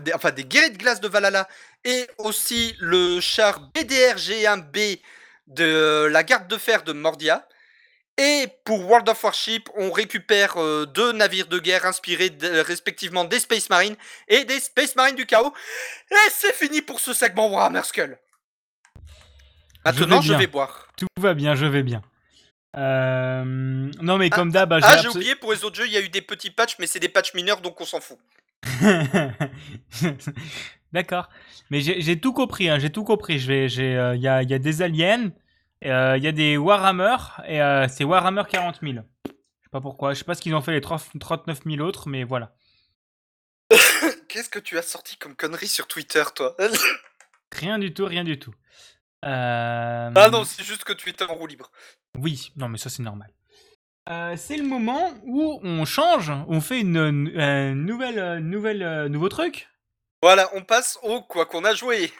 [0.00, 1.48] des- enfin des guerriers de glace de Valhalla,
[1.84, 5.00] et aussi le char BDR G1B
[5.48, 7.46] de la garde de fer de Mordia.
[8.18, 13.24] Et pour World of Warship, on récupère euh, deux navires de guerre inspirés de- respectivement
[13.24, 13.96] des Space Marines
[14.28, 15.52] et des Space Marines du chaos.
[16.10, 18.18] Et c'est fini pour ce segment Warhammer Skull.
[20.02, 20.88] Maintenant, je vais boire.
[20.96, 22.02] Tout va bien, je vais bien.
[22.76, 25.92] Euh, Non, mais Ah, comme d'hab, bah, Ah, j'ai oublié, pour les autres jeux, il
[25.92, 28.18] y a eu des petits patchs, mais c'est des patchs mineurs, donc on s'en fout.
[30.92, 31.28] D'accord.
[31.70, 33.42] Mais j'ai tout compris, hein, j'ai tout compris.
[33.48, 35.30] Euh, il y, a, il y a des aliens,
[35.84, 37.16] euh, il y a des Warhammer,
[37.46, 38.94] et euh, c'est Warhammer 40 000.
[38.94, 41.80] Je sais pas pourquoi, je sais pas ce qu'ils ont fait les 30 39 000
[41.86, 42.54] autres, mais voilà.
[44.28, 46.56] Qu'est-ce que tu as sorti comme connerie sur Twitter, toi?
[47.52, 48.54] Rien du tout, rien du tout.
[49.24, 51.70] Euh, Ah non, c'est juste que tu étais en roue libre.
[52.18, 53.30] Oui, non, mais ça c'est normal.
[54.08, 58.82] Euh, c'est le moment où on change, on fait une, une- euh, nouvelle, euh, nouvelle,
[58.82, 59.68] euh, nouveau truc.
[60.22, 62.12] Voilà, on passe au quoi qu'on a joué.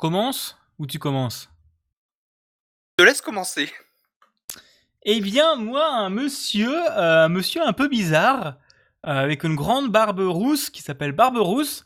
[0.00, 1.50] Commence ou tu commences?
[2.98, 3.70] Je te laisse commencer.
[5.04, 8.56] Eh bien, moi, un monsieur, euh, un monsieur un peu bizarre,
[9.06, 11.84] euh, avec une grande barbe rousse qui s'appelle Barbe Rousse,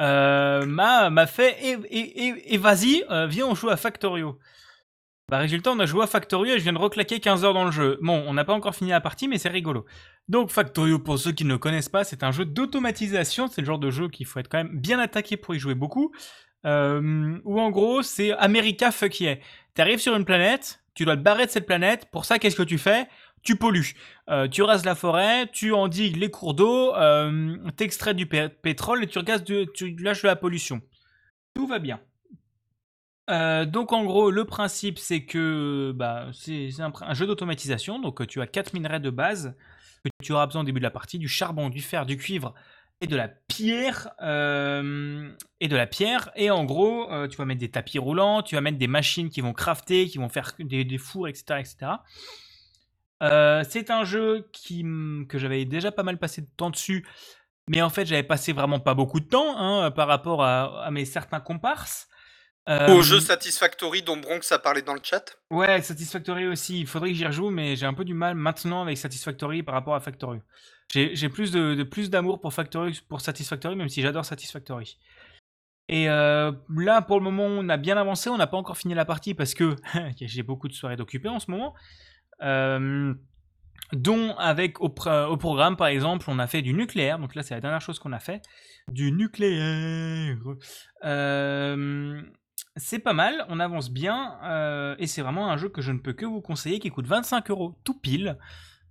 [0.00, 4.38] euh, m'a m'a fait et, vas-y, viens, on joue à Factorio.
[5.30, 7.64] Bah, résultat, on a joué à Factorio et je viens de reclaquer 15 heures dans
[7.64, 7.98] le jeu.
[8.02, 9.86] Bon, on n'a pas encore fini la partie, mais c'est rigolo.
[10.28, 13.48] Donc, Factorio, pour ceux qui ne le connaissent pas, c'est un jeu d'automatisation.
[13.48, 15.74] C'est le genre de jeu qu'il faut être quand même bien attaqué pour y jouer
[15.74, 16.12] beaucoup.
[16.66, 19.36] Euh, où en gros, c'est America fuck yeah.
[19.74, 22.08] T'arrives sur une planète, tu dois te barrer de cette planète.
[22.10, 23.06] Pour ça, qu'est-ce que tu fais?
[23.42, 23.94] Tu pollues.
[24.30, 29.04] Euh, tu rases la forêt, tu endigues les cours d'eau, euh, t'extrais du pé- pétrole
[29.04, 30.80] et tu, de- tu lâches de la pollution.
[31.54, 32.00] Tout va bien.
[33.30, 37.98] Euh, donc en gros, le principe c'est que bah, c'est un, jeu d'automatisation.
[37.98, 39.54] Donc tu as quatre minerais de base
[40.04, 42.54] que tu auras besoin au début de la partie du charbon, du fer, du cuivre
[43.00, 44.10] et de la pierre.
[44.22, 45.30] euh,
[45.60, 46.30] et de la pierre.
[46.36, 49.30] Et en gros, euh, tu vas mettre des tapis roulants, tu vas mettre des machines
[49.30, 51.76] qui vont crafter, qui vont faire des, des fours, etc., etc.
[53.22, 54.84] Euh, c'est un jeu qui,
[55.28, 57.06] que j'avais déjà pas mal passé de temps dessus,
[57.68, 60.90] mais en fait j'avais passé vraiment pas beaucoup de temps hein, par rapport à, à
[60.90, 62.08] mes certains comparses.
[62.66, 65.36] Au jeu Satisfactory dont Bronx a parlé dans le chat.
[65.50, 66.80] Ouais, Satisfactory aussi.
[66.80, 69.74] Il faudrait que j'y rejoue, mais j'ai un peu du mal maintenant avec Satisfactory par
[69.74, 70.40] rapport à Factory.
[70.94, 74.98] J'ai plus de, plus d'amour pour Factory pour Satisfactory, même si j'adore Satisfactory.
[75.88, 78.30] Et euh, là, pour le moment, on a bien avancé.
[78.30, 79.76] On n'a pas encore fini la partie parce que
[80.20, 81.74] j'ai beaucoup de soirées d'occupés en ce moment.
[82.42, 83.14] Euh,
[83.92, 87.18] dont avec au, pr- au programme, par exemple, on a fait du nucléaire.
[87.18, 88.40] Donc là, c'est la dernière chose qu'on a fait.
[88.90, 90.38] Du nucléaire.
[91.04, 92.22] Euh,
[92.76, 96.12] c'est pas mal, on avance bien, et c'est vraiment un jeu que je ne peux
[96.12, 98.36] que vous conseiller, qui coûte 25 euros tout pile,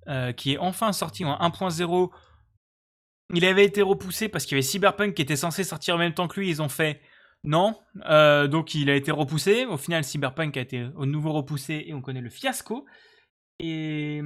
[0.08, 2.10] euh, qui est enfin sorti en 1.0.
[3.34, 6.14] Il avait été repoussé parce qu'il y avait Cyberpunk qui était censé sortir en même
[6.14, 7.02] temps que lui, ils ont fait
[7.46, 7.78] non,
[8.10, 9.66] euh, donc il a été repoussé.
[9.66, 12.86] Au final, Cyberpunk a été au nouveau repoussé et on connaît le fiasco.
[13.60, 14.22] Et,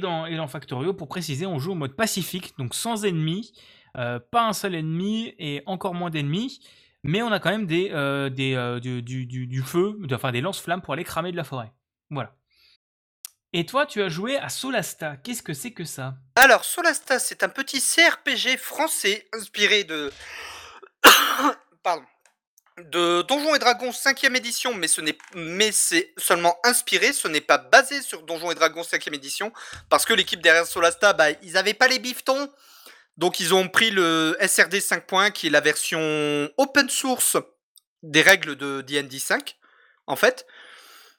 [0.00, 3.52] dans, Factorio, pour préciser, on joue au mode pacifique, donc sans ennemis,
[3.96, 6.60] euh, pas un seul ennemi et encore moins d'ennemis.
[7.04, 7.88] Mais on a quand même des,
[8.82, 11.72] du, du- feu, enfin des lance-flammes pour aller cramer de la forêt.
[12.10, 12.34] Voilà.
[13.58, 15.16] Et toi, tu as joué à Solasta.
[15.24, 16.12] Qu'est-ce que c'est que ça?
[16.34, 20.12] Alors, Solasta, c'est un petit CRPG français inspiré de.
[21.82, 22.04] Pardon.
[22.76, 25.00] De Donjons et Dragons 5ème édition, mais ce
[25.72, 29.50] c'est seulement inspiré, ce n'est pas basé sur Donjons et Dragons 5ème édition,
[29.88, 32.52] parce que l'équipe derrière Solasta, bah, ils n'avaient pas les biftons,
[33.16, 37.38] donc ils ont pris le SRD 5.1, qui est la version open source
[38.02, 39.56] des règles de D&D 5,
[40.06, 40.46] en fait.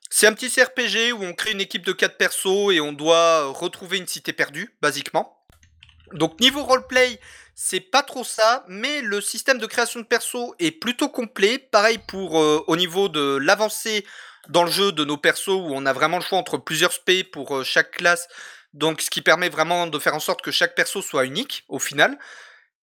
[0.09, 3.47] C'est un petit CRPG où on crée une équipe de 4 persos et on doit
[3.47, 5.45] retrouver une cité perdue, basiquement.
[6.13, 7.19] Donc niveau roleplay,
[7.55, 11.57] c'est pas trop ça, mais le système de création de perso est plutôt complet.
[11.57, 14.05] Pareil pour euh, au niveau de l'avancée
[14.49, 17.23] dans le jeu de nos persos où on a vraiment le choix entre plusieurs spé
[17.23, 18.27] pour euh, chaque classe.
[18.73, 21.79] Donc ce qui permet vraiment de faire en sorte que chaque perso soit unique au
[21.79, 22.17] final.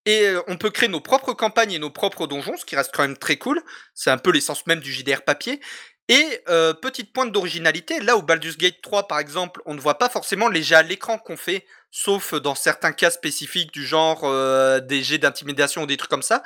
[0.07, 2.91] Et euh, on peut créer nos propres campagnes et nos propres donjons, ce qui reste
[2.93, 3.63] quand même très cool.
[3.95, 5.61] C'est un peu l'essence même du JDR papier.
[6.09, 9.97] Et euh, petite pointe d'originalité, là où Baldur's Gate 3 par exemple, on ne voit
[9.97, 14.25] pas forcément les jets à l'écran qu'on fait, sauf dans certains cas spécifiques du genre
[14.25, 16.43] euh, des jets d'intimidation ou des trucs comme ça.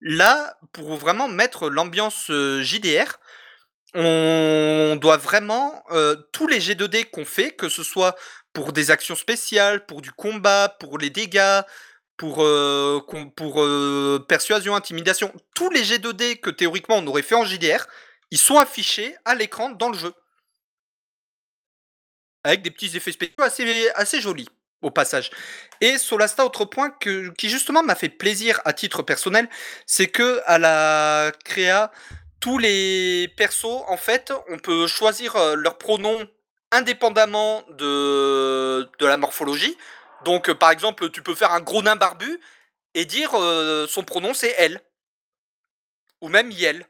[0.00, 3.18] Là, pour vraiment mettre l'ambiance euh, JDR,
[3.94, 5.82] on doit vraiment
[6.32, 8.14] tous les jets 2D qu'on fait, que ce soit
[8.52, 11.62] pour des actions spéciales, pour du combat, pour les dégâts,
[12.18, 12.44] pour,
[13.36, 13.66] pour
[14.28, 17.86] persuasion, intimidation, tous les jets 2D que théoriquement on aurait fait en JDR,
[18.30, 20.14] ils sont affichés à l'écran dans le jeu.
[22.44, 24.48] Avec des petits effets spéciaux assez, jolis,
[24.82, 25.30] au passage.
[25.80, 29.48] Et Solasta, autre point qui justement m'a fait plaisir à titre personnel,
[29.84, 31.90] c'est que à la créa,
[32.40, 36.28] tous les persos, en fait, on peut choisir euh, leur pronom
[36.70, 39.76] indépendamment de, de la morphologie.
[40.24, 42.40] Donc, euh, par exemple, tu peux faire un gros nain barbu
[42.94, 44.80] et dire euh, son pronom c'est elle.
[46.20, 46.86] Ou même Yel.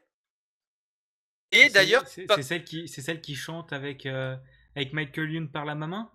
[1.51, 4.35] Et d'ailleurs, c'est celle qui, c'est celle qui chante avec euh,
[4.75, 6.11] avec Michael Youn par la maman?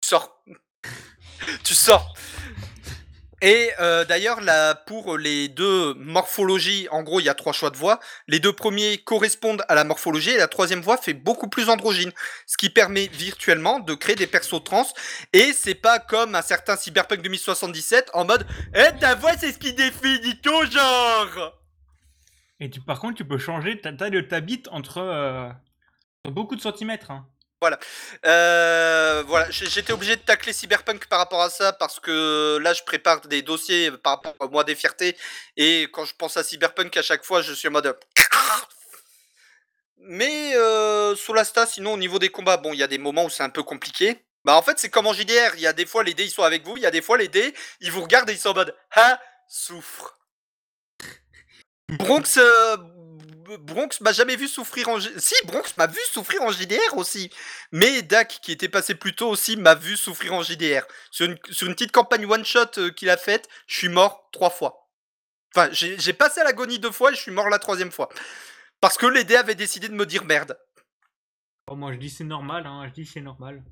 [0.00, 0.42] tu sors.
[1.64, 2.14] tu sors.
[3.40, 7.70] Et euh, d'ailleurs, là, pour les deux morphologies, en gros, il y a trois choix
[7.70, 8.00] de voix.
[8.26, 12.10] Les deux premiers correspondent à la morphologie et la troisième voix fait beaucoup plus androgyne.
[12.46, 14.88] Ce qui permet virtuellement de créer des persos trans.
[15.32, 19.58] Et c'est pas comme un certain Cyberpunk 2077 en mode Eh, ta voix, c'est ce
[19.58, 21.57] qui définit ton genre
[22.60, 25.48] Et par contre, tu peux changer ta taille de ta bite entre, euh,
[26.24, 27.10] beaucoup de centimètres.
[27.10, 27.26] hein.
[28.24, 32.82] Euh, voilà, j'étais obligé de tacler Cyberpunk par rapport à ça parce que là je
[32.84, 35.16] prépare des dossiers par rapport au mois des fiertés
[35.56, 37.98] et quand je pense à Cyberpunk à chaque fois je suis en mode
[39.98, 43.30] mais euh, Solasta sinon au niveau des combats bon il y a des moments où
[43.30, 44.24] c'est un peu compliqué.
[44.44, 46.30] Bah en fait c'est comme en JDR il y a des fois les dés ils
[46.30, 46.76] sont avec vous.
[46.76, 48.74] Il y a des fois les dés ils vous regardent et ils sont en mode
[48.92, 50.17] ah souffre
[51.90, 52.76] Bronx euh,
[53.60, 57.30] Bronx m'a jamais vu souffrir en G- si Bronx m'a vu souffrir en JDR aussi
[57.72, 60.82] mais Dak, qui était passé plus tôt aussi, m'a vu souffrir en JDR.
[61.10, 64.50] Sur une, sur une petite campagne one-shot euh, qu'il a faite, je suis mort trois
[64.50, 64.90] fois.
[65.54, 68.10] Enfin, j'ai passé à l'agonie deux fois et je suis mort la troisième fois.
[68.80, 70.58] Parce que les dés avaient décidé de me dire merde.
[71.70, 72.86] Oh, moi, je dis c'est normal, hein.
[72.88, 73.64] Je dis c'est normal.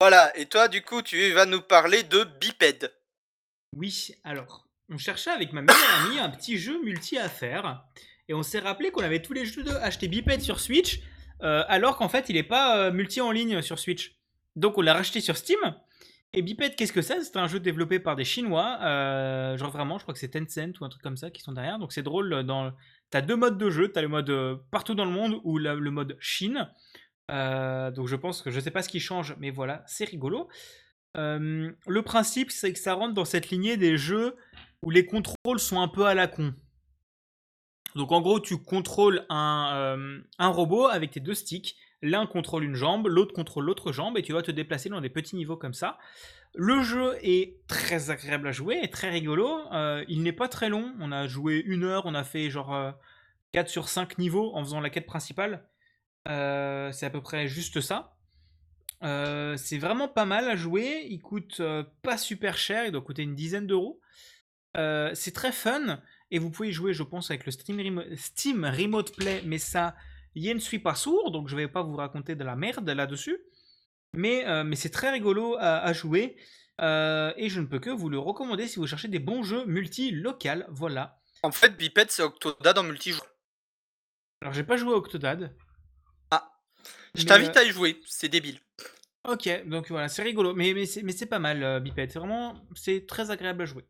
[0.00, 2.92] Voilà, et toi, du coup, tu vas nous parler de Biped.
[3.76, 7.84] Oui, alors, on cherchait avec ma meilleure amie un petit jeu multi à faire.
[8.28, 11.00] Et on s'est rappelé qu'on avait tous les jeux de acheter Biped sur Switch,
[11.42, 14.16] euh, alors qu'en fait, il n'est pas euh, multi en ligne sur Switch.
[14.56, 15.58] Donc, on l'a racheté sur Steam.
[16.32, 17.22] Et Biped, qu'est-ce que c'est?
[17.22, 18.78] C'est un jeu développé par des Chinois.
[18.82, 21.52] euh, genre vraiment, je crois que c'est Tencent ou un truc comme ça qui sont
[21.52, 21.78] derrière.
[21.78, 22.42] Donc, c'est drôle.
[22.44, 22.72] Dans...
[23.10, 23.88] T'as deux modes de jeu.
[23.88, 26.68] T'as le mode partout dans le monde ou le mode Chine.
[27.28, 30.48] Donc, je pense que je sais pas ce qui change, mais voilà, c'est rigolo.
[31.14, 34.36] Le principe, c'est que ça rentre dans cette lignée des jeux
[34.86, 36.54] où les contrôles sont un peu à la con.
[37.96, 41.74] Donc en gros, tu contrôles un, euh, un robot avec tes deux sticks.
[42.02, 45.10] L'un contrôle une jambe, l'autre contrôle l'autre jambe, et tu vas te déplacer dans des
[45.10, 45.98] petits niveaux comme ça.
[46.54, 49.58] Le jeu est très agréable à jouer et très rigolo.
[49.72, 50.94] Euh, il n'est pas très long.
[51.00, 52.92] On a joué une heure, on a fait genre euh,
[53.54, 55.66] 4 sur 5 niveaux en faisant la quête principale.
[56.28, 58.16] Euh, c'est à peu près juste ça.
[59.02, 61.08] Euh, c'est vraiment pas mal à jouer.
[61.10, 64.00] Il coûte euh, pas super cher, il doit coûter une dizaine d'euros.
[64.76, 66.00] Euh, c'est très fun
[66.30, 69.58] et vous pouvez y jouer, je pense, avec le Steam, Remo- Steam Remote Play, mais
[69.58, 69.94] ça,
[70.34, 73.38] je ne suis pas sourd, donc je vais pas vous raconter de la merde là-dessus.
[74.14, 76.36] Mais, euh, mais c'est très rigolo à, à jouer
[76.80, 79.64] euh, et je ne peux que vous le recommander si vous cherchez des bons jeux
[79.66, 80.66] multi-local.
[80.70, 81.20] Voilà.
[81.42, 83.26] En fait, Biped, c'est Octodad en multijoueur.
[84.42, 85.54] Alors, j'ai pas joué à Octodad.
[87.14, 88.60] Je Mais, t'invite à y jouer, c'est débile.
[89.26, 92.10] Ok, donc voilà, c'est rigolo, mais, mais c'est pas mal, Biped.
[92.10, 93.86] C'est vraiment, c'est très agréable à jouer.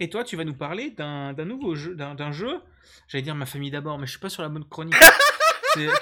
[0.00, 2.60] Et toi, tu vas nous parler d'un nouveau jeu, d'un jeu.
[3.08, 4.94] J'allais dire ma famille d'abord, mais je suis pas sur la bonne chronique.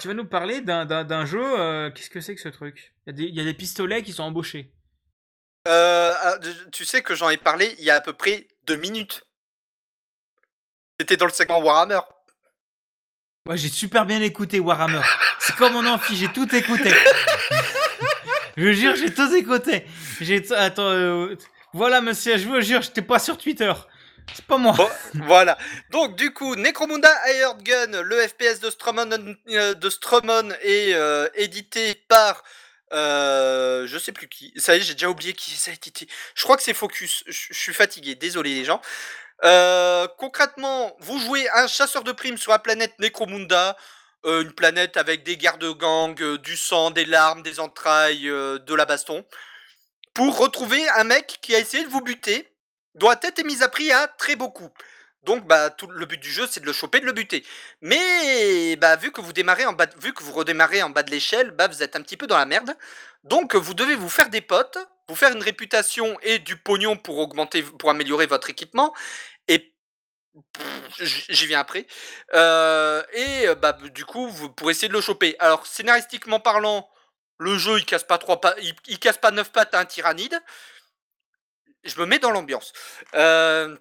[0.01, 1.41] Tu vas nous parler d'un- jeu.
[1.61, 2.93] euh, Qu'est-ce que c'est que ce truc?
[3.07, 4.72] Il y, a des, il y a des pistolets qui sont embauchés.
[5.68, 6.38] Euh, ah,
[6.72, 9.22] tu sais que j'en ai parlé il y a à peu près deux minutes.
[10.99, 12.01] C'était dans le segment Warhammer.
[13.49, 15.03] Ouais, j'ai super bien écouté Warhammer.
[15.38, 16.91] C'est comme mon amphi, j'ai tout écouté.
[18.57, 19.86] je jure, j'ai tout écouté.
[20.20, 21.36] J'ai attends, euh,
[21.73, 23.73] voilà monsieur, je vous jure, j'étais pas sur Twitter.
[24.35, 24.75] C'est pas moi.
[25.14, 25.59] Voilà.
[25.91, 31.29] Donc du coup, Necromunda Hired Gun, le FPS de Stromon, euh, de Stromon est euh,
[31.35, 32.43] édité par
[32.93, 34.53] euh, je sais plus qui.
[34.57, 36.09] Ça y est, j'ai déjà oublié qui ça a édité.
[36.35, 37.25] Je crois que c'est Focus.
[37.27, 38.81] Je suis fatigué, désolé les gens.
[39.45, 43.77] Euh, concrètement, vous jouez un chasseur de primes sur la planète Necromunda,
[44.25, 49.25] une planète avec des gardes-gangs, du sang, des larmes, des entrailles, de la baston,
[50.15, 52.49] pour retrouver un mec qui a essayé de vous buter,
[53.21, 54.71] tête est mise à prix à très beaucoup.
[55.23, 57.45] Donc bah tout le but du jeu c'est de le choper, de le buter.
[57.83, 61.03] Mais bah vu que vous démarrez en bas, de- vu que vous redémarrez en bas
[61.03, 62.75] de l'échelle, bah vous êtes un petit peu dans la merde.
[63.25, 67.19] Donc vous devez vous faire des potes, vous faire une réputation et du pognon pour
[67.19, 68.95] augmenter, pour améliorer votre équipement.
[69.49, 69.75] Et
[70.99, 71.87] j'y viens après.
[72.35, 75.37] Euh, et bah du coup vous pour essayer de le choper.
[75.39, 76.89] Alors scénaristiquement parlant,
[77.41, 78.38] le jeu il casse pas trois
[79.01, 80.38] casse pas neuf pattes à un tyrannide.
[81.82, 82.74] Je me mets dans l'ambiance.
[83.14, 83.76] Euh,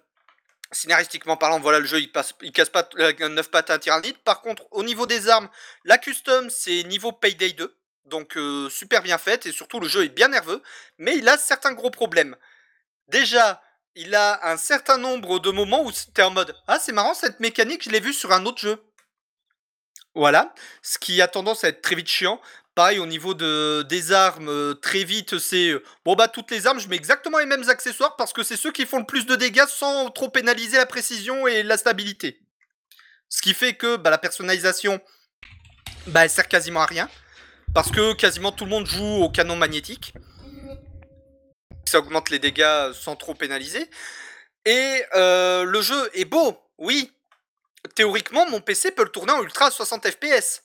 [0.72, 4.16] scénaristiquement parlant, voilà, le jeu il, passe, casse pas euh, 9 pattes à un tyrannide.
[4.18, 5.50] Par contre, au niveau des armes,
[5.84, 7.76] la custom c'est niveau Payday 2.
[8.06, 10.62] Donc euh, super bien faite et surtout le jeu est bien nerveux.
[10.96, 12.36] Mais il a certains gros problèmes.
[13.08, 13.62] Déjà,
[13.94, 17.40] il a un certain nombre de moments où c'était en mode Ah, c'est marrant cette
[17.40, 18.82] mécanique, je l'ai vu sur un autre jeu.
[20.14, 22.40] Voilà, ce qui a tendance à être très vite chiant.
[22.74, 26.66] Pareil au niveau de, des armes, euh, très vite c'est euh, bon bah toutes les
[26.66, 29.26] armes, je mets exactement les mêmes accessoires parce que c'est ceux qui font le plus
[29.26, 32.40] de dégâts sans trop pénaliser la précision et la stabilité.
[33.28, 35.00] Ce qui fait que bah, la personnalisation,
[36.06, 37.08] bah elle sert quasiment à rien
[37.74, 40.14] parce que quasiment tout le monde joue au canon magnétique.
[41.86, 43.90] Ça augmente les dégâts sans trop pénaliser.
[44.64, 47.12] Et euh, le jeu est beau, oui.
[47.94, 50.62] Théoriquement, mon PC peut le tourner en ultra à 60 fps.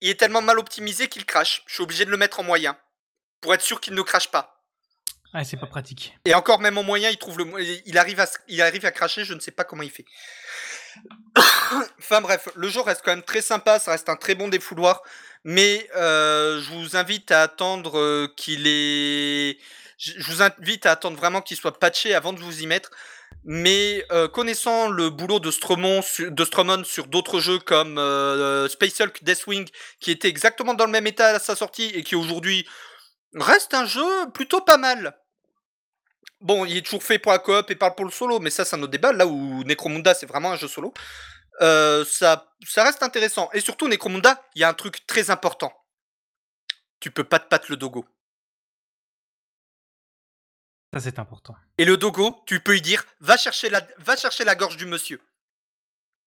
[0.00, 1.62] Il est tellement mal optimisé qu'il crache.
[1.66, 2.76] Je suis obligé de le mettre en moyen.
[3.40, 4.56] Pour être sûr qu'il ne crache pas.
[5.32, 6.14] Ah, c'est pas pratique.
[6.24, 7.46] Et encore, même en moyen, il trouve le,
[7.84, 9.24] il arrive à, il arrive à cracher.
[9.24, 10.06] Je ne sais pas comment il fait.
[11.98, 13.78] enfin bref, le jeu reste quand même très sympa.
[13.78, 15.02] Ça reste un très bon défouloir.
[15.44, 19.58] Mais euh, je vous invite à attendre euh, qu'il est.
[19.98, 22.90] Je vous invite à attendre vraiment qu'il soit patché avant de vous y mettre.
[23.44, 29.68] Mais euh, connaissant le boulot de Stromon, sur d'autres jeux comme euh, Space Hulk Deathwing,
[30.00, 32.66] qui était exactement dans le même état à sa sortie et qui aujourd'hui
[33.34, 35.16] reste un jeu plutôt pas mal.
[36.40, 38.64] Bon, il est toujours fait pour la coop et pas pour le solo, mais ça,
[38.64, 39.12] c'est un autre débat.
[39.12, 40.92] Là où Necromunda, c'est vraiment un jeu solo.
[41.62, 43.48] Euh, ça, ça reste intéressant.
[43.52, 45.72] Et surtout, Necromunda, il y a un truc très important.
[47.00, 48.04] Tu peux pas te battre le dogo.
[50.96, 51.54] Ça, c'est important.
[51.76, 54.86] Et le dogo, tu peux y dire, va chercher la, va chercher la gorge du
[54.86, 55.20] monsieur.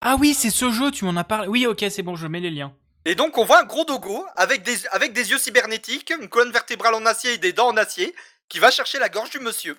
[0.01, 1.47] Ah oui, c'est ce jeu, tu m'en as parlé.
[1.47, 2.71] Oui, ok, c'est bon, je mets les liens.
[3.05, 6.51] Et donc, on voit un gros dogo avec des, avec des yeux cybernétiques, une colonne
[6.51, 8.13] vertébrale en acier et des dents en acier,
[8.47, 9.75] qui va chercher la gorge du monsieur.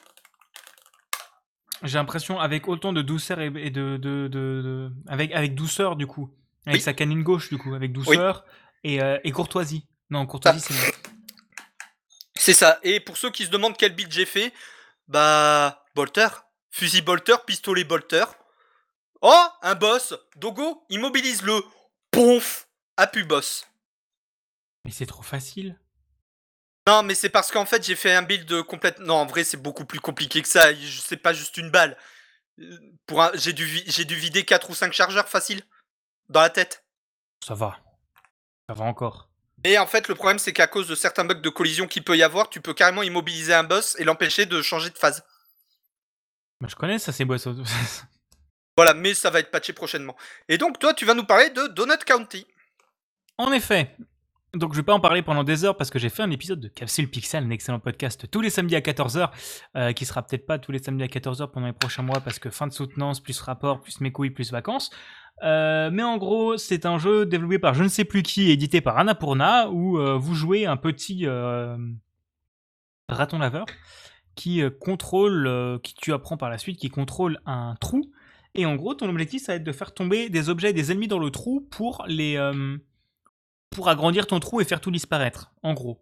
[1.84, 6.08] J'ai l'impression, avec autant de douceur et, de, de, de- de- avec, avec douceur, du
[6.08, 6.34] coup.
[6.66, 6.82] Avec Oui.
[6.82, 7.74] sa canine gauche, du coup.
[7.74, 8.44] Avec douceur
[8.82, 9.86] et, euh, et courtoisie.
[10.10, 10.92] Non, courtoisie, c'est mieux.
[12.34, 12.80] C'est ça.
[12.82, 14.52] Et pour ceux qui se demandent quel build j'ai fait,
[15.10, 16.28] bah, bolter.
[16.70, 18.24] Fusil bolter, pistolet bolter.
[19.20, 20.14] Oh, un boss.
[20.36, 21.62] Dogo, immobilise-le.
[22.10, 22.68] Ponf.
[22.96, 23.66] Appu boss.
[24.84, 25.78] Mais c'est trop facile.
[26.88, 28.98] Non, mais c'est parce qu'en fait, j'ai fait un build complète.
[29.00, 30.74] Non, en vrai, c'est beaucoup plus compliqué que ça.
[30.74, 31.96] Je- C'est pas juste une balle.
[32.60, 33.30] Euh, Pour un...
[33.34, 35.62] J'ai dû, vi- j'ai dû vider 4 ou 5 chargeurs facile.
[36.28, 36.84] Dans la tête.
[37.44, 37.78] Ça va.
[38.68, 39.29] Ça va encore.
[39.64, 42.16] Et en fait, le problème, c'est qu'à cause de certains bugs de collision qu'il peut
[42.16, 45.22] y avoir, tu peux carrément immobiliser un boss et l'empêcher de changer de phase.
[46.60, 47.46] Bah, je connais ça, ces boss.
[48.76, 50.16] Voilà, mais ça va être patché prochainement.
[50.48, 52.46] Et donc, toi, tu vas nous parler de Donut County.
[53.36, 53.94] En effet.
[54.54, 56.58] Donc je vais pas en parler pendant des heures parce que j'ai fait un épisode
[56.58, 59.30] de Capsule Pixel, un excellent podcast tous les samedis à 14h,
[59.76, 62.40] euh, qui sera peut-être pas tous les samedis à 14h pendant les prochains mois parce
[62.40, 64.90] que fin de soutenance, plus rapport, plus mes couilles, plus vacances.
[65.42, 68.80] Euh, mais en gros, c'est un jeu développé par je ne sais plus qui, édité
[68.80, 71.76] par Annapurna, où euh, vous jouez un petit euh,
[73.08, 73.66] raton laveur
[74.36, 78.10] qui contrôle, qui tu apprends par la suite, qui contrôle un trou.
[78.54, 80.90] Et en gros, ton objectif, ça va être de faire tomber des objets et des
[80.90, 82.40] ennemis dans le trou pour les,
[83.68, 85.52] pour agrandir ton trou et faire tout disparaître.
[85.62, 86.00] En gros.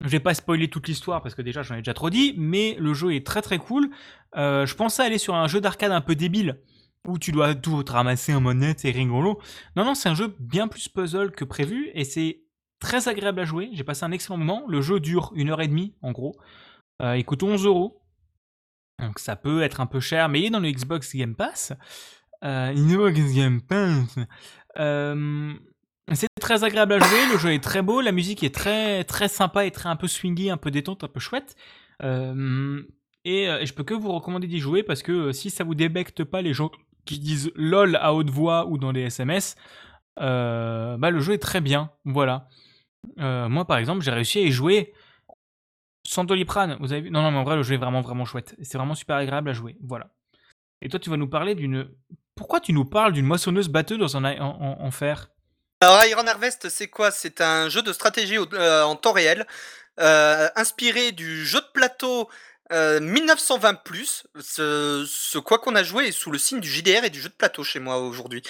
[0.00, 2.76] Je vais pas spoiler toute l'histoire parce que déjà j'en ai déjà trop dit, mais
[2.78, 3.90] le jeu est très très cool.
[4.34, 6.58] Je pensais aller sur un jeu d'arcade un peu débile
[7.06, 9.40] où tu dois tout ramasser en monnaie, c'est rigolo.
[9.76, 12.42] Non, non, c'est un jeu bien plus puzzle que prévu et c'est
[12.80, 13.70] très agréable à jouer.
[13.72, 14.64] J'ai passé un excellent moment.
[14.68, 16.36] Le jeu dure une heure et demie en gros.
[17.02, 18.02] Euh, il coûte 11 euros.
[19.00, 21.72] Donc ça peut être un peu cher, mais il est dans le Xbox Game Pass.
[22.44, 24.16] Euh, Xbox Game Pass.
[24.78, 25.54] Euh,
[26.12, 29.28] c'est très agréable à jouer, le jeu est très beau, la musique est très très
[29.28, 31.54] sympa et très un peu swingy, un peu détente, un peu chouette.
[32.02, 32.82] Euh,
[33.24, 36.24] et, et je peux que vous recommander d'y jouer parce que si ça vous débecte
[36.24, 36.70] pas les gens
[37.08, 39.56] qui disent lol à haute voix ou dans les SMS,
[40.20, 41.90] euh, bah le jeu est très bien.
[42.04, 42.48] Voilà.
[43.18, 44.92] Euh, moi par exemple, j'ai réussi à y jouer
[46.06, 46.76] sans doliprane.
[46.80, 47.10] Vous avez vu?
[47.10, 48.54] Non, non, mais en vrai, le jeu est vraiment vraiment chouette.
[48.62, 49.76] C'est vraiment super agréable à jouer.
[49.82, 50.10] Voilà.
[50.82, 51.88] Et toi, tu vas nous parler d'une.
[52.34, 55.30] Pourquoi tu nous parles d'une moissonneuse batteuse dans un en, fer?
[55.80, 57.10] Alors, Iron Harvest, c'est quoi?
[57.10, 59.46] C'est un jeu de stratégie euh, en temps réel,
[59.96, 62.28] inspiré du jeu de plateau
[62.72, 63.82] euh, 1920
[64.40, 67.28] Ce, ce quoi qu'on a joué est sous le signe du JDR et du jeu
[67.28, 68.42] de plateau chez moi aujourd'hui.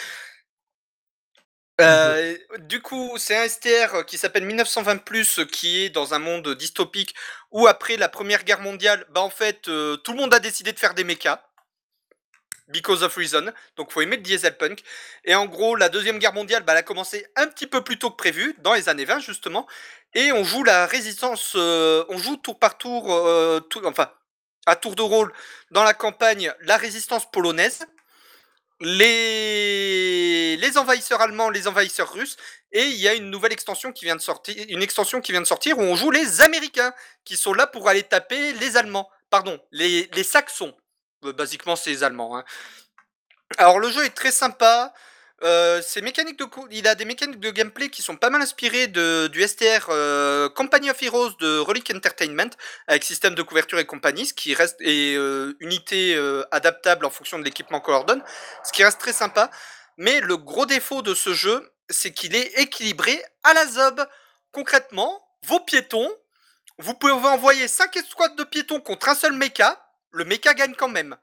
[1.81, 7.14] Euh, du coup, c'est un STR qui s'appelle 1920 qui est dans un monde dystopique
[7.53, 10.73] où après la Première Guerre mondiale, bah en fait, euh, tout le monde a décidé
[10.73, 11.47] de faire des mechas.
[12.69, 13.53] Because of reason.
[13.77, 14.83] Donc, faut aimer le dieselpunk.
[15.25, 17.99] Et en gros, la Deuxième Guerre mondiale, bah, elle a commencé un petit peu plus
[17.99, 19.66] tôt que prévu, dans les années 20 justement.
[20.14, 24.11] Et on joue la résistance, euh, on joue tour par tour, euh, enfin,
[24.66, 25.32] à tour de rôle
[25.70, 27.86] dans la campagne, la résistance polonaise,
[28.81, 32.36] les, les envahisseurs allemands, les envahisseurs russes.
[32.73, 35.40] Et il y a une nouvelle extension qui vient de sortir, une extension qui vient
[35.40, 36.93] de sortir où on joue les Américains,
[37.24, 39.09] qui sont là pour aller taper les Allemands.
[39.31, 40.74] Pardon, les, les Saxons.
[41.24, 42.36] Euh, Basiquement, c'est les Allemands.
[42.36, 42.45] hein.
[43.57, 44.93] Alors le jeu est très sympa.
[45.45, 49.28] Euh, mécaniques de il a des mécaniques de gameplay qui sont pas mal inspirées de,
[49.28, 52.51] du STR euh, Company of Heroes de Relic Entertainment
[52.89, 57.11] avec système de couverture et compagnie, ce qui reste et euh, unité euh, adaptable en
[57.11, 58.23] fonction de l'équipement qu'on leur donne,
[58.65, 59.51] ce qui reste très sympa.
[59.97, 64.07] Mais le gros défaut de ce jeu, c'est qu'il est équilibré à la zob.
[64.51, 66.11] Concrètement, vos piétons,
[66.78, 70.89] vous pouvez envoyer 5 escouades de piétons contre un seul mecha, le mecha gagne quand
[70.89, 71.16] même.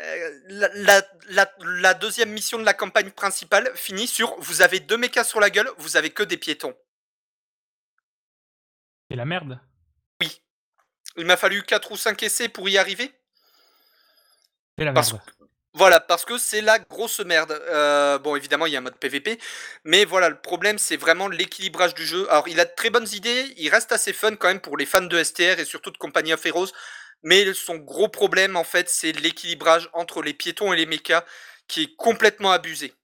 [0.00, 4.80] Euh, la, la- la- la deuxième mission de la campagne principale finit sur vous avez
[4.80, 6.74] deux mechas sur la gueule, vous avez que des piétons.
[9.10, 9.60] C'est la merde.
[11.18, 13.12] Il m'a fallu 4 ou 5 essais pour y arriver.
[14.78, 15.24] C'est la Parce merde.
[15.74, 17.52] Voilà, parce que c'est la grosse merde.
[17.52, 19.38] Euh, bon, évidemment, il y a un mode PVP,
[19.84, 22.26] mais voilà, le problème, c'est vraiment l'équilibrage du jeu.
[22.30, 24.86] Alors, il a de très bonnes idées, il reste assez fun quand même pour les
[24.86, 26.72] fans de STR et surtout de Company of Heroes,
[27.22, 31.24] mais son gros problème, en fait, c'est l'équilibrage entre les piétons et les mechas
[31.68, 32.94] qui est complètement abusé.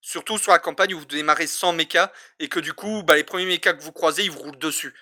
[0.00, 3.24] Surtout sur la campagne où vous démarrez sans mecha et que du coup, bah, les
[3.24, 4.94] premiers mechas que vous croisez, ils vous roulent dessus.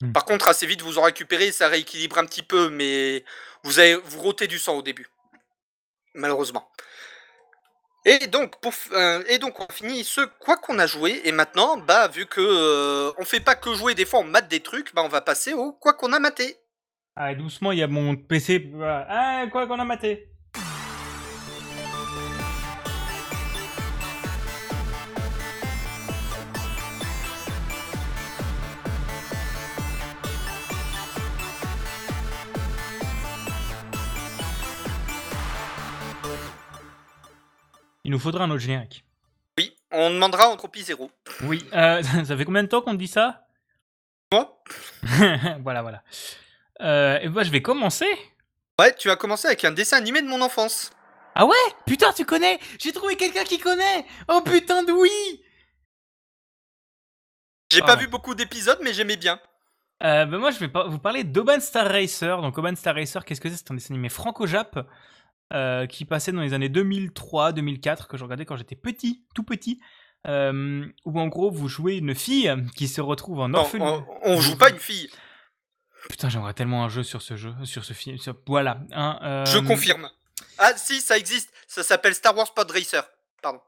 [0.00, 0.12] Hmm.
[0.12, 3.24] Par contre, assez vite, vous en récupérez, ça rééquilibre un petit peu, mais
[3.64, 5.08] vous avez vous du sang au début
[6.18, 6.70] malheureusement.
[8.04, 11.76] Et donc, pour, euh, et donc on finit ce quoi qu'on a joué et maintenant
[11.76, 14.94] bah vu que euh, on fait pas que jouer des fois on mate des trucs
[14.94, 16.58] bah on va passer au quoi qu'on a maté.
[17.20, 18.70] Ah, doucement, il y a mon PC.
[18.80, 20.28] Ah, quoi qu'on a maté
[38.04, 39.04] Il nous faudra un autre générique.
[39.58, 41.10] Oui, on demandera Entropie Zéro.
[41.42, 43.48] Oui, euh, ça fait combien de temps qu'on dit ça?
[44.30, 44.62] Moi?
[45.64, 46.04] Voilà, voilà.
[46.80, 48.06] Euh, et bah, je vais commencer.
[48.80, 50.90] Ouais, tu as commencé avec un dessin animé de mon enfance.
[51.34, 51.56] Ah ouais?
[51.86, 52.58] Putain, tu connais?
[52.78, 55.10] J'ai trouvé quelqu'un qui connaît Oh putain de oui
[57.70, 58.02] J'ai Ah pas ouais.
[58.02, 59.40] vu beaucoup d'épisodes mais j'aimais bien.
[60.04, 62.40] euh, bah, Moi, je vais vous parler d'Oban Star Racer.
[62.42, 63.56] Donc, Oban Star Racer, qu'est-ce que c'est?
[63.56, 64.78] C'est un dessin animé franco-jap
[65.54, 69.80] euh, qui passait dans les années 2003-2004, que je regardais quand j'étais petit, tout petit.
[70.26, 74.04] Euh, où en gros, vous jouez une fille qui se retrouve en Non, orphelinat.
[74.24, 75.08] on, on joue pas une fille.
[76.08, 78.18] Putain, j'aimerais tellement un jeu sur ce jeu, sur ce film.
[78.18, 78.78] sur- Voilà.
[79.22, 80.08] euh, Je confirme.
[80.58, 81.52] Ah si, ça existe.
[81.66, 83.02] Ça s'appelle Star Wars Pod Racer.
[83.42, 83.60] Pardon.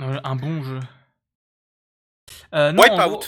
[0.00, 0.80] euh, un bon jeu.
[2.54, 3.08] Euh, non, Wipeout.
[3.08, 3.24] gros,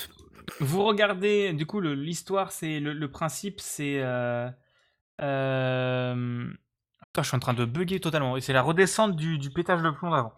[0.60, 4.00] vous regardez, du coup, l'histoire, c'est le, le principe, c'est.
[4.02, 4.48] Euh,
[5.22, 6.46] euh,
[7.06, 8.38] Putain, je suis en train de bugger totalement.
[8.40, 10.32] C'est la redescente du, du pétage de plomb d'avant.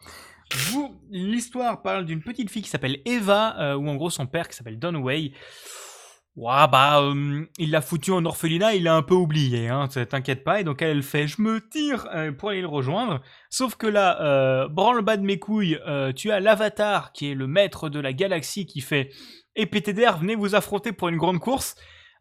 [1.10, 4.78] L'histoire parle d'une petite fille qui s'appelle Eva, ou en gros son père qui s'appelle
[4.78, 5.32] Dunaway.
[6.40, 10.42] Ouah, bah, euh, il l'a foutu en orphelinat, il l'a un peu oublié, hein, t'inquiète
[10.42, 10.58] pas.
[10.58, 13.20] Et donc elle, elle fait, je me tire euh, pour aller le rejoindre.
[13.50, 17.46] Sauf que là, euh, branle-bas de mes couilles, euh, tu as l'avatar qui est le
[17.46, 19.10] maître de la galaxie qui fait
[19.54, 21.74] Et PTDR, venez vous affronter pour une grande course.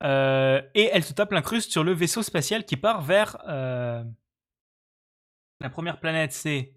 [0.04, 3.38] Et elle se tape l'incruste sur le vaisseau spatial qui part vers.
[3.48, 4.04] La
[5.72, 6.74] première planète, c'est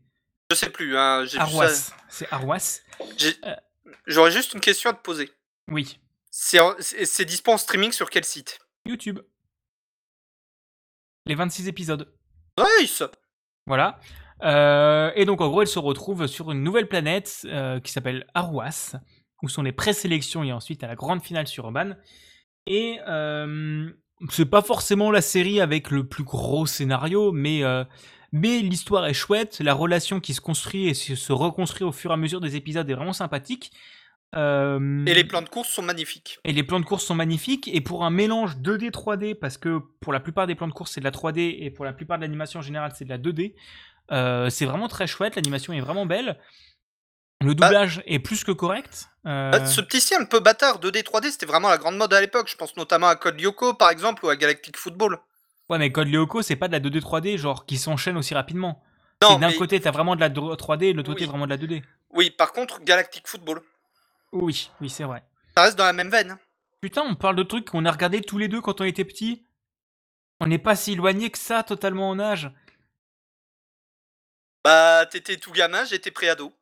[0.52, 0.96] Je sais plus.
[0.96, 1.38] Hein, j'ai.
[1.40, 1.92] Arwas.
[2.08, 2.82] C'est Arwas.
[4.06, 5.28] J'aurais juste une question à te poser.
[5.68, 5.98] Oui.
[6.34, 8.58] C'est c'est dispo en streaming sur quel site?
[8.86, 9.20] YouTube.
[11.26, 12.10] Les 26 épisodes.
[12.58, 13.02] Nice
[13.66, 14.00] Voilà.
[14.42, 18.26] Euh, et donc, en gros, elle se retrouve sur une nouvelle planète euh, qui s'appelle
[18.32, 18.96] Arwas,
[19.42, 21.92] où sont les présélections et ensuite à la grande finale sur Urban.
[22.66, 23.90] Et euh,
[24.30, 27.84] c'est pas forcément la série avec le plus gros scénario, mais, euh,
[28.32, 32.10] mais l'histoire est chouette, la relation qui se construit et se se reconstruit au fur
[32.10, 33.70] et à mesure des épisodes est vraiment sympathique.
[34.34, 36.38] Euh, Et les plans de course sont magnifiques.
[36.44, 37.68] et les plans de course sont magnifiques.
[37.72, 40.92] Et pour un mélange 2D, 3D, parce que pour la plupart des plans de course,
[40.92, 43.18] c'est de la 3D et pour la plupart de l'animation en général, c'est de la
[43.18, 43.54] 2D.
[44.10, 45.36] euh, c'est vraiment très chouette.
[45.36, 46.38] L'animation est vraiment belle.
[47.40, 49.08] Le doublage est plus que correct.
[49.26, 52.12] euh, Bah, Ce petit style un peu bâtard 2D 3D, c'était vraiment la grande mode
[52.14, 52.48] à l'époque.
[52.48, 55.18] Je pense notamment à Code Lyoko par exemple ou à Galactic Football.
[55.68, 58.82] Ouais, mais Code Lyoko, c'est pas de la 2D, 3D, genre qui s'enchaîne aussi rapidement.
[59.20, 61.28] D'un mais- côté, t'as vraiment de la 3D, et de l'autre côté, Oui.
[61.30, 61.82] vraiment de la 2D.
[62.10, 63.60] Oui, par contre, Galactic Football,
[64.32, 65.22] Oui, oui, c'est vrai.
[65.56, 66.38] ça reste dans la même veine.
[66.80, 69.46] Putain, on parle de trucs qu'on a regardé tous les deux quand on était petits.
[70.40, 72.50] On n'est pas si éloignés que ça, totalement en âge.
[74.64, 76.52] Bah, t'étais tout gamin, j'étais préado.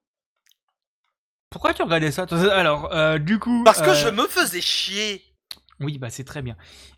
[1.49, 3.63] Pourquoi tu regardais ça Alors, euh, du coup.
[3.65, 5.25] Parce que euh, je me faisais chier.
[5.81, 6.57] Oui, bah c'est très bien.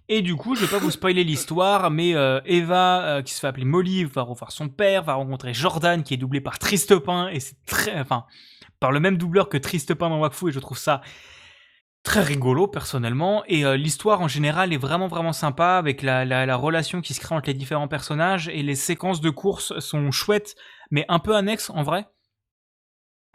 [0.09, 3.41] Et du coup, je vais pas vous spoiler l'histoire, mais euh, Eva, euh, qui se
[3.41, 7.29] fait appeler Molly, va revoir son père, va rencontrer Jordan, qui est doublé par Tristepin,
[7.29, 8.27] et c'est très, enfin,
[8.83, 11.03] par le même doubleur que Tristepin dans Wakfu, et je trouve ça
[12.03, 13.45] très rigolo personnellement.
[13.47, 17.15] Et euh, l'histoire en général est vraiment vraiment sympa, avec la, la, la relation qui
[17.15, 20.57] se crée entre les différents personnages, et les séquences de course sont chouettes,
[20.91, 22.09] mais un peu annexes en vrai.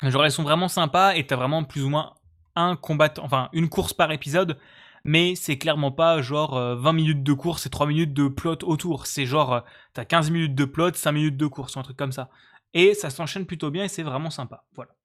[0.04, 2.14] Genre elles sont vraiment sympas, et t'as vraiment plus ou moins
[2.58, 4.60] un combattant, enfin une course par épisode
[5.04, 8.58] mais c'est clairement pas genre euh, 20 minutes de course et 3 minutes de plot
[8.64, 9.08] autour.
[9.08, 9.62] C'est genre, euh,
[9.94, 12.30] t'as 15 minutes de plot, 5 minutes de course, ou un truc comme ça.
[12.74, 14.66] Et ça s'enchaîne plutôt bien et c'est vraiment sympa.
[14.76, 14.97] Voilà.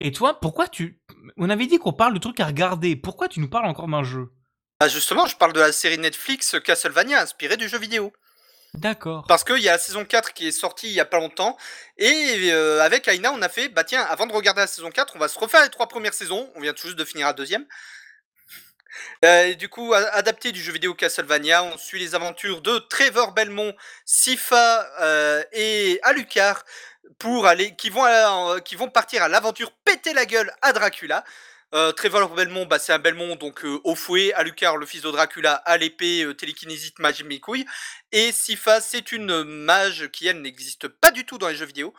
[0.00, 1.00] Et toi, pourquoi tu.
[1.36, 2.96] On avait dit qu'on parle de trucs à regarder.
[2.96, 4.32] Pourquoi tu nous parles encore d'un jeu?
[4.80, 8.12] Bah, justement, je parle de la série Netflix Castlevania, inspirée du jeu vidéo.
[8.74, 9.24] D'accord.
[9.28, 11.56] Parce qu'il y a la saison 4 qui est sortie il y a pas longtemps.
[11.96, 15.14] Et euh, avec Aina, on a fait, bah tiens, avant de regarder la saison 4,
[15.14, 16.50] on va se refaire les trois premières saisons.
[16.56, 17.64] On vient tout juste de finir la deuxième.
[19.24, 23.32] Euh, et du coup, adapté du jeu vidéo Castlevania, on suit les aventures de Trevor
[23.32, 26.64] Belmont, Sifa euh, et Alucard
[27.18, 28.04] pour aller, qui vont,
[28.64, 31.24] qui vont partir à l'aventure péter la gueule à Dracula.
[31.74, 35.10] Euh, Trevor Belmont, bah, c'est un Belmont donc euh, au fouet, Alucard, le fils de
[35.10, 37.66] Dracula, à l'épée, euh, télékinésite, magie mes couilles.
[38.12, 41.92] Et Sifa, c'est une mage qui elle n'existe pas du tout dans les jeux vidéo.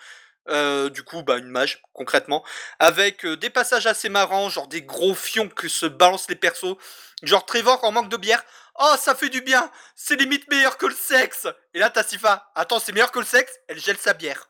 [0.48, 2.46] Euh, du coup, bah, une mage, concrètement,
[2.80, 6.78] avec des passages assez marrants, genre des gros fions que se balancent les persos.
[7.24, 8.44] Genre Trevor en manque de bière.
[8.80, 12.52] Oh, ça fait du bien C'est limite meilleur que le sexe Et là, t'as Sifa.
[12.56, 14.48] Attends, c'est meilleur que le sexe Elle gèle sa bière.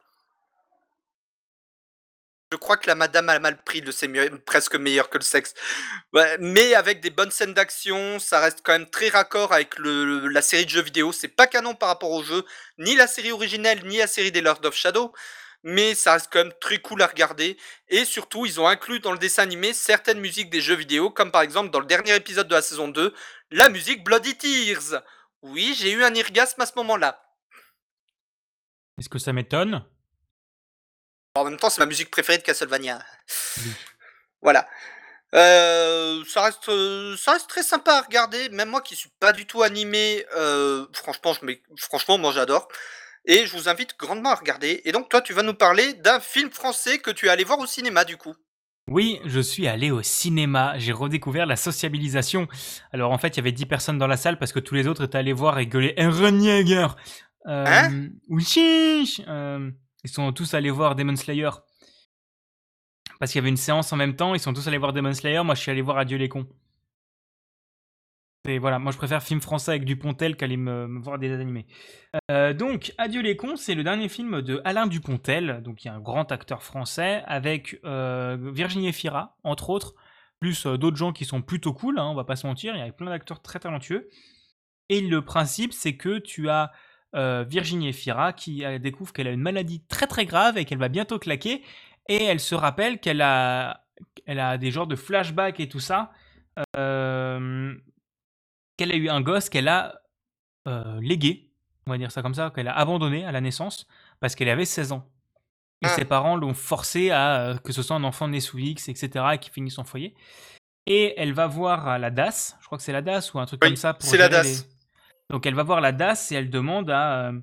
[2.51, 4.07] Je crois que la madame a mal pris le c'est
[4.45, 5.53] presque meilleur que le sexe.
[6.39, 10.65] Mais avec des bonnes scènes d'action, ça reste quand même très raccord avec la série
[10.65, 11.11] de jeux vidéo.
[11.11, 12.45] C'est pas canon par rapport au jeu,
[12.77, 15.11] ni la série originelle, ni la série des Lord of Shadow.
[15.63, 17.57] Mais ça reste quand même très cool à regarder.
[17.87, 21.31] Et surtout, ils ont inclus dans le dessin animé certaines musiques des jeux vidéo, comme
[21.31, 23.13] par exemple dans le dernier épisode de la saison 2,
[23.49, 25.01] la musique Bloody Tears.
[25.41, 27.19] Oui, j'ai eu un orgasme à ce moment-là.
[28.99, 29.83] Est-ce que ça m'étonne?
[31.35, 32.99] En même temps, c'est ma musique préférée de Castlevania.
[34.41, 34.67] Voilà.
[35.33, 38.47] Euh, ça, reste, euh, ça reste très sympa à regarder.
[38.49, 42.67] Même moi qui suis pas du tout animé, euh, franchement, je franchement, moi j'adore.
[43.25, 44.81] Et je vous invite grandement à regarder.
[44.85, 47.59] Et donc, toi, tu vas nous parler d'un film français que tu es allé voir
[47.59, 48.35] au cinéma, du coup.
[48.87, 52.47] Oui, je suis allé au cinéma, j'ai redécouvert la sociabilisation.
[52.93, 54.85] Alors en fait, il y avait 10 personnes dans la salle parce que tous les
[54.85, 56.87] autres étaient allés voir et gueuler Yeager.
[57.47, 58.09] Euh, Hein?
[58.29, 59.21] Oui, chiche
[60.05, 61.49] Ils sont tous allés voir Demon Slayer.
[63.19, 65.13] Parce qu'il y avait une séance en même temps, ils sont tous allés voir Demon
[65.13, 66.47] Slayer, moi je suis allé voir Adieu les cons.
[68.47, 71.65] Et voilà, moi je préfère film français avec Dupontel qu'aller me, voir des animés.
[72.29, 75.89] Euh, donc, Adieu les cons, c'est le dernier film de Alain Dupontel, donc il y
[75.89, 79.95] a un grand acteur français, avec euh, Virginie Efira, entre autres,
[80.39, 82.79] plus euh, d'autres gens qui sont plutôt cool, hein, on va pas se mentir, il
[82.79, 84.07] y a plein d'acteurs très talentueux.
[84.89, 86.71] Et le principe, c'est que tu as
[87.15, 90.77] euh, Virginie Efira qui euh, découvre qu'elle a une maladie très très grave et qu'elle
[90.77, 91.63] va bientôt claquer,
[92.09, 93.85] et elle se rappelle qu'elle a,
[94.25, 96.11] elle a des genres de flashbacks et tout ça,
[96.77, 97.73] euh,
[98.77, 100.01] qu'elle a eu un gosse qu'elle a
[100.67, 101.49] euh, légué,
[101.87, 103.87] on va dire ça comme ça, qu'elle a abandonné à la naissance
[104.19, 105.07] parce qu'elle avait 16 ans.
[105.81, 105.89] Et Ah.
[105.89, 109.37] ses parents l'ont forcé à que ce soit un enfant né sous X, etc., et
[109.37, 110.15] qui finisse en foyer.
[110.87, 113.59] Et elle va voir la DAS, je crois que c'est la DAS ou un truc
[113.63, 113.93] Oui, comme ça.
[113.93, 114.43] pour c'est la DAS.
[114.43, 114.74] les-
[115.29, 117.39] Donc elle va voir la DAS et elle demande à, euh,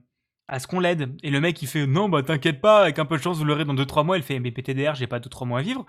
[0.48, 1.16] à ce qu'on l'aide.
[1.22, 3.44] Et le mec il fait non, bah t'inquiète pas, avec un peu de chance vous
[3.44, 4.16] l'aurez dans 2-3 mois.
[4.16, 5.86] Elle fait mais PTDR, j'ai pas 2-3 mois à vivre.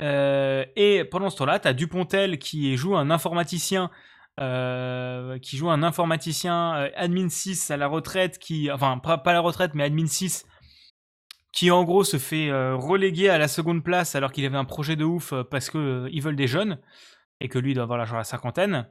[0.00, 3.90] Euh, et pendant ce temps-là, t'as Dupontel qui joue un informaticien
[4.40, 9.72] euh, qui joue un informaticien admin 6 à la retraite, qui, enfin pas, la retraite,
[9.74, 10.46] mais admin 6,
[11.52, 14.96] qui en gros se fait reléguer à la seconde place alors qu'il avait un projet
[14.96, 16.78] de ouf parce que euh, ils veulent des jeunes
[17.40, 18.86] et que lui doit avoir la, genre la cinquantaine.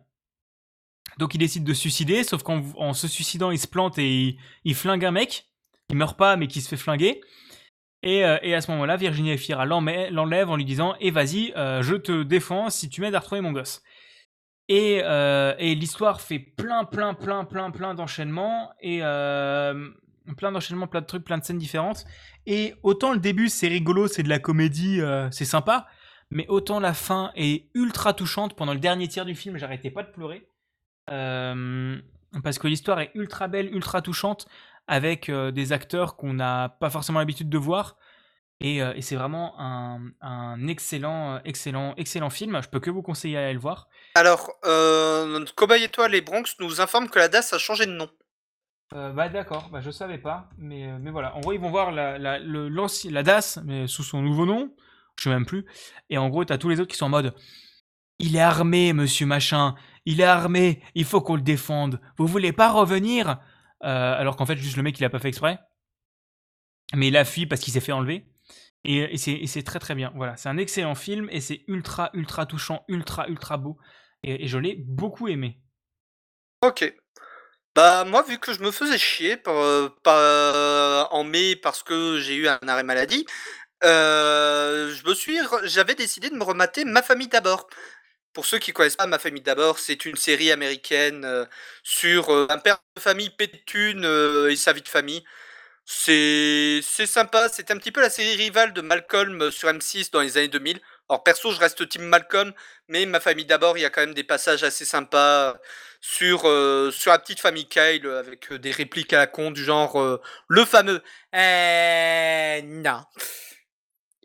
[1.18, 4.38] Donc il décide de se suicider, sauf qu'en en se suicidant, il se plante et
[4.64, 5.45] il, flingue un mec.
[5.90, 7.22] Il meurt pas, mais qui se fait flinguer.
[8.02, 11.95] Et, euh, à ce moment-là, Virginie Efira l'enlève en lui disant Et vas-y, euh, je
[11.95, 13.81] te défends si tu m'aides à retrouver mon gosse.
[14.68, 18.72] Et, euh, et l'histoire fait plein, plein, plein, plein, plein d'enchaînements.
[18.81, 18.99] Et
[20.38, 22.06] plein d'enchaînements, plein de trucs, plein de scènes différentes.
[22.45, 25.88] Et autant le début, c'est rigolo, c'est de la comédie, c'est sympa.
[26.31, 28.56] Mais autant la fin est ultra touchante.
[28.56, 30.48] Pendant le dernier tiers du film, j'arrêtais pas de pleurer.
[31.11, 31.98] Euh,
[32.44, 34.48] parce que l'histoire est ultra belle, ultra touchante,
[34.88, 37.98] avec euh, des acteurs qu'on n'a pas forcément l'habitude de voir.
[38.61, 42.61] Et, euh, et c'est vraiment un, un excellent, excellent, excellent film.
[42.61, 43.88] Je peux que vous conseiller à aller le voir.
[44.15, 48.10] Alors, euh, cobaye étoile les Bronx nous informe que la DAS a changé de nom.
[48.94, 51.36] Euh, bah d'accord, bah, je savais pas, mais, mais voilà.
[51.36, 54.45] En gros, ils vont voir la, la, le- l'ancien- la DAS, mais sous son nouveau
[54.45, 54.76] nom,
[55.18, 55.65] je sais même plus.
[56.10, 57.34] Et en gros, t'as tous les autres qui sont en mode
[58.18, 59.76] Il est armé, monsieur machin,
[60.10, 62.02] il est armé, il faut qu'on le défende.
[62.18, 63.38] Vous voulez pas revenir?
[63.84, 65.60] Euh, Alors qu'en fait, juste le mec, il a pas fait exprès.
[66.95, 68.26] Mais il a fui parce qu'il s'est fait enlever.
[68.86, 70.11] Et, c'est très très bien.
[70.15, 73.77] Voilà, c'est un excellent film et c'est ultra, ultra touchant, ultra, ultra beau.
[74.23, 75.61] Et, je l'ai beaucoup aimé.
[76.61, 76.91] Ok.
[77.76, 82.19] Bah moi vu que je me faisais chier par, euh, par- en mai parce que
[82.19, 83.26] j'ai eu un arrêt maladie,
[83.84, 87.69] euh, je me suis, j'avais décidé de me remater Ma famille d'abord.
[88.34, 91.45] Pour ceux qui connaissent pas Ma famille d'abord, c'est une série américaine euh,
[91.84, 93.31] sur euh, un père de famille
[93.65, 95.23] thunes euh, et sa vie de famille.
[95.85, 100.22] C'est sympa, c'est un petit peu la série rivale de Malcolm euh, sur M6 dans
[100.22, 100.80] les années 2000.
[101.10, 102.53] Alors perso, je reste team Malcolm,
[102.88, 105.57] mais Ma famille d'abord, il y a quand même des passages assez sympas
[106.01, 106.41] sur,
[106.93, 111.01] sur la petite famille Kyle avec des répliques à la con du genre le fameux
[111.35, 113.03] euh, non.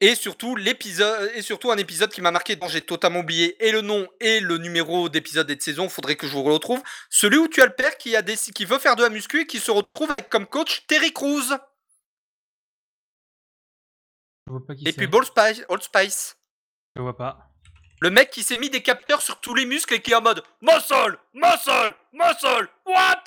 [0.00, 3.70] Et surtout, l'épisode, et surtout un épisode qui m'a marqué, dont j'ai totalement oublié et
[3.70, 6.82] le nom et le numéro d'épisode et de saison, faudrait que je vous le retrouve.
[7.10, 9.42] Celui où tu as le père qui, a des, qui veut faire de la muscu
[9.42, 11.56] et qui se retrouve avec comme coach Terry Crews.
[14.46, 16.36] Je vois pas qui Et puis Ball Spice, Old Spice.
[16.96, 17.50] Je vois pas.
[18.00, 20.20] Le mec qui s'est mis des capteurs sur tous les muscles et qui est en
[20.20, 23.24] mode Muscle, muscle, muscle, what?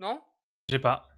[0.00, 0.20] Non?
[0.68, 1.08] J'ai pas.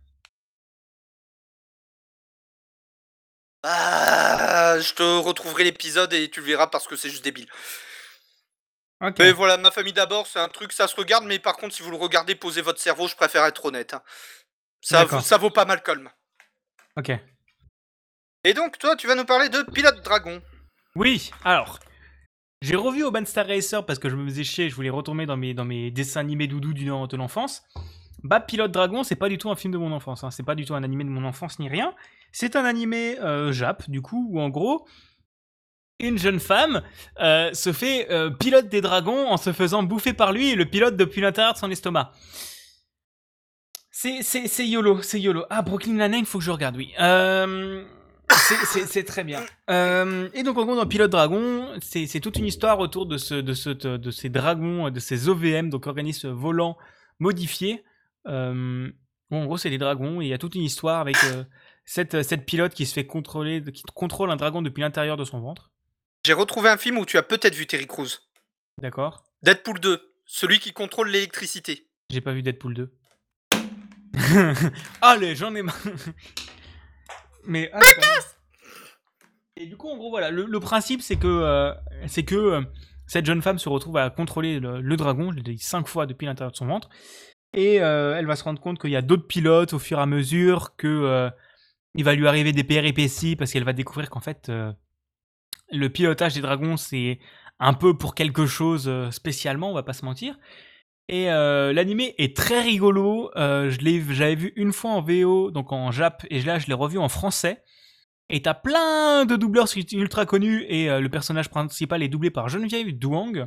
[3.63, 7.49] Ah, je te retrouverai l'épisode et tu le verras parce que c'est juste débile.
[9.01, 9.17] Ok.
[9.19, 11.83] Mais voilà, ma famille d'abord, c'est un truc, ça se regarde, mais par contre, si
[11.83, 13.95] vous le regardez, posez votre cerveau, je préfère être honnête.
[13.95, 14.03] hein.
[14.81, 15.23] Ça, D'accord.
[15.23, 16.11] ça vaut pas Malcolm.
[16.97, 17.13] Ok.
[18.45, 20.41] Et donc, toi, tu vas nous parler de Pilote Dragon.
[20.95, 21.79] Oui, alors.
[22.61, 25.37] J'ai revu Urban Star Racer parce que je me faisais chier, je voulais retourner dans
[25.37, 27.63] mes, dans mes dessins animés doudou du de l'enfance.
[28.25, 30.33] Bah, Pilote Dragon, c'est pas du tout un film de mon enfance, hein.
[30.33, 31.95] c'est pas du tout un animé de mon enfance ni rien.
[32.33, 34.87] C'est un animé euh, Jap, du coup, où en gros,
[35.99, 36.83] une jeune femme
[37.21, 40.67] euh, se fait euh, pilote des dragons en se faisant bouffer par lui et le
[40.67, 42.13] pilote depuis l'intérieur de son estomac.
[43.91, 45.45] C'est, c'est, c'est YOLO, c'est YOLO.
[45.51, 46.93] Ah, Brooklyn Nine-Nine, faut que je regarde, oui.
[48.87, 49.41] C'est, très bien.
[49.69, 53.55] Et donc, en gros, dans Pilote Dragon, c'est, toute une histoire autour de, ce, de,
[53.55, 56.79] ce, de ces dragons, de ces OVM, donc organismes volants
[57.19, 57.83] modifiés.
[58.25, 58.93] Bon,
[59.43, 61.17] en gros, c'est des dragons et il y a toute une histoire avec
[61.89, 65.41] cette, cette pilote qui se fait contrôler, qui contrôle un dragon depuis l'intérieur de son
[65.41, 65.71] ventre.
[66.27, 68.09] J'ai retrouvé un film où tu as peut-être vu Terry Crews.
[68.77, 71.89] D'accord Deadpool 2, celui qui contrôle l'électricité.
[72.11, 72.93] J'ai pas vu Deadpool 2.
[75.01, 75.81] Allez, j'en ai marre.
[77.45, 77.81] Mais ah,
[79.57, 81.73] et du coup, en gros, voilà, le, le principe, c'est que euh,
[82.07, 82.61] c'est que euh,
[83.07, 85.33] cette jeune femme se retrouve à contrôler le, le dragon.
[85.33, 86.91] Je l'ai dit cinq fois depuis l'intérieur de son ventre,
[87.55, 90.03] et euh, elle va se rendre compte qu'il y a d'autres pilotes au fur et
[90.03, 91.31] à mesure que euh,
[91.95, 94.73] il va lui arriver des péripéties parce qu'elle va découvrir qu'en fait euh,
[95.71, 97.19] le pilotage des dragons c'est
[97.61, 100.39] un peu pour quelque chose euh, spécialement, on va pas se mentir.
[101.09, 103.31] Et euh, l'animé est très rigolo.
[103.37, 106.67] Euh, je l'ai, j'avais vu une fois en VO, donc en Jap, et là je
[106.67, 107.63] l'ai revu en français.
[108.31, 112.93] Et t'as plein de doubleurs ultra connus, et le personnage principal est doublé par Geneviève
[112.99, 113.47] Douang,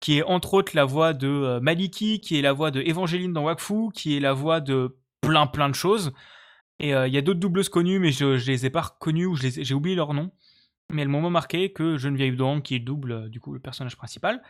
[0.00, 3.44] qui est entre autres la voix de Maliki, qui est la voix de Evangeline dans
[3.44, 6.14] Wakfu, qui est la voix de plein plein de choses.
[6.78, 9.26] Et euh, il y a d'autres doubleuses connues, mais je, je les ai pas reconnues
[9.26, 10.30] ou j'ai oublié leur nom.
[10.92, 14.42] Mais elles m'ont marqué que Geneviève Douang, qui double euh, du coup le personnage principal.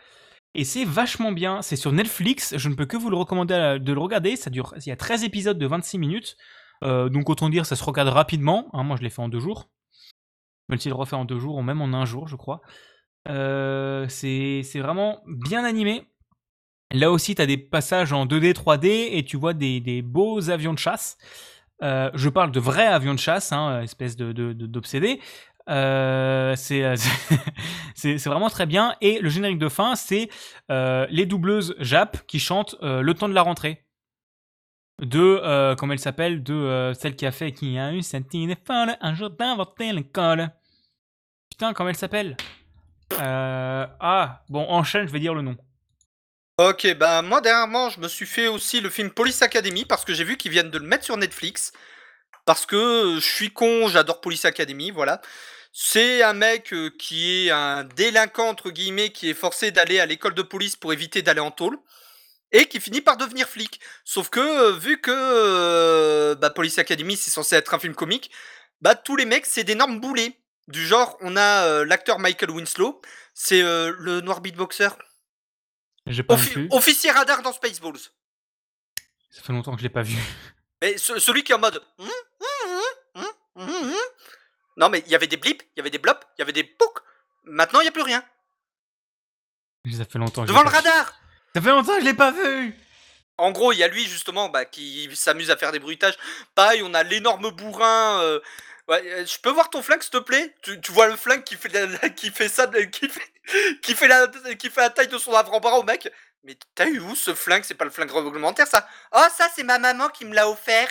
[0.53, 1.61] Et c'est vachement bien.
[1.61, 2.57] C'est sur Netflix.
[2.57, 4.35] Je ne peux que vous le recommander de le regarder.
[4.35, 6.37] Ça dure, il y a 13 épisodes de 26 minutes.
[6.83, 8.69] Euh, donc autant dire, ça se regarde rapidement.
[8.73, 8.83] hein.
[8.83, 9.69] moi, je l'ai fait en deux jours.
[10.69, 12.61] Même s'il le refait en deux jours, ou même en un jour, je crois.
[13.29, 16.03] Euh, c'est c'est vraiment bien animé.
[16.93, 20.49] Là aussi, tu as des passages en 2D, 3D, et tu vois des, des beaux
[20.49, 21.17] avions de chasse.
[21.83, 25.19] Euh, je parle de vrais avions de chasse, hein, espèce de d'obsédés.
[25.69, 26.95] Euh, c'est euh,
[27.95, 28.95] c'est vraiment très bien.
[29.01, 30.29] Et le générique de fin, c'est
[30.69, 33.83] les doubleuses Jap qui chantent Le temps de la rentrée.
[34.99, 36.41] De, comment elle s'appelle?
[36.43, 40.49] De celle qui a fait Qui a eu cette idée folle un jour d'inventer l'école.
[41.51, 42.37] Putain, comment elle s'appelle?
[43.19, 45.55] Ah, bon, enchaîne, je vais dire le nom.
[46.59, 50.13] Ok, bah moi dernièrement, je me suis fait aussi le film Police Academy parce que
[50.15, 51.71] j'ai vu qu'ils viennent de le mettre sur Netflix.
[52.45, 55.21] Parce que euh, je suis con, j'adore Police Academy, voilà.
[55.73, 60.07] C'est un mec euh, qui est un délinquant, entre guillemets, qui est forcé d'aller à
[60.07, 61.77] l'école de police pour éviter d'aller en tôle.
[62.51, 63.79] Et qui finit par devenir flic.
[64.05, 68.31] Sauf que, euh, vu que bah, Police Academy, c'est censé être un film comique,
[68.81, 70.39] bah tous les mecs, c'est d'énormes boulets.
[70.69, 73.01] Du genre, on a l'acteur Michael Winslow,
[73.33, 74.89] c'est le noir beatboxer.
[76.07, 76.67] J'ai pas Offi- vu.
[76.71, 77.99] officier radar dans Spaceballs.
[79.29, 80.15] Ça fait longtemps que je l'ai pas vu.
[80.81, 81.83] Mais ce- celui qui est en mode.
[81.99, 82.09] Hum,
[83.15, 83.93] hum, hum.
[84.77, 86.51] Non, mais il y avait des blips, il y avait des blops, il y avait
[86.53, 86.99] des poucs.
[87.45, 88.23] Maintenant, il n'y a plus rien.
[89.91, 90.87] Ça fait longtemps que je Devant l'ai le pas vu.
[90.89, 91.13] radar
[91.55, 92.75] Ça fait longtemps que je l'ai pas vu
[93.37, 96.15] En gros, il y a lui, justement, bah, qui s'amuse à faire des bruitages.
[96.53, 98.21] Pareil, on a l'énorme bourrin.
[98.21, 98.39] euh,
[98.87, 100.53] Ouais, euh, je peux voir ton flingue, s'il te plaît?
[100.61, 103.33] Tu, tu vois le flingue qui fait, la- qui fait ça, qui fait,
[103.81, 106.09] qui, fait la, qui fait la taille de son avant-bras au mec?
[106.43, 107.63] Mais t'as eu où ce flingue?
[107.63, 110.89] C'est pas le flingue réglementaire, ça Oh, ça, c'est ma maman qui me l'a offert.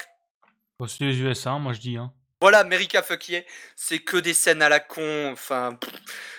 [0.86, 1.96] C'est les USA, moi je dis.
[1.96, 2.12] Hein.
[2.40, 3.42] Voilà, America Fuck Yeah,
[3.76, 5.78] c'est que des scènes à la con, enfin...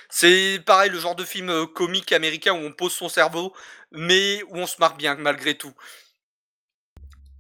[0.10, 3.54] C'est pareil, le genre de film euh, comique américain où on pose son cerveau,
[3.92, 5.74] mais où on se marre bien malgré tout.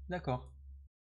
[0.09, 0.43] D'accord.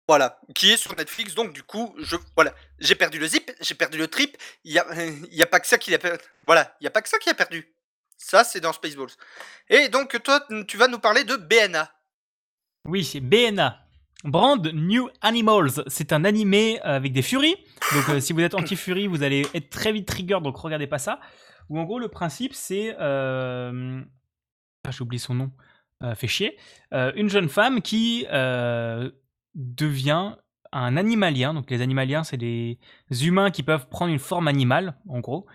[0.10, 3.76] Voilà, qui est sur Netflix, donc du coup, je voilà, j'ai perdu le zip, j'ai
[3.76, 6.18] perdu le trip, il y a, il y a pas que ça qui a perdu.
[6.48, 7.76] Voilà, il y a pas que ça qui a perdu.
[8.18, 9.12] Ça, c'est dans Spaceballs.
[9.70, 11.92] Et donc, toi, tu vas nous parler de BNA.
[12.86, 13.80] Oui, c'est BNA.
[14.24, 15.84] Brand New Animals.
[15.86, 17.58] C'est un animé avec des furies.
[17.94, 20.98] Donc euh, si vous êtes anti-furie, vous allez être très vite trigger, donc regardez pas
[20.98, 21.20] ça.
[21.70, 22.96] Ou en gros, le principe, c'est...
[23.00, 24.02] Euh...
[24.88, 25.52] Ah, j'ai oublié son nom.
[26.02, 26.58] Euh, fait chier.
[26.94, 29.12] Euh, une jeune femme qui euh,
[29.56, 30.36] devient
[30.72, 31.54] un animalien.
[31.54, 32.78] Donc les animaliens, c'est des
[33.12, 35.46] humains qui peuvent prendre une forme animale, en gros.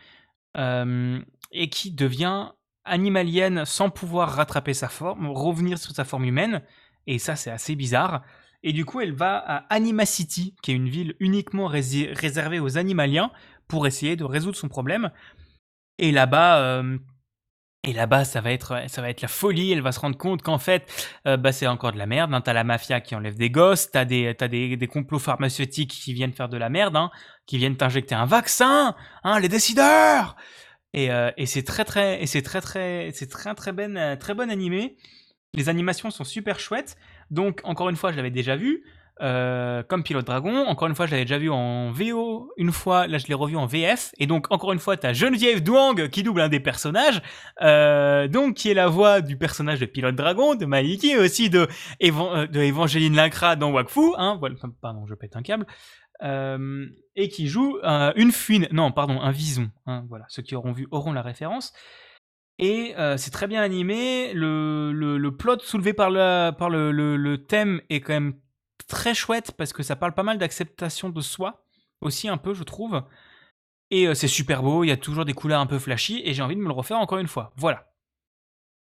[0.57, 2.51] Euh, et qui devient
[2.85, 6.62] animalienne sans pouvoir rattraper sa forme, revenir sur sa forme humaine.
[7.07, 8.23] Et ça, c'est assez bizarre.
[8.62, 12.79] Et du coup, elle va à Anima City, qui est une ville uniquement réservée aux
[12.79, 13.31] animaliens,
[13.69, 15.11] pour essayer de résoudre son problème.
[15.99, 16.99] Et là-bas, euh,
[17.85, 19.73] et là-bas, ça va être, ça va être la folie.
[19.73, 20.90] Elle va se rendre compte qu'en fait,
[21.27, 22.32] euh, bah, c'est encore de la merde.
[22.35, 22.40] Hein.
[22.40, 26.15] T'as la mafia qui enlève des gosses, t'as des, t'as des, des complots pharmaceutiques qui
[26.15, 27.11] viennent faire de la merde, hein,
[27.47, 30.36] qui viennent t'injecter un vaccin, hein, les décideurs.
[30.94, 34.16] Et, euh, et c'est très très, et c'est très très, c'est très très ben, euh,
[34.16, 34.97] très bon animé.
[35.52, 36.97] Les animations sont super chouettes.
[37.31, 38.85] Donc encore une fois, je l'avais déjà vu.
[39.20, 43.07] Euh, comme Pilote Dragon, encore une fois, je l'avais déjà vu en VO une fois,
[43.07, 46.23] là je l'ai revu en VF, et donc encore une fois, t'as Geneviève Douang qui
[46.23, 47.23] double un des personnages,
[47.62, 51.66] euh, donc qui est la voix du personnage de Pilote Dragon, de Maliki, aussi euh,
[52.01, 55.66] de Evangeline Lacra dans Wakfu, hein, voilà, pardon, je pète un câble,
[56.23, 56.86] euh,
[57.16, 60.73] et qui joue euh, une fuine, non, pardon, un vison, hein, voilà, ceux qui auront
[60.73, 61.73] vu auront la référence.
[62.59, 64.32] Et euh, c'est très bien animé.
[64.32, 68.35] Le, le, le plot soulevé par, la, par le, le thème est quand même
[68.88, 71.64] très chouette parce que ça parle pas mal d'acceptation de soi,
[72.01, 73.02] aussi un peu, je trouve.
[73.90, 76.34] Et euh, c'est super beau, il y a toujours des couleurs un peu flashy, et
[76.34, 77.52] j'ai envie de me le refaire encore une fois.
[77.56, 77.92] Voilà.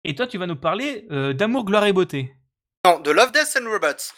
[0.03, 2.33] Et toi, tu vas nous parler euh, d'amour, gloire et beauté.
[2.85, 4.13] Non, de Love, Death and Robots.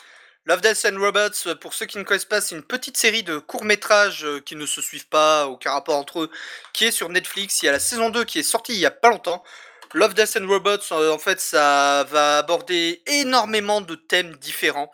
[0.45, 3.23] Love, Death and Robots, euh, pour ceux qui ne connaissent pas, c'est une petite série
[3.23, 6.31] de courts-métrages qui ne se suivent pas, aucun rapport entre eux,
[6.73, 7.61] qui est sur Netflix.
[7.61, 9.43] Il y a la saison 2 qui est sortie il y a pas longtemps.
[9.93, 14.89] Love, Death and Robots, en fait, ça va aborder énormément de thèmes différents.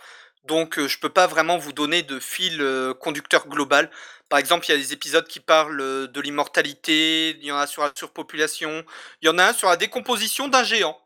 [0.48, 3.92] Donc, euh, je peux pas vraiment vous donner de fil euh, conducteur global.
[4.30, 7.58] Par exemple, il y a des épisodes qui parlent euh, de l'immortalité, il y en
[7.58, 8.86] a sur la surpopulation,
[9.22, 10.98] il y en a un sur la décomposition d'un géant.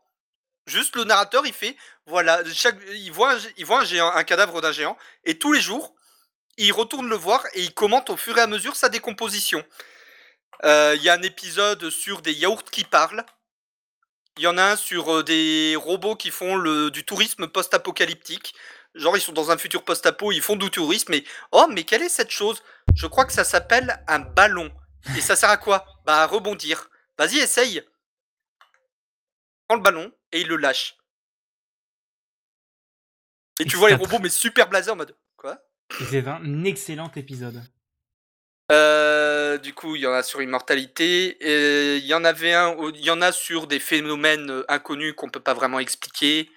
[0.68, 4.62] Juste le narrateur, il fait, voilà, chaque, il voit, un, il voit géant, un cadavre
[4.62, 5.96] d'un géant, et tous les jours,
[6.58, 9.66] il retourne le voir et il commente au fur et à mesure sa décomposition.
[10.64, 13.26] Euh, Il y a un épisode sur des yaourts qui parlent.
[14.38, 18.54] Il y en a un sur des robots qui font le, du tourisme post-apocalyptique.
[18.96, 22.02] Genre, ils sont dans un futur post-apo, ils font du tourisme, et oh, mais quelle
[22.02, 22.62] est cette chose?
[22.96, 24.72] Je crois que ça s'appelle un ballon.
[25.18, 25.86] Et ça sert à quoi?
[26.06, 26.90] Bah, à rebondir.
[27.18, 27.84] Vas-y, essaye.
[29.68, 30.98] Prends le ballon et il le lâche.
[33.60, 35.60] Et tu vois les robots, mais super blasés en mode quoi?
[36.10, 37.62] C'est un excellent épisode.
[38.72, 41.38] Euh, du coup, il y en a sur immortalité.
[41.42, 45.14] et Il y en avait un, il y en a sur des phénomènes euh, inconnus
[45.18, 46.50] qu'on peut pas vraiment expliquer.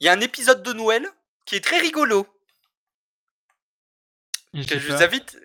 [0.00, 1.06] Il y a un épisode de Noël
[1.44, 2.26] qui est très rigolo.
[4.54, 5.38] Je vous invite.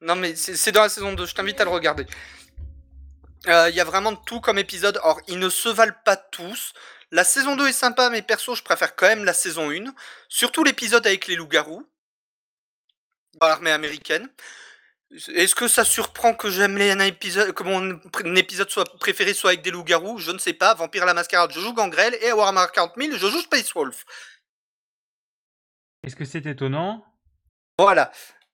[0.00, 2.06] Non, mais c'est dans la saison 2, je t'invite à le regarder.
[3.46, 5.00] Euh, Il y a vraiment tout comme épisode.
[5.02, 6.72] Or, ils ne se valent pas tous.
[7.10, 9.92] La saison 2 est sympa, mais perso, je préfère quand même la saison 1.
[10.28, 11.86] Surtout l'épisode avec les loups-garous.
[13.40, 14.28] Dans l'armée américaine.
[15.34, 17.98] Est-ce que ça surprend que j'aime les un épisode, que mon
[18.36, 20.18] épisode soit préféré soit avec des loups-garous?
[20.18, 20.74] Je ne sais pas.
[20.74, 22.16] Vampire à la mascarade, je joue Gangrel.
[22.20, 24.04] Et à Warhammer 40 000, je joue Space Wolf.
[26.04, 27.04] Est-ce que c'est étonnant?
[27.78, 28.10] Voilà.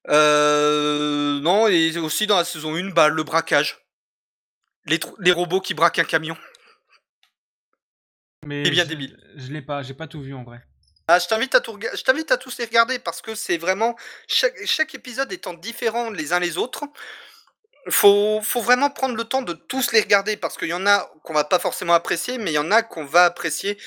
[0.09, 3.79] Euh, non, et aussi dans la saison 1, bah, le braquage.
[4.87, 6.37] Les, robots qui braquent un camion.
[8.45, 9.17] Mais C'est bien je- débile.
[9.37, 10.61] Je l'ai pas, j'ai pas tout vu en vrai.
[11.09, 13.59] Ah, je t'invite à tout rega- je t'invite à tous les regarder parce que c'est
[13.59, 13.97] vraiment
[14.29, 16.85] chaque, chaque épisode étant différent les uns les autres.
[17.89, 21.09] Faut, faut vraiment prendre le temps de tous les regarder parce qu'il y en a
[21.23, 23.79] qu'on va pas forcément apprécier, mais il y en a qu'on va apprécier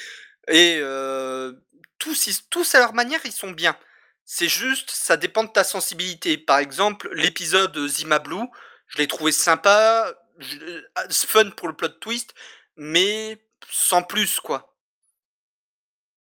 [0.48, 1.54] et euh,
[2.00, 3.76] tous, à leur manière ils sont bien.
[4.26, 6.38] C'est juste, ça dépend de ta sensibilité.
[6.38, 8.48] Par exemple, l'épisode Zima Blue,
[8.88, 12.34] je l'ai trouvé sympa, je- ah, c'est fun pour le plot twist,
[12.78, 14.76] mais sans plus quoi.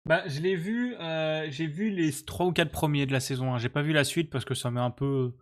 [0.07, 3.55] Bah, je l'ai vu, euh, j'ai vu les trois ou quatre premiers de la saison
[3.55, 3.59] 1.
[3.59, 5.33] J'ai pas vu la suite parce que ça m'est un peu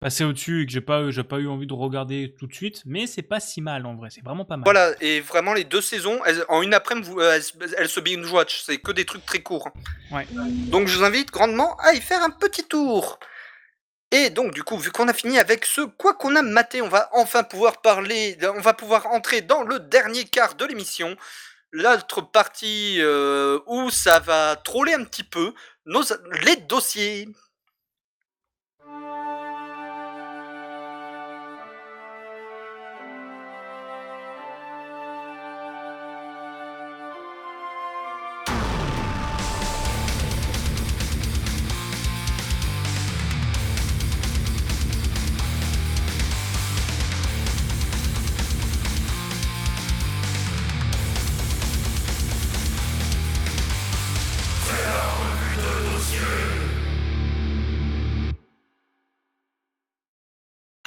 [0.00, 2.82] passé au-dessus et que j'ai pas, j'ai pas eu envie de regarder tout de suite.
[2.84, 4.64] Mais c'est pas si mal en vrai, c'est vraiment pas mal.
[4.64, 7.88] Voilà, et vraiment les deux saisons, elles- en une après-midi, vous- euh, elles, se- elles
[7.88, 9.70] se binge watch, c'est que des trucs très courts.
[10.12, 10.26] Ouais.
[10.70, 13.18] Donc je vous invite grandement à y faire un petit tour.
[14.12, 16.88] Et donc du coup, vu qu'on a fini avec ce quoi qu'on a maté, on
[16.88, 21.16] va enfin pouvoir parler, on va pouvoir entrer dans le dernier quart de l'émission,
[21.72, 25.52] l'autre partie euh, où ça va troller un petit peu
[25.86, 26.02] nos,
[26.44, 27.28] les dossiers.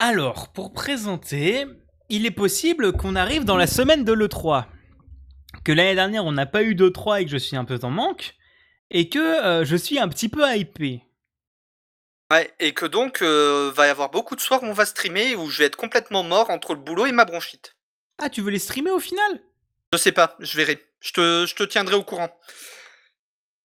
[0.02, 1.66] Alors, pour présenter,
[2.08, 4.66] il est possible qu'on arrive dans la semaine de l'E3.
[5.66, 7.90] Que l'année dernière, on n'a pas eu d'E3 et que je suis un peu en
[7.90, 8.34] manque.
[8.92, 11.04] Et que euh, je suis un petit peu hypé.
[12.32, 15.36] Ouais, et que donc, euh, va y avoir beaucoup de soirs où on va streamer
[15.36, 17.76] où je vais être complètement mort entre le boulot et ma bronchite.
[18.20, 19.42] Ah, tu veux les streamer au final?
[19.92, 20.82] Je sais pas, je verrai.
[21.02, 22.30] Je te, je te tiendrai au courant.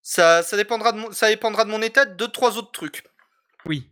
[0.02, 3.04] Ça, ça, dépendra de mon, ça dépendra de mon état de deux, trois autres trucs.
[3.66, 3.88] Oui.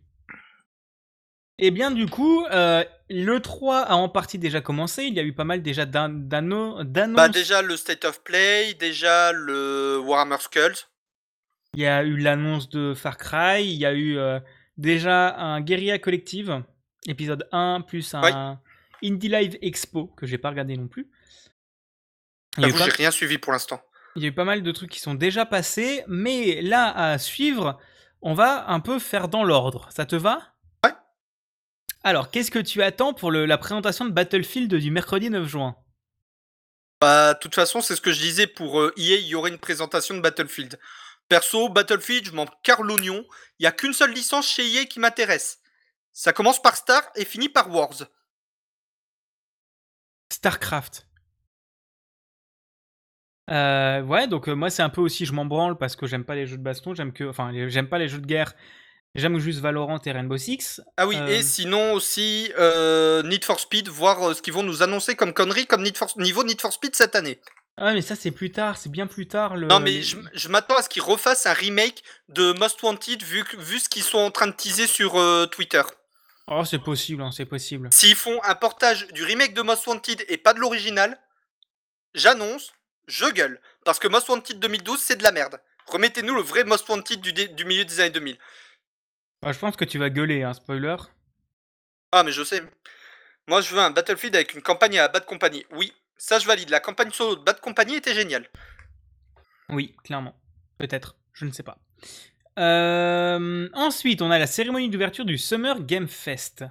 [1.59, 5.05] Et bien du coup, euh, le 3 a en partie déjà commencé.
[5.05, 7.15] Il y a eu pas mal déjà d'an- d'anno- d'annonces.
[7.15, 10.75] Bah déjà le State of Play, déjà le Warhammer Skulls.
[11.75, 13.63] Il y a eu l'annonce de Far Cry.
[13.65, 14.39] Il y a eu euh,
[14.77, 16.63] déjà un Guerilla Collective,
[17.07, 18.21] épisode 1, plus un
[19.03, 21.07] Indie Live Expo, que j'ai pas regardé non plus.
[22.57, 23.81] Pas, j'ai rien suivi pour l'instant.
[24.15, 26.03] il y a eu pas mal de trucs qui sont déjà passés.
[26.07, 27.79] Mais là, à suivre,
[28.21, 29.89] on va un peu faire dans l'ordre.
[29.91, 30.52] Ça te va?
[32.03, 35.75] Alors, qu'est-ce que tu attends pour le- la présentation de Battlefield du mercredi 9 juin?
[37.01, 39.49] Bah, de toute façon, c'est ce que je disais pour euh, EA, il y aurait
[39.51, 40.79] une présentation de Battlefield.
[41.27, 43.25] Perso, Battlefield, je m'en carre l'oignon.
[43.59, 45.59] Il y a qu'une seule licence chez EA qui m'intéresse.
[46.13, 48.03] Ça commence par Star et finit par Wars.
[50.29, 51.05] StarCraft.
[53.49, 56.23] Euh, ouais, donc euh, moi c'est un peu aussi je m'en branle parce que j'aime
[56.23, 58.53] pas les jeux de baston, j'aime que, enfin j'aime pas les jeux de guerre,
[59.15, 60.81] j'aime juste Valorant et Rainbow Six.
[60.97, 61.27] Ah oui, Euh.
[61.27, 65.33] et sinon aussi euh, Need for Speed, voir euh, ce qu'ils vont nous annoncer comme
[65.33, 67.39] conneries comme Need for, niveau Need for Speed cette année.
[67.77, 69.55] Ah mais ça c'est plus tard, c'est bien plus tard.
[69.55, 73.23] Le, non mais je, je m'attends à ce qu'ils refassent un remake de Most Wanted
[73.23, 75.81] vu, vu ce qu'ils sont en train de teaser sur euh, Twitter.
[76.47, 77.89] Oh c'est possible, hein, c'est possible.
[77.91, 81.17] S'ils font un portage du remake de Most Wanted et pas de l'original,
[82.13, 82.73] j'annonce,
[83.07, 83.59] je gueule.
[83.85, 85.59] Parce que Most Wanted 2012, c'est de la merde.
[85.87, 88.37] Remettez-nous le vrai Most Wanted du milieu des années 2000.
[89.43, 90.95] Ah, je pense que tu vas gueuler, hein, spoiler.
[92.11, 92.63] Ah, mais je sais.
[93.47, 95.65] Moi, je veux un Battlefield avec une campagne à Bad Company.
[95.71, 96.69] Oui, ça, je valide.
[96.69, 98.47] La campagne solo de Bad Company était géniale.
[99.69, 100.35] Oui, clairement.
[100.77, 101.77] Peut-être, je ne sais pas.
[102.59, 106.63] Euh, ensuite, on a la cérémonie d'ouverture du Summer Game Fest.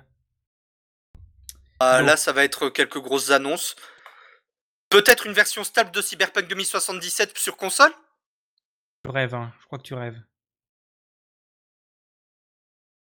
[1.80, 2.06] Ah, Bon.
[2.06, 3.76] Là, ça va être quelques grosses annonces.
[4.88, 7.92] Peut-être une version stable de Cyberpunk 2077 sur console?
[9.04, 10.20] Tu rêves, hein, je crois que tu rêves.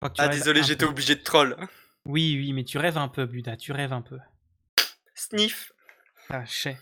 [0.10, 1.56] Tu Ah, désolé, j'étais obligé de troll.
[2.06, 4.18] Oui, oui, mais tu rêves un peu, Buda, tu rêves un peu.
[5.16, 5.72] Sniff.
[6.30, 6.78] Ah, je sais.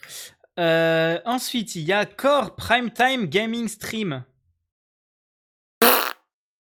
[0.59, 4.23] Euh, ensuite, il y a Core Primetime Gaming Stream.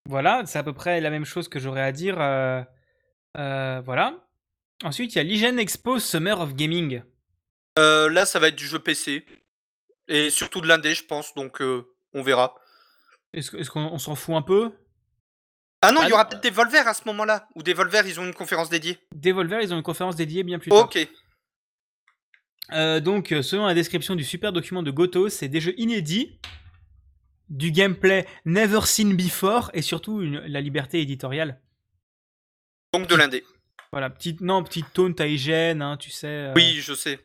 [0.07, 2.19] Voilà, c'est à peu près la même chose que j'aurais à dire.
[2.19, 2.61] euh,
[3.37, 4.27] euh, voilà.
[4.83, 7.03] Ensuite, il y a l'Hygiene Expo Summer of Gaming.
[7.79, 9.25] Euh, là, ça va être du jeu PC.
[10.07, 11.61] Et surtout de l'indé, je pense, donc
[12.13, 12.55] on verra.
[13.33, 14.73] Est-ce qu'on on s'en fout un peu?
[15.81, 17.47] Ah non, Ah il y aura peut-être des Volver à ce moment-là.
[17.55, 18.99] Ou des Volver, ils ont une conférence dédiée.
[19.15, 20.79] Devolver, ils ont une conférence dédiée bien plus tard.
[20.85, 21.07] Ok.
[22.73, 26.39] Euh, donc, euh, selon la description du super document de Goto, c'est des jeux inédits,
[27.49, 31.59] du gameplay never seen before et surtout une- la liberté éditoriale.
[32.93, 33.43] Donc de l'indé.
[33.91, 36.27] Voilà, petite, non, petite taunt à hygiène, hein, tu sais.
[36.27, 36.53] euh.
[36.55, 37.19] Oui, je sais.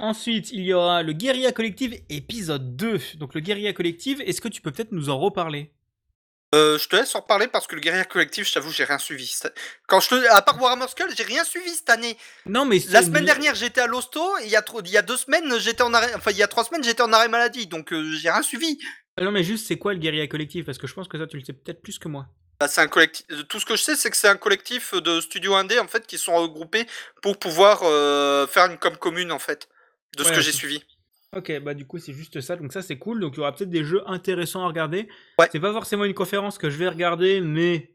[0.00, 3.00] Ensuite, il y aura le Guerilla Collective épisode 2.
[3.16, 5.72] Donc, le Guerilla Collective, est-ce que tu peux peut-être nous en reparler?
[6.54, 8.98] Euh, je te laisse en reparler parce que le Guerrier Collectif, je t'avoue, j'ai rien
[8.98, 9.34] suivi.
[9.86, 10.28] Quand je te...
[10.30, 12.16] À part Warhammer Skull, j'ai rien suivi cette année.
[12.46, 14.80] Non, mais La semaine dernière, j'étais à l'hosto et il y, a trop...
[14.82, 16.12] il y a deux semaines, j'étais en arrêt.
[16.14, 17.66] Enfin, il y a trois semaines, j'étais en arrêt maladie.
[17.66, 18.78] Donc, euh, j'ai rien suivi.
[19.20, 21.26] Euh, Non, mais juste, c'est quoi le Guerilla Collective Parce que je pense que ça,
[21.26, 22.26] tu le sais peut-être plus que moi.
[22.60, 23.26] Bah, c'est un collectif.
[23.48, 26.06] Tout ce que je sais, c'est que c'est un collectif de studios indés en fait
[26.06, 26.86] qui sont regroupés
[27.22, 29.68] pour pouvoir euh, faire une com commune en fait
[30.16, 30.82] de ce que j'ai suivi.
[31.36, 33.54] Ok, bah du coup c'est juste ça, donc ça c'est cool, donc il y aura
[33.54, 35.08] peut-être des jeux intéressants à regarder.
[35.38, 35.48] Ouais.
[35.52, 37.94] C'est pas forcément une conférence que je vais regarder, mais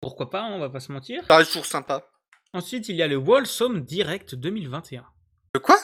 [0.00, 1.22] pourquoi pas, hein, on va pas se mentir.
[1.26, 2.08] Ça reste toujours sympa.
[2.54, 5.04] Ensuite il y a le Wallsome Direct 2021.
[5.54, 5.76] De quoi?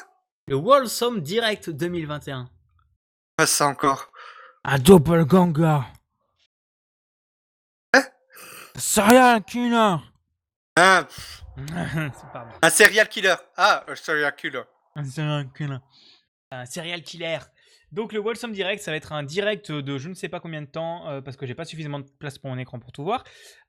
[0.48, 2.48] Le Wallsome Direct 2021.
[3.38, 4.10] Ah, ça encore.
[4.64, 5.80] Un doppelganger.
[7.94, 8.04] Hein
[8.76, 9.96] Serial killer.
[10.76, 11.06] Ah,
[11.56, 12.52] c'est pas bon.
[12.62, 13.34] un serial killer.
[13.56, 14.62] Ah, un serial killer.
[14.94, 15.78] Un serial killer.
[16.50, 17.38] Un serial killer.
[17.92, 20.62] Donc le Wholesome Direct, ça va être un direct de je ne sais pas combien
[20.62, 23.04] de temps, euh, parce que j'ai pas suffisamment de place pour mon écran pour tout
[23.04, 23.22] voir,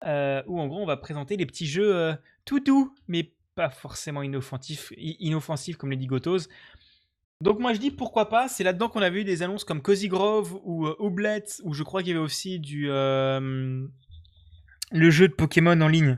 [0.06, 2.14] euh, où en gros on va présenter les petits jeux euh,
[2.46, 6.48] tout doux, mais pas forcément inoffensifs, inoffensifs comme les Digotos.
[7.42, 10.08] Donc moi je dis pourquoi pas, c'est là-dedans qu'on a vu des annonces comme Cozy
[10.08, 12.90] Grove ou euh, Ooblet, où je crois qu'il y avait aussi du...
[12.90, 13.86] euh,
[14.92, 16.18] le jeu de Pokémon en ligne.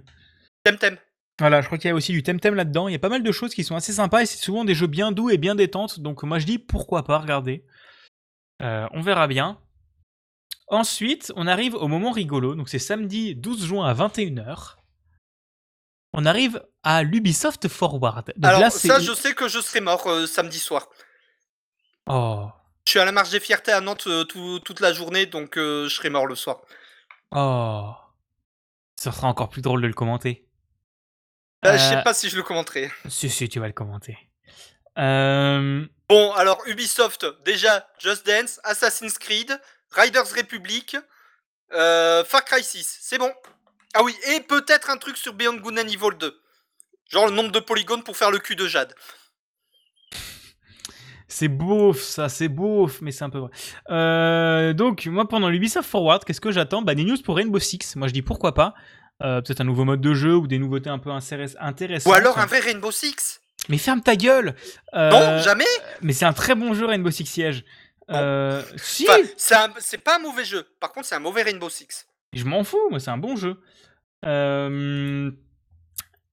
[0.64, 0.98] Temtem.
[1.40, 2.88] Voilà, je crois qu'il y a aussi du Temtem là-dedans.
[2.88, 4.74] Il y a pas mal de choses qui sont assez sympas et c'est souvent des
[4.76, 6.00] jeux bien doux et bien détentes.
[6.00, 7.66] Donc moi je dis pourquoi pas, regardez.
[8.62, 9.60] Euh, on verra bien.
[10.68, 12.56] Ensuite, on arrive au moment rigolo.
[12.56, 14.76] Donc c'est samedi 12 juin à 21h.
[16.14, 18.32] on arrive à l'Ubisoft Forward.
[18.38, 20.08] Donc Alors, là, ça, je sais que je serai mort.
[20.08, 20.88] Euh, samedi soir.
[22.08, 22.48] Oh,
[22.88, 25.56] Je suis à la marche des fiertés à Nantes euh, tout- toute la journée, donc
[25.58, 26.62] je serai mort le soir.
[27.32, 27.92] oh.
[28.98, 30.48] Ce sera encore plus drôle de le commenter.
[31.64, 32.92] Euh, Je Euh, sais pas si je le commenterai.
[33.08, 34.18] Si, si, tu vas le commenter.
[34.98, 39.60] Euh, Bon, alors Ubisoft, déjà, Just Dance, Assassin's Creed,
[39.92, 40.96] Riders Republic,
[41.74, 43.32] euh, Far Cry 6, c'est bon.
[43.96, 46.40] Ah oui, et peut-être un truc sur Beyond Good and Evil 2.
[47.10, 48.94] Genre le nombre de polygones pour faire le cul de Jade.
[51.28, 53.50] c'est beauf, ça, c'est beauf, mais c'est un peu vrai.
[53.90, 56.82] Euh, donc, moi, pendant l'Ubisoft Forward, qu'est-ce que j'attends?
[56.82, 57.96] Bah, Des news pour Rainbow Six.
[57.96, 58.74] Moi, je dis pourquoi pas.
[59.24, 62.06] Euh, Peut-être un nouveau mode de jeu ou des nouveautés un peu intéressantes.
[62.12, 63.40] Ou alors un vrai Rainbow Six.
[63.70, 64.56] Mais ferme ta gueule
[64.94, 65.66] Euh, Non, jamais.
[66.02, 67.64] Mais c'est un très bon jeu, Rainbow Six Siege.
[68.08, 68.16] Bon.
[68.18, 70.68] Euh, si Enfin, c'est pas un mauvais jeu.
[70.80, 72.06] Par contre, c'est un mauvais Rainbow Six.
[72.34, 73.60] Je m'en fous, moi, c'est un bon jeu.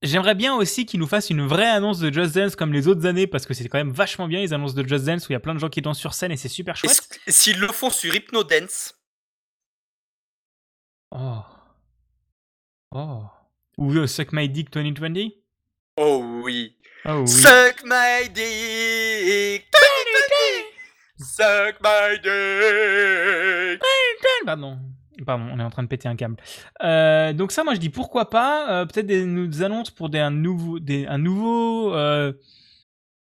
[0.01, 3.05] J'aimerais bien aussi qu'ils nous fassent une vraie annonce de Just Dance comme les autres
[3.05, 5.33] années, parce que c'est quand même vachement bien, les annonces de Just Dance où il
[5.33, 7.07] y a plein de gens qui dansent sur scène et c'est super chouette.
[7.29, 8.95] S'ils le font sur Hypnodance,
[11.15, 11.39] Oh.
[12.95, 13.23] Oh.
[13.79, 15.29] Ou euh, Suck My Dick 2020
[15.97, 16.75] oh oui.
[17.05, 17.27] Oh oui.
[17.27, 19.65] Suck my dick.
[21.17, 23.81] Suck my dick.
[24.45, 24.77] Pardon.
[25.25, 26.35] Pardon, on est en train de péter un câble.
[26.83, 28.81] Euh, donc ça, moi je dis pourquoi pas.
[28.81, 31.93] euh, Peut-être des, annonces pour des, un nouveau, des, un nouveau.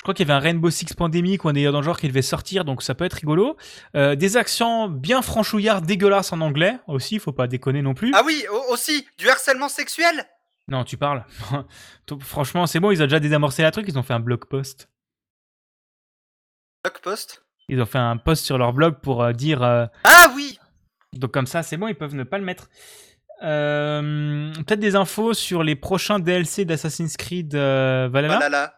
[0.08, 2.08] Crois qu'il y avait un Rainbow Six Pandemic ou un délire dans le genre qui
[2.08, 3.56] devait sortir, donc ça peut être rigolo.
[3.94, 8.12] Euh, des accents bien franchouillards, dégueulasses en anglais aussi, faut pas déconner non plus.
[8.14, 10.24] Ah oui, au- aussi, du harcèlement sexuel
[10.66, 11.24] Non, tu parles.
[12.20, 14.88] Franchement, c'est bon, ils ont déjà désamorcé la truc, ils ont fait un blog post.
[16.84, 17.44] Bloc post?
[17.68, 19.62] Ils ont fait un post sur leur blog pour euh, dire.
[19.62, 20.58] euh, Ah oui
[21.12, 22.68] Donc comme ça, c'est bon, ils peuvent ne pas le mettre.
[23.40, 28.74] Peut-être des infos sur les prochains DLC d'Assassin's Creed euh, Valhalla.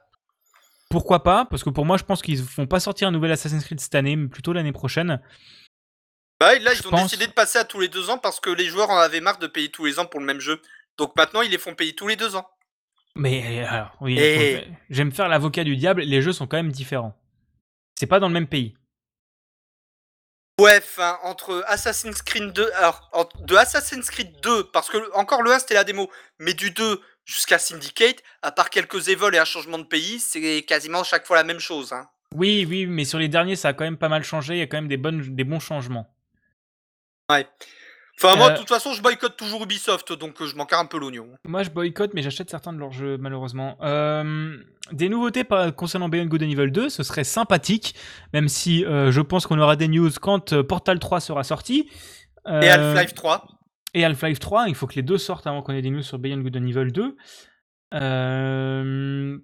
[0.90, 3.64] Pourquoi pas Parce que pour moi, je pense qu'ils vont pas sortir un nouvel Assassin's
[3.64, 5.22] Creed cette année, mais plutôt l'année prochaine.
[6.40, 8.40] Bah, là, Je ils ont pense- décidé de passer à tous les deux ans parce
[8.40, 10.60] que les joueurs en avaient marre de payer tous les ans pour le même jeu.
[10.98, 12.48] Donc maintenant, ils les font payer tous les deux ans.
[13.14, 16.02] Mais alors, oui, Et- faut- j'aime faire l'avocat du diable.
[16.02, 17.16] Les jeux sont quand même différents.
[17.98, 18.74] C'est pas dans le même pays.
[20.60, 23.08] Ouais, enfin, entre Assassin's Creed 2, alors,
[23.40, 27.00] de Assassin's Creed 2, parce que encore le 1 c'était la démo, mais du 2
[27.30, 31.36] jusqu'à Syndicate, à part quelques évols et un changement de pays, c'est quasiment chaque fois
[31.36, 31.92] la même chose.
[31.92, 32.06] Hein.
[32.34, 34.54] Oui, oui, mais sur les derniers, ça a quand même pas mal changé.
[34.54, 36.12] Il y a quand même des, bonnes, des bons changements.
[37.28, 40.80] Enfin, moi, Euh, de toute façon, je boycotte toujours Ubisoft, donc euh, je m'en carre
[40.80, 41.28] un peu l'oignon.
[41.46, 43.78] Moi, je boycotte, mais j'achète certains de leurs jeux, malheureusement.
[43.82, 44.56] Euh,
[44.92, 45.44] des nouveautés
[45.76, 47.94] concernant Beyond Good and Evil 2, ce serait sympathique,
[48.32, 51.88] même si euh, je pense qu'on aura des news quand euh, Portal 3 sera sorti.
[52.46, 53.46] Euh, Et Half-Life 3
[53.94, 56.18] Et Half-Life 3, il faut que les deux sortent avant qu'on ait des news sur
[56.18, 57.16] Beyond Good and Evil 2.
[57.94, 59.38] Euh,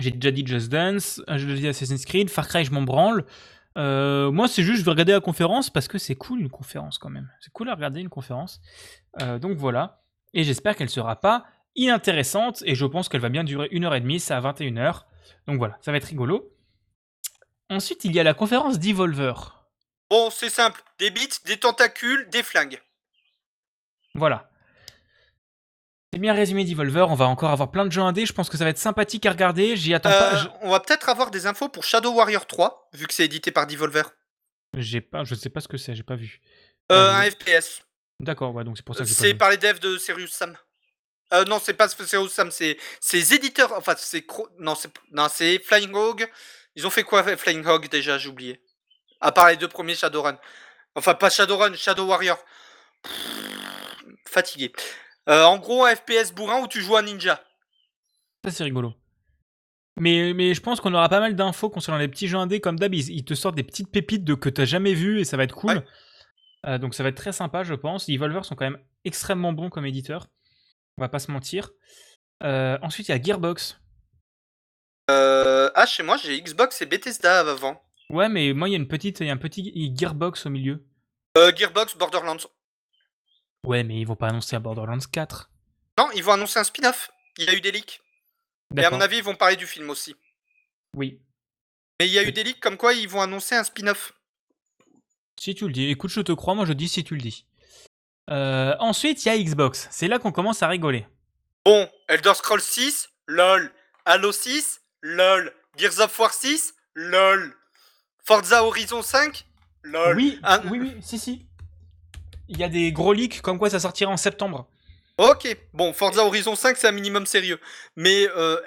[0.00, 2.82] J'ai déjà dit Just Dance, euh, j'ai déjà dit Assassin's Creed, Far Cry, je m'en
[2.82, 3.24] branle.
[3.78, 6.98] Euh, moi, c'est juste, je vais regarder la conférence parce que c'est cool une conférence
[6.98, 7.30] quand même.
[7.40, 8.60] C'est cool à regarder une conférence.
[9.40, 10.02] Donc voilà.
[10.34, 13.94] Et j'espère qu'elle sera pas inintéressante et je pense qu'elle va bien durer une heure
[13.94, 15.02] et demie, c'est à 21h.
[15.46, 16.52] Donc voilà, ça va être rigolo.
[17.70, 19.32] Ensuite, il y a la conférence d'Evolver.
[20.10, 20.82] Bon, c'est simple.
[20.98, 22.78] Des bits, des tentacules, des flingues.
[24.14, 24.48] Voilà.
[26.12, 28.58] C'est bien résumé d'Evolver, on va encore avoir plein de jeux indés, je pense que
[28.58, 30.34] ça va être sympathique à regarder, j'y attends pas.
[30.34, 33.24] Euh, je- On va peut-être avoir des infos pour Shadow Warrior 3, vu que c'est
[33.24, 34.10] édité par Devolver.
[34.76, 36.40] J'ai pas, je sais pas ce que c'est, j'ai pas vu.
[36.90, 37.80] Euh, Euh, un FPS.
[38.20, 40.54] D'accord, ouais, donc c'est pour ça que C'est par les devs de Serious Sam.
[41.32, 42.76] Euh, non, c'est pas Serious Sam, c'est
[43.14, 43.72] les éditeurs.
[43.74, 44.26] Enfin, c'est
[44.58, 44.74] non,
[45.30, 46.28] c'est Flying Hog.
[46.76, 48.62] Ils ont fait quoi Flying Hog déjà J'ai oublié.
[49.22, 50.38] À part les deux premiers Shadowrun.
[50.94, 52.38] Enfin, pas Shadowrun, Shadow Warrior.
[53.02, 53.12] Pff,
[54.26, 54.72] Fatigué.
[55.28, 57.42] Euh, en gros, un FPS bourrin où tu joues un ninja?
[58.44, 58.94] Ça c'est rigolo.
[60.00, 62.78] Mais, mais je pense qu'on aura pas mal d'infos concernant les petits jeux indés comme
[62.78, 65.36] d'hab, ils, ils te sortent des petites pépites de que t'as jamais vu et ça
[65.36, 65.76] va être cool.
[65.76, 65.84] Ouais.
[66.66, 68.08] Euh, donc ça va être très sympa, je pense.
[68.08, 70.28] Evolver sont quand même extrêmement bons comme éditeurs.
[70.98, 71.70] On va pas se mentir.
[72.42, 73.78] Euh, ensuite, il y a Gearbox.
[75.74, 77.82] Ah, chez moi, j'ai Xbox et Bethesda avant.
[78.10, 80.50] Ouais, mais moi, il y a une petite, il y a un petit Gearbox au
[80.50, 80.84] milieu.
[81.56, 82.46] Gearbox, Borderlands.
[83.66, 85.50] Ouais, mais ils vont pas annoncer à Borderlands 4.
[85.98, 87.10] Non, ils vont annoncer un spin-off.
[87.38, 88.00] Il y a eu des leaks.
[88.76, 90.16] Et à mon avis, ils vont parler du film aussi.
[90.96, 91.20] Oui.
[92.00, 94.12] Mais il y a eu des leaks comme quoi ils vont annoncer un spin-off.
[95.38, 95.88] Si tu le dis.
[95.88, 97.46] Écoute, je te crois, moi je dis si tu le dis.
[98.30, 99.88] Euh, ensuite, il y a Xbox.
[99.90, 101.06] C'est là qu'on commence à rigoler.
[101.64, 103.72] Bon, Elder Scrolls 6, lol.
[104.04, 105.52] Halo 6, lol.
[105.76, 107.54] Gears of War 6, lol.
[108.24, 109.46] Forza Horizon 5,
[109.82, 110.16] lol.
[110.16, 111.46] Oui, Un- oui, oui, si, si.
[112.48, 114.68] Il y a des gros leaks comme quoi ça sortira en septembre.
[115.18, 117.60] Ok, bon, Forza Horizon 5, c'est un minimum sérieux.
[117.96, 118.60] Mais euh,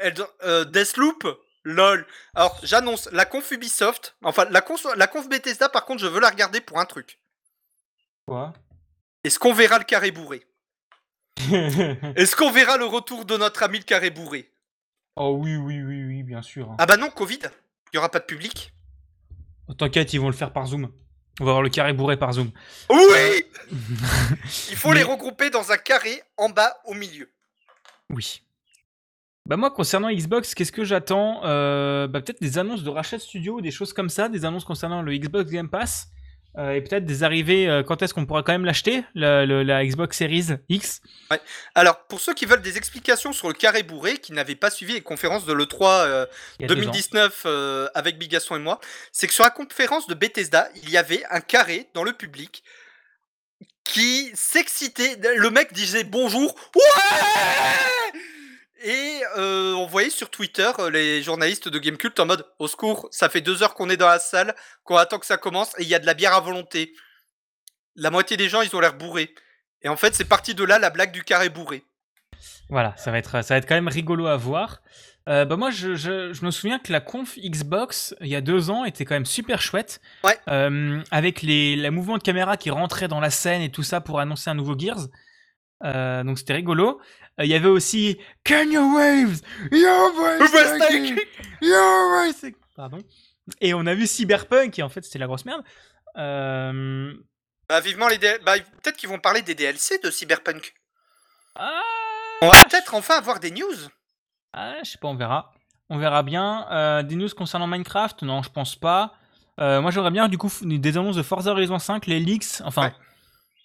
[0.44, 1.26] euh, Deathloop,
[1.64, 2.06] lol.
[2.36, 6.20] Alors, j'annonce, la conf Ubisoft, enfin, la conf, la conf Bethesda, par contre, je veux
[6.20, 7.20] la regarder pour un truc.
[8.28, 8.54] Quoi?
[9.24, 10.46] Est-ce qu'on verra le carré bourré?
[12.16, 14.50] Est-ce qu'on verra le retour de notre ami le carré bourré?
[15.16, 16.70] Oh oui, oui, oui, oui, bien sûr.
[16.72, 16.76] hein.
[16.78, 17.40] Ah bah non, Covid,
[17.92, 18.72] il y aura pas de public.
[19.78, 20.92] T'inquiète, ils vont le faire par Zoom.
[21.40, 22.52] On va avoir le carré bourré par Zoom.
[22.90, 23.44] Oui
[24.70, 27.30] Il faut Mais- les regrouper dans un carré en bas au milieu.
[28.10, 28.42] Oui.
[29.48, 31.42] Bah moi, concernant Xbox, qu'est-ce que j'attends?
[31.46, 34.64] Euh, Bah peut-être des annonces de rachat de studio, des choses comme ça, des annonces
[34.66, 36.08] concernant le Xbox Game Pass,
[36.58, 40.18] euh, et peut-être des arrivées, euh, quand est-ce qu'on pourra quand même l'acheter, la, Xbox
[40.18, 41.02] Series X?
[41.74, 44.94] Alors, pour ceux qui veulent des explications sur le carré bourré, qui n'avaient pas suivi
[44.94, 46.26] les conférences de l'E3 euh,
[46.60, 46.92] il y a deux ans.
[46.92, 48.80] 2019 euh, avec Bigasson et moi,
[49.12, 52.64] c'est que sur la conférence de Bethesda, il y avait un carré dans le public
[53.84, 55.18] qui s'excitait.
[55.36, 58.20] Le mec disait bonjour, ouais
[58.84, 63.08] Et euh, on voyait sur Twitter euh, les journalistes de Gamecult en mode au secours,
[63.12, 64.54] ça fait deux heures qu'on est dans la salle,
[64.84, 66.94] qu'on attend que ça commence et il y a de la bière à volonté.
[67.96, 69.34] La moitié des gens, ils ont l'air bourrés.
[69.82, 71.84] Et en fait, c'est parti de là la blague du carré bourré.
[72.70, 74.82] Voilà, ça va être, ça va être quand même rigolo à voir.
[75.30, 78.42] Euh, bah moi, je, je- je me souviens que la conf Xbox, il y a
[78.42, 80.02] deux ans, était quand même super chouette.
[80.24, 80.38] Ouais.
[80.50, 84.02] Euh, avec les, les mouvements de caméra qui rentraient dans la scène et tout ça
[84.02, 85.08] pour annoncer un nouveau Gears.
[85.84, 87.00] Euh, donc c'était rigolo.
[87.40, 89.42] Euh, Il y avait aussi Can you waves?
[89.70, 91.20] Breathtaking!
[91.62, 92.56] You're breathtaking!
[92.76, 93.00] Pardon.
[93.62, 95.64] Et on a vu Cyberpunk, et en fait c'était la grosse merde.
[96.18, 97.14] Euh...
[97.70, 98.40] Bah, vivement les DL...
[98.46, 100.74] bah, peut-être qu'ils vont parler des DLC de Cyberpunk.
[101.56, 101.82] Ah,
[102.42, 103.76] On va peut-être enfin avoir des news.
[104.54, 105.52] Ah, je sais pas, on verra.
[105.90, 107.04] On verra bien.
[107.04, 108.24] Des news concernant Minecraft?
[108.24, 109.14] Non, je pense pas.
[109.58, 112.94] Moi, j'aimerais bien, du coup, des annonces de Forza Horizon 5, les leaks, enfin, Ouais.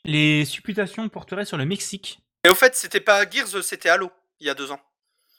[0.05, 2.21] Les supputations porteraient sur le Mexique.
[2.45, 4.11] Et au fait, c'était pas Gears, c'était Halo,
[4.41, 4.81] il y a deux ans.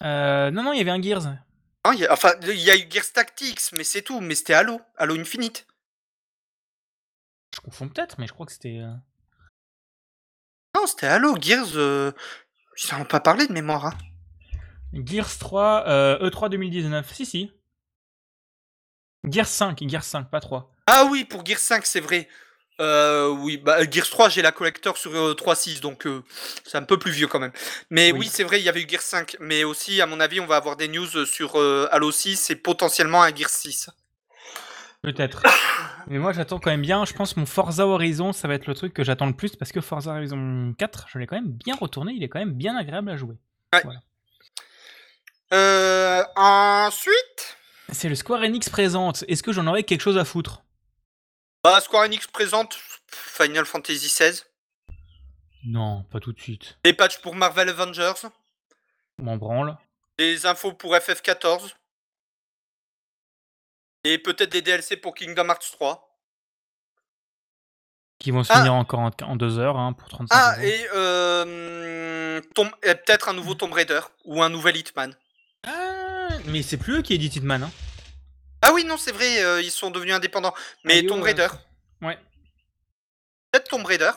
[0.04, 1.26] Euh, non, non, il y avait un Gears.
[1.28, 4.20] Hein, il y a- Enfin, il y a eu Gears Tactics, mais c'est tout.
[4.20, 5.66] Mais c'était Halo, Halo Infinite.
[7.56, 8.80] Je confonds peut-être, mais je crois que c'était.
[8.80, 8.94] euh,
[10.76, 11.76] Non, c'était Halo, Gears.
[11.76, 12.12] Euh...
[12.84, 13.86] Ils en ont pas parlé de mémoire.
[13.88, 13.98] Hein.
[14.94, 17.14] Gears 3, euh, E3 2019.
[17.14, 17.52] Si, si.
[19.28, 20.72] Gears 5, Gears 5, pas 3.
[20.88, 22.28] Ah oui, pour Gears 5, c'est vrai.
[22.80, 26.24] Euh, oui, bah, Gears 3, j'ai la collector sur euh, 3.6, donc euh,
[26.66, 27.52] c'est un peu plus vieux quand même.
[27.92, 28.30] Mais oui, Oui.
[28.32, 29.38] c'est vrai, il y avait eu Gears 5.
[29.40, 32.56] Mais aussi, à mon avis, on va avoir des news sur euh, Halo 6 et
[32.56, 33.90] potentiellement un Gears 6.
[35.04, 35.44] Peut-être.
[36.08, 37.06] mais moi, j'attends quand même bien.
[37.06, 39.72] Je pense mon Forza Horizon, ça va être le truc que j'attends le plus parce
[39.72, 42.14] que Forza Horizon 4, je l'ai quand même bien retourné.
[42.16, 43.36] Il est quand même bien agréable à jouer.
[45.54, 47.58] Euh, ensuite,
[47.92, 49.24] C'est le Square Enix présente.
[49.28, 50.64] Est-ce que j'en aurais quelque chose à foutre?
[51.64, 52.78] Bah, Square Enix présente
[53.08, 54.42] Final Fantasy XVI.
[55.64, 56.78] Non, pas tout de suite.
[56.86, 58.14] Les patchs pour Marvel Avengers.
[59.20, 59.78] On m'en branle.
[60.18, 61.74] Des infos pour FF14.
[64.04, 66.08] Et peut-être des DLC pour Kingdom Hearts 3.
[68.18, 68.58] Qui vont se Ah.
[68.58, 70.64] finir encore en, en deux heures hein, pour 35 Ah, euros.
[70.68, 72.42] et, euh,
[72.84, 75.16] et peut-être un nouveau Tomb Raider ou un nouvel Hitman.
[75.68, 77.64] Ah, mais c'est plus eux qui éditent Hitman.
[77.64, 77.72] Hein.
[78.62, 80.54] Ah oui, non, c'est vrai, euh, ils sont devenus indépendants.
[80.84, 81.48] Mais Tomb euh, Raider.
[82.02, 82.18] Ouais,
[83.52, 84.12] Peut-être Tomb Raider.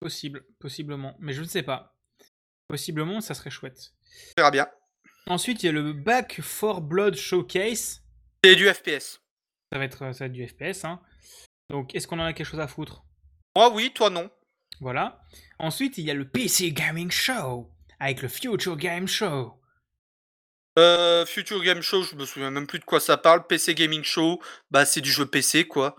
[0.00, 1.16] possible, possiblement.
[1.20, 1.96] Mais je ne sais pas.
[2.68, 3.92] Possiblement, ça serait chouette.
[4.36, 4.68] On verra bien.
[5.26, 8.02] Ensuite, il y a le Back 4 Blood Showcase.
[8.42, 9.20] C'est du FPS.
[9.72, 10.84] Ça va être, ça va être du FPS.
[10.84, 11.00] Hein.
[11.70, 13.04] Donc, est-ce qu'on en a quelque chose à foutre?
[13.56, 14.30] Moi, oui, toi, non.
[14.80, 15.22] Voilà.
[15.58, 17.70] Ensuite, il y a le PC Gaming Show.
[18.00, 19.54] Avec le Future Game Show.
[20.78, 23.46] Euh, Future Game Show, je me souviens même plus de quoi ça parle.
[23.46, 24.40] PC Gaming Show,
[24.70, 25.94] bah c'est du jeu PC quoi.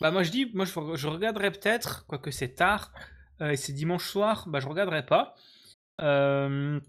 [0.00, 2.92] Bah moi je dis, moi je, je regarderai peut-être, quoique c'est tard,
[3.40, 5.34] euh, et c'est dimanche soir, bah je regarderai pas.
[6.00, 6.80] Euh,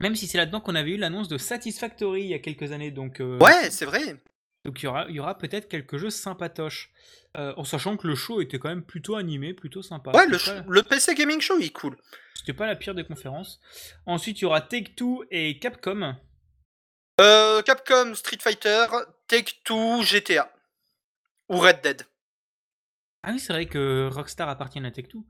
[0.00, 2.90] même si c'est là-dedans qu'on avait eu l'annonce de Satisfactory il y a quelques années,
[2.90, 4.22] donc euh, Ouais, c'est vrai.
[4.64, 6.90] donc il y aura, y aura peut-être quelques jeux sympatoches.
[7.36, 10.12] En sachant que le show était quand même plutôt animé, plutôt sympa.
[10.12, 11.96] Ouais, le, pas- le PC Gaming Show il est cool.
[12.36, 13.60] C'était pas la pire des conférences.
[14.06, 16.14] Ensuite, il y aura Take-Two et Capcom.
[17.20, 18.86] Euh, Capcom, Street Fighter,
[19.28, 20.50] Take-Two, GTA.
[21.48, 22.02] Ou Red Dead.
[23.22, 25.24] Ah oui, c'est vrai que Rockstar appartient à Take-Two.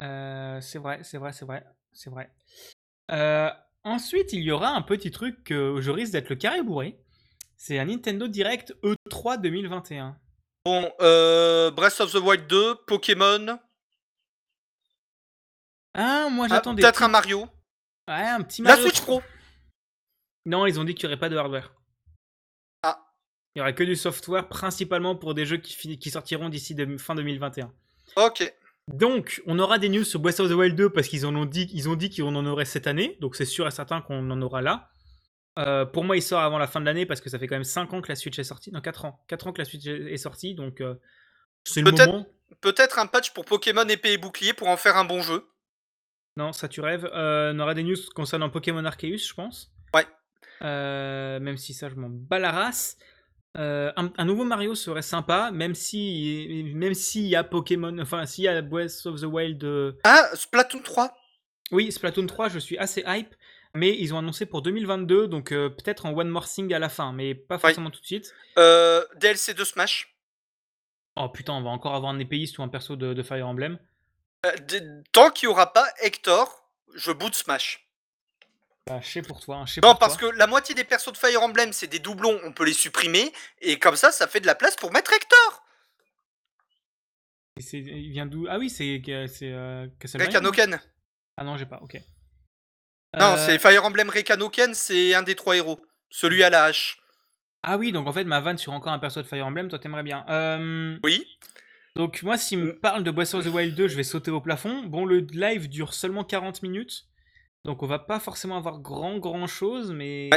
[0.00, 2.30] Euh, c'est vrai, c'est vrai, c'est vrai, c'est vrai.
[3.10, 3.50] Euh,
[3.84, 6.98] ensuite, il y aura un petit truc que je risque d'être le carré bourré.
[7.56, 10.18] C'est un Nintendo Direct E3 2021.
[10.64, 13.58] Bon, euh, Breath of the Wild 2, Pokémon.
[15.94, 16.82] Ah, moi ah, j'attends des.
[16.82, 17.46] Peut-être un Mario.
[18.08, 18.88] Ouais, un petit La Mario.
[18.88, 19.22] Switch Pro.
[20.46, 21.74] Non, ils ont dit qu'il n'y aurait pas de hardware.
[22.82, 22.98] Ah.
[23.54, 27.72] Il y aura que du software, principalement pour des jeux qui, sortiront d'ici fin 2021.
[28.16, 28.54] Ok.
[28.88, 31.44] Donc, on aura des news sur Breath of the Wild 2 parce qu'ils en ont
[31.44, 33.18] dit, ils ont dit qu'on en aurait cette année.
[33.20, 34.88] Donc, c'est sûr et certain qu'on en aura là.
[35.58, 37.56] Euh, pour moi, il sort avant la fin de l'année parce que ça fait quand
[37.56, 38.70] même 5 ans que la Switch est sortie.
[38.70, 39.24] Non, 4 ans.
[39.26, 40.54] 4 ans que la Switch est sortie.
[40.54, 40.94] Donc, euh,
[41.64, 42.26] c'est le Peut-être- moment.
[42.60, 45.48] Peut-être un patch pour Pokémon épée et bouclier pour en faire un bon jeu.
[46.36, 47.10] Non, ça tu rêves.
[47.12, 49.72] Euh, on aura des news concernant Pokémon Arceus, je pense.
[50.62, 52.96] Euh, même si ça, je m'en bats la race.
[53.58, 58.26] Euh, un, un nouveau Mario serait sympa, même si, même s'il y a Pokémon, enfin
[58.26, 59.64] s'il y a Breath of the Wild.
[59.64, 61.16] euh, Ah, Splatoon 3
[61.72, 63.34] Oui, Splatoon 3, je suis assez hype,
[63.74, 66.90] mais ils ont annoncé pour 2022, donc euh, peut-être en One More Thing à la
[66.90, 68.34] fin, mais pas forcément tout de suite.
[68.56, 70.14] DLC de Smash.
[71.16, 73.78] Oh putain, on va encore avoir un épéiste ou un perso de, de Fire Emblem.
[75.12, 77.85] Tant qu'il n'y aura pas Hector, je boot Smash.
[78.86, 80.30] Bah, je sais pour toi, sais Non, pour parce toi.
[80.30, 83.32] que la moitié des persos de Fire Emblem, c'est des doublons, on peut les supprimer,
[83.60, 85.64] et comme ça, ça fait de la place pour mettre Hector.
[87.58, 88.46] Et c'est- Il vient d'où?
[88.48, 90.50] Ah oui, c'est c'est euh, Castlevania, non?
[90.50, 90.80] Rekanoken.
[91.36, 91.94] Ah non, j'ai pas, ok.
[93.18, 95.80] Non, Euh, c'est Fire Emblem Rekanoken, c'est un des trois héros.
[96.10, 96.98] Celui à la hache.
[97.62, 99.78] Ah oui, donc en fait, ma vanne sur encore un perso de Fire Emblem, toi
[99.80, 100.24] t'aimerais bien.
[100.28, 101.26] Euh, Oui.
[101.96, 104.40] Donc moi, s'il me parle de Breath of the Wild 2, je vais sauter au
[104.42, 104.82] plafond.
[104.84, 107.06] Bon, le live dure seulement 40 minutes.
[107.66, 110.30] Donc on va pas forcément avoir grand grand chose, mais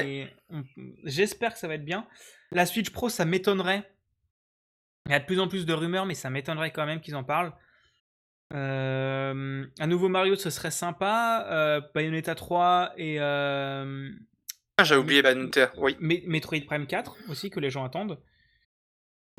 [0.50, 0.64] on-
[1.06, 2.08] j'espère que ça va être bien.
[2.52, 3.90] La Switch Pro, ça m'étonnerait.
[5.06, 7.16] Il y a de plus en plus de rumeurs, mais ça m'étonnerait quand même qu'ils
[7.16, 7.54] en parlent.
[8.54, 11.46] Euh, un nouveau Mario, ce serait sympa.
[11.52, 14.10] Euh, Bayonetta 3 et euh,
[14.78, 15.96] Ah, J'ai oublié Bayonetta, oui.
[16.00, 18.20] Me- Metroid Prime 4 aussi, que les gens attendent.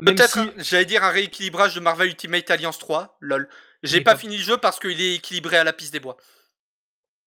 [0.05, 3.49] Peut-être, si- j'allais dire un rééquilibrage de Marvel Ultimate Alliance 3, lol.
[3.83, 6.17] J'ai pas pas- fini le jeu parce qu'il est équilibré à la piste des bois.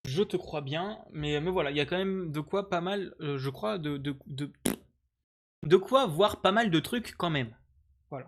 [0.05, 2.81] Je te crois bien, mais, mais voilà, il y a quand même de quoi pas
[2.81, 4.51] mal, euh, je crois, de, de, de,
[5.63, 7.55] de quoi voir pas mal de trucs quand même.
[8.09, 8.27] Voilà.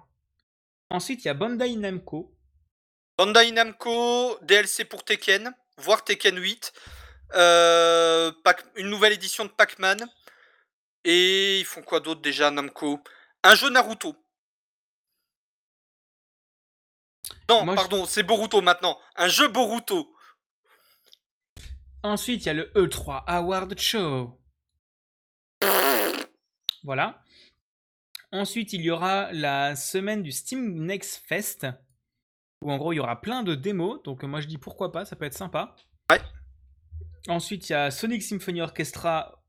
[0.90, 2.34] Ensuite, il y a Bandai Namco.
[3.18, 6.72] Bandai Namco, DLC pour Tekken, voire Tekken 8,
[7.36, 8.32] euh,
[8.78, 10.06] une nouvelle édition de Pac-Man,
[11.04, 13.02] et ils font quoi d'autre déjà Namco?
[13.44, 14.16] Un jeu Naruto.
[17.50, 18.98] Non, Moi, je- pardon, c'est Boruto maintenant.
[19.18, 20.15] Un jeu Boruto.
[22.06, 24.40] Ensuite, il y a le E3 Award Show.
[26.84, 27.24] Voilà.
[28.32, 31.66] Ensuite, il y aura la semaine du Steam Next Fest,
[32.62, 34.04] où en gros, il y aura plein de démos.
[34.04, 35.76] Donc, moi, je dis pourquoi pas, ça peut être sympa.
[36.12, 36.22] Ouais.
[37.28, 39.44] Ensuite, il y a Sonic Symphony Orchestra.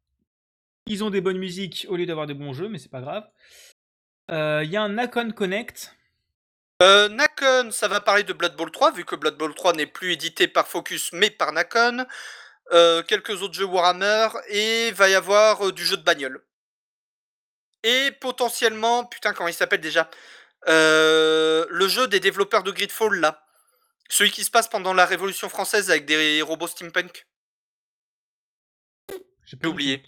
[0.86, 3.28] Ils ont des bonnes musiques au lieu d'avoir des bons jeux, mais c'est pas grave.
[4.30, 5.94] Euh, Il y a un Nacon Connect.
[6.82, 9.86] Euh, Nakon, ça va parler de Blood Bowl 3, vu que Blood Bowl 3 n'est
[9.86, 12.06] plus édité par Focus mais par Nakon.
[12.72, 16.44] Euh, quelques autres jeux Warhammer, et va y avoir euh, du jeu de bagnole.
[17.84, 20.10] Et potentiellement, putain, comment il s'appelle déjà
[20.68, 23.46] Euh, Le jeu des développeurs de Gridfall, là.
[24.08, 27.26] Celui qui se passe pendant la Révolution française avec des robots steampunk.
[29.44, 30.02] J'ai pas oublié.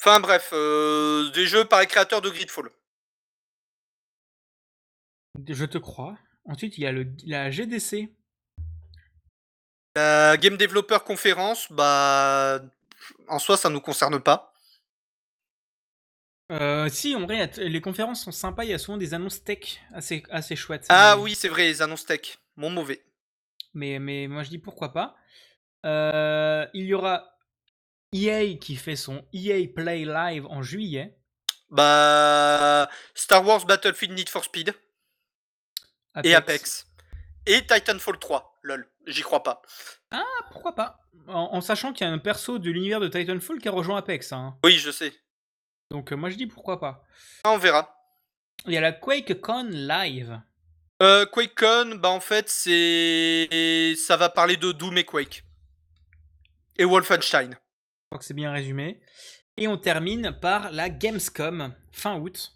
[0.00, 2.70] Enfin bref, euh, des jeux par les créateurs de Gridfall.
[5.48, 6.18] Je te crois.
[6.44, 8.10] Ensuite, il y a le, la GDC.
[9.96, 12.60] La Game Developer Conference, bah.
[13.28, 14.52] En soi, ça nous concerne pas.
[16.52, 18.64] Euh, si, en vrai, les conférences sont sympas.
[18.64, 20.86] Il y a souvent des annonces tech assez, assez chouettes.
[20.88, 22.38] Ah Mais- oui, c'est vrai, les annonces tech.
[22.56, 23.02] Mon mauvais.
[23.72, 25.16] Mais, mais moi, je dis pourquoi pas.
[25.86, 27.38] Euh, il y aura
[28.12, 31.16] EA qui fait son EA Play Live en juillet.
[31.70, 32.88] Bah.
[33.14, 34.74] Star Wars Battlefield Need for Speed
[36.22, 36.86] et Apex.
[37.46, 38.58] Et Titanfall 3.
[38.62, 39.60] Lol, j'y crois pas.
[40.10, 43.58] Ah, pourquoi pas en, en sachant qu'il y a un perso de l'univers de Titanfall
[43.58, 44.32] qui a rejoint Apex.
[44.32, 44.56] hein.
[44.64, 45.12] Oui, je sais.
[45.90, 47.04] Donc, euh, moi, je dis pourquoi pas.
[47.44, 47.96] Ah, on verra.
[48.66, 50.40] Il y a la QuakeCon Live.
[51.02, 53.94] Euh, QuakeCon, bah en fait, c'est.
[53.96, 55.44] Ça va parler de Doom et Quake.
[56.76, 57.50] Et Wolfenstein.
[57.52, 57.56] Je
[58.10, 59.00] crois que c'est bien résumé.
[59.56, 62.53] Et on termine par la Gamescom fin août.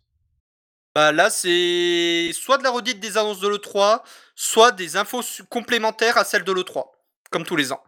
[0.98, 4.02] Bah là, c'est soit de la redite des annonces de l'E3,
[4.34, 6.86] soit des infos complémentaires à celles de l'E3.
[7.30, 7.80] Comme tous les ans.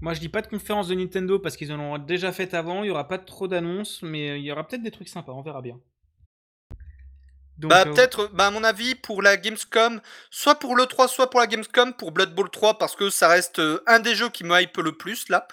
[0.00, 2.82] Moi, je dis pas de conférence de Nintendo parce qu'ils en ont déjà fait avant.
[2.82, 5.30] Il y aura pas trop d'annonces, mais il y aura peut-être des trucs sympas.
[5.30, 5.78] On verra bien.
[7.58, 10.00] Donc, Bah euh, peut-être, bah à mon avis, pour la Gamescom,
[10.32, 13.60] soit pour l'E3, soit pour la Gamescom, pour Blood Bowl 3, parce que ça reste
[13.60, 15.46] euh, un des jeux qui me hype le plus, là.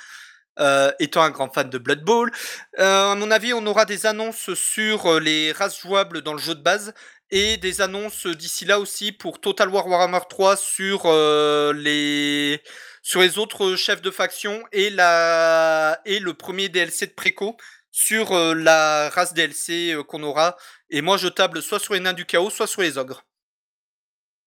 [0.60, 2.30] Euh, étant un grand fan de Blood Bowl.
[2.78, 6.40] Euh, à mon avis, on aura des annonces sur euh, les races jouables dans le
[6.40, 6.94] jeu de base,
[7.30, 12.62] et des annonces d'ici là aussi pour Total War Warhammer 3 sur euh, les
[13.02, 17.56] sur les autres chefs de faction et la et le premier DLC de préco
[17.92, 20.58] sur la race DLC qu'on aura
[20.92, 23.24] et moi, je table soit sur les nains du chaos, soit sur les ogres.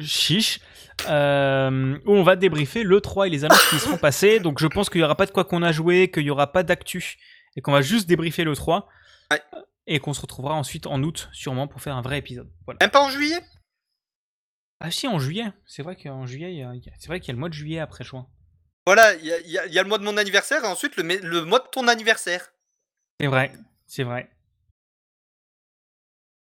[0.01, 0.61] Chiche.
[1.09, 4.41] Euh, où on va débriefer le 3 et les annonces qui seront passées.
[4.41, 6.53] Donc je pense qu'il n'y aura pas de quoi qu'on a joué, qu'il n'y aura
[6.53, 7.17] pas d'actu
[7.57, 8.89] et qu'on va juste débriefer le 3.
[9.31, 9.43] Ouais.
[9.87, 12.51] Et qu'on se retrouvera ensuite en août, sûrement, pour faire un vrai épisode.
[12.67, 12.79] Voilà.
[12.81, 13.41] Même pas en juillet?
[14.81, 15.53] Ah si, en juillet.
[15.67, 17.35] C'est vrai qu'en juillet, il y a- il y a- c'est vrai qu'il y a
[17.35, 18.27] le mois de juillet après juin.
[18.87, 20.65] Voilà, il y, a- il y a- il y a le mois de mon anniversaire
[20.65, 22.53] et ensuite le, mai- le mois de ton anniversaire.
[23.21, 23.53] C'est vrai,
[23.87, 24.31] c'est vrai.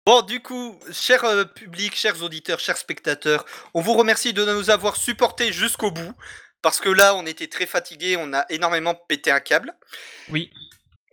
[0.04, 3.44] Bon, du coup, cher euh, public, chers auditeurs, chers spectateurs,
[3.74, 6.12] on vous remercie de nous avoir supportés jusqu'au bout.
[6.62, 9.72] Parce que là, on était très fatigués, on a énormément pété un câble.
[10.30, 10.50] Oui.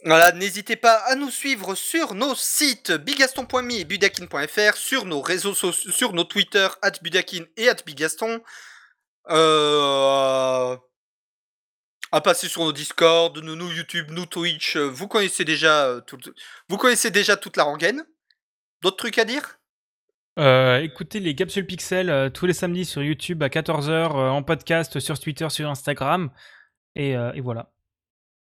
[0.06, 5.54] Voilà, n'hésitez pas à nous suivre sur nos sites bigaston.me et budakin.fr, sur nos réseaux
[5.54, 8.42] sociaux, sur nos Twitter, at budakin et at bigaston.
[9.30, 10.76] Euh...
[12.12, 16.00] À passer sur nos Discord, nous, nous YouTube, nous Twitch, euh, vous connaissez déjà, euh,
[16.00, 16.20] tout,
[16.70, 18.04] vous connaissez déjà toute la rengaine.
[18.84, 19.58] D'autres trucs à dire?
[20.38, 25.18] Écoutez les capsules pixels euh, tous les samedis sur YouTube à 14h, en podcast sur
[25.18, 26.30] Twitter, sur Instagram.
[26.96, 27.72] Et voilà.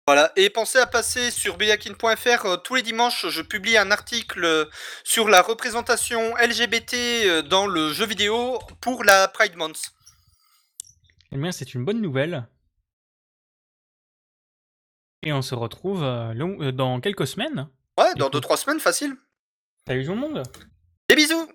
[0.08, 2.46] Voilà, et pensez à passer sur biakin.fr.
[2.46, 4.68] euh, tous les dimanches, je publie un article
[5.02, 9.90] sur la représentation LGBT euh, dans le jeu vidéo pour la Pride Month.
[11.32, 12.46] Eh bien, c'est une bonne nouvelle.
[15.24, 17.68] Et on se retrouve euh, dans quelques semaines.
[17.98, 18.44] Ouais, dans Écoute.
[18.44, 19.16] 2-3 semaines, facile.
[19.88, 20.44] Salut tout le monde
[21.08, 21.48] Des bisous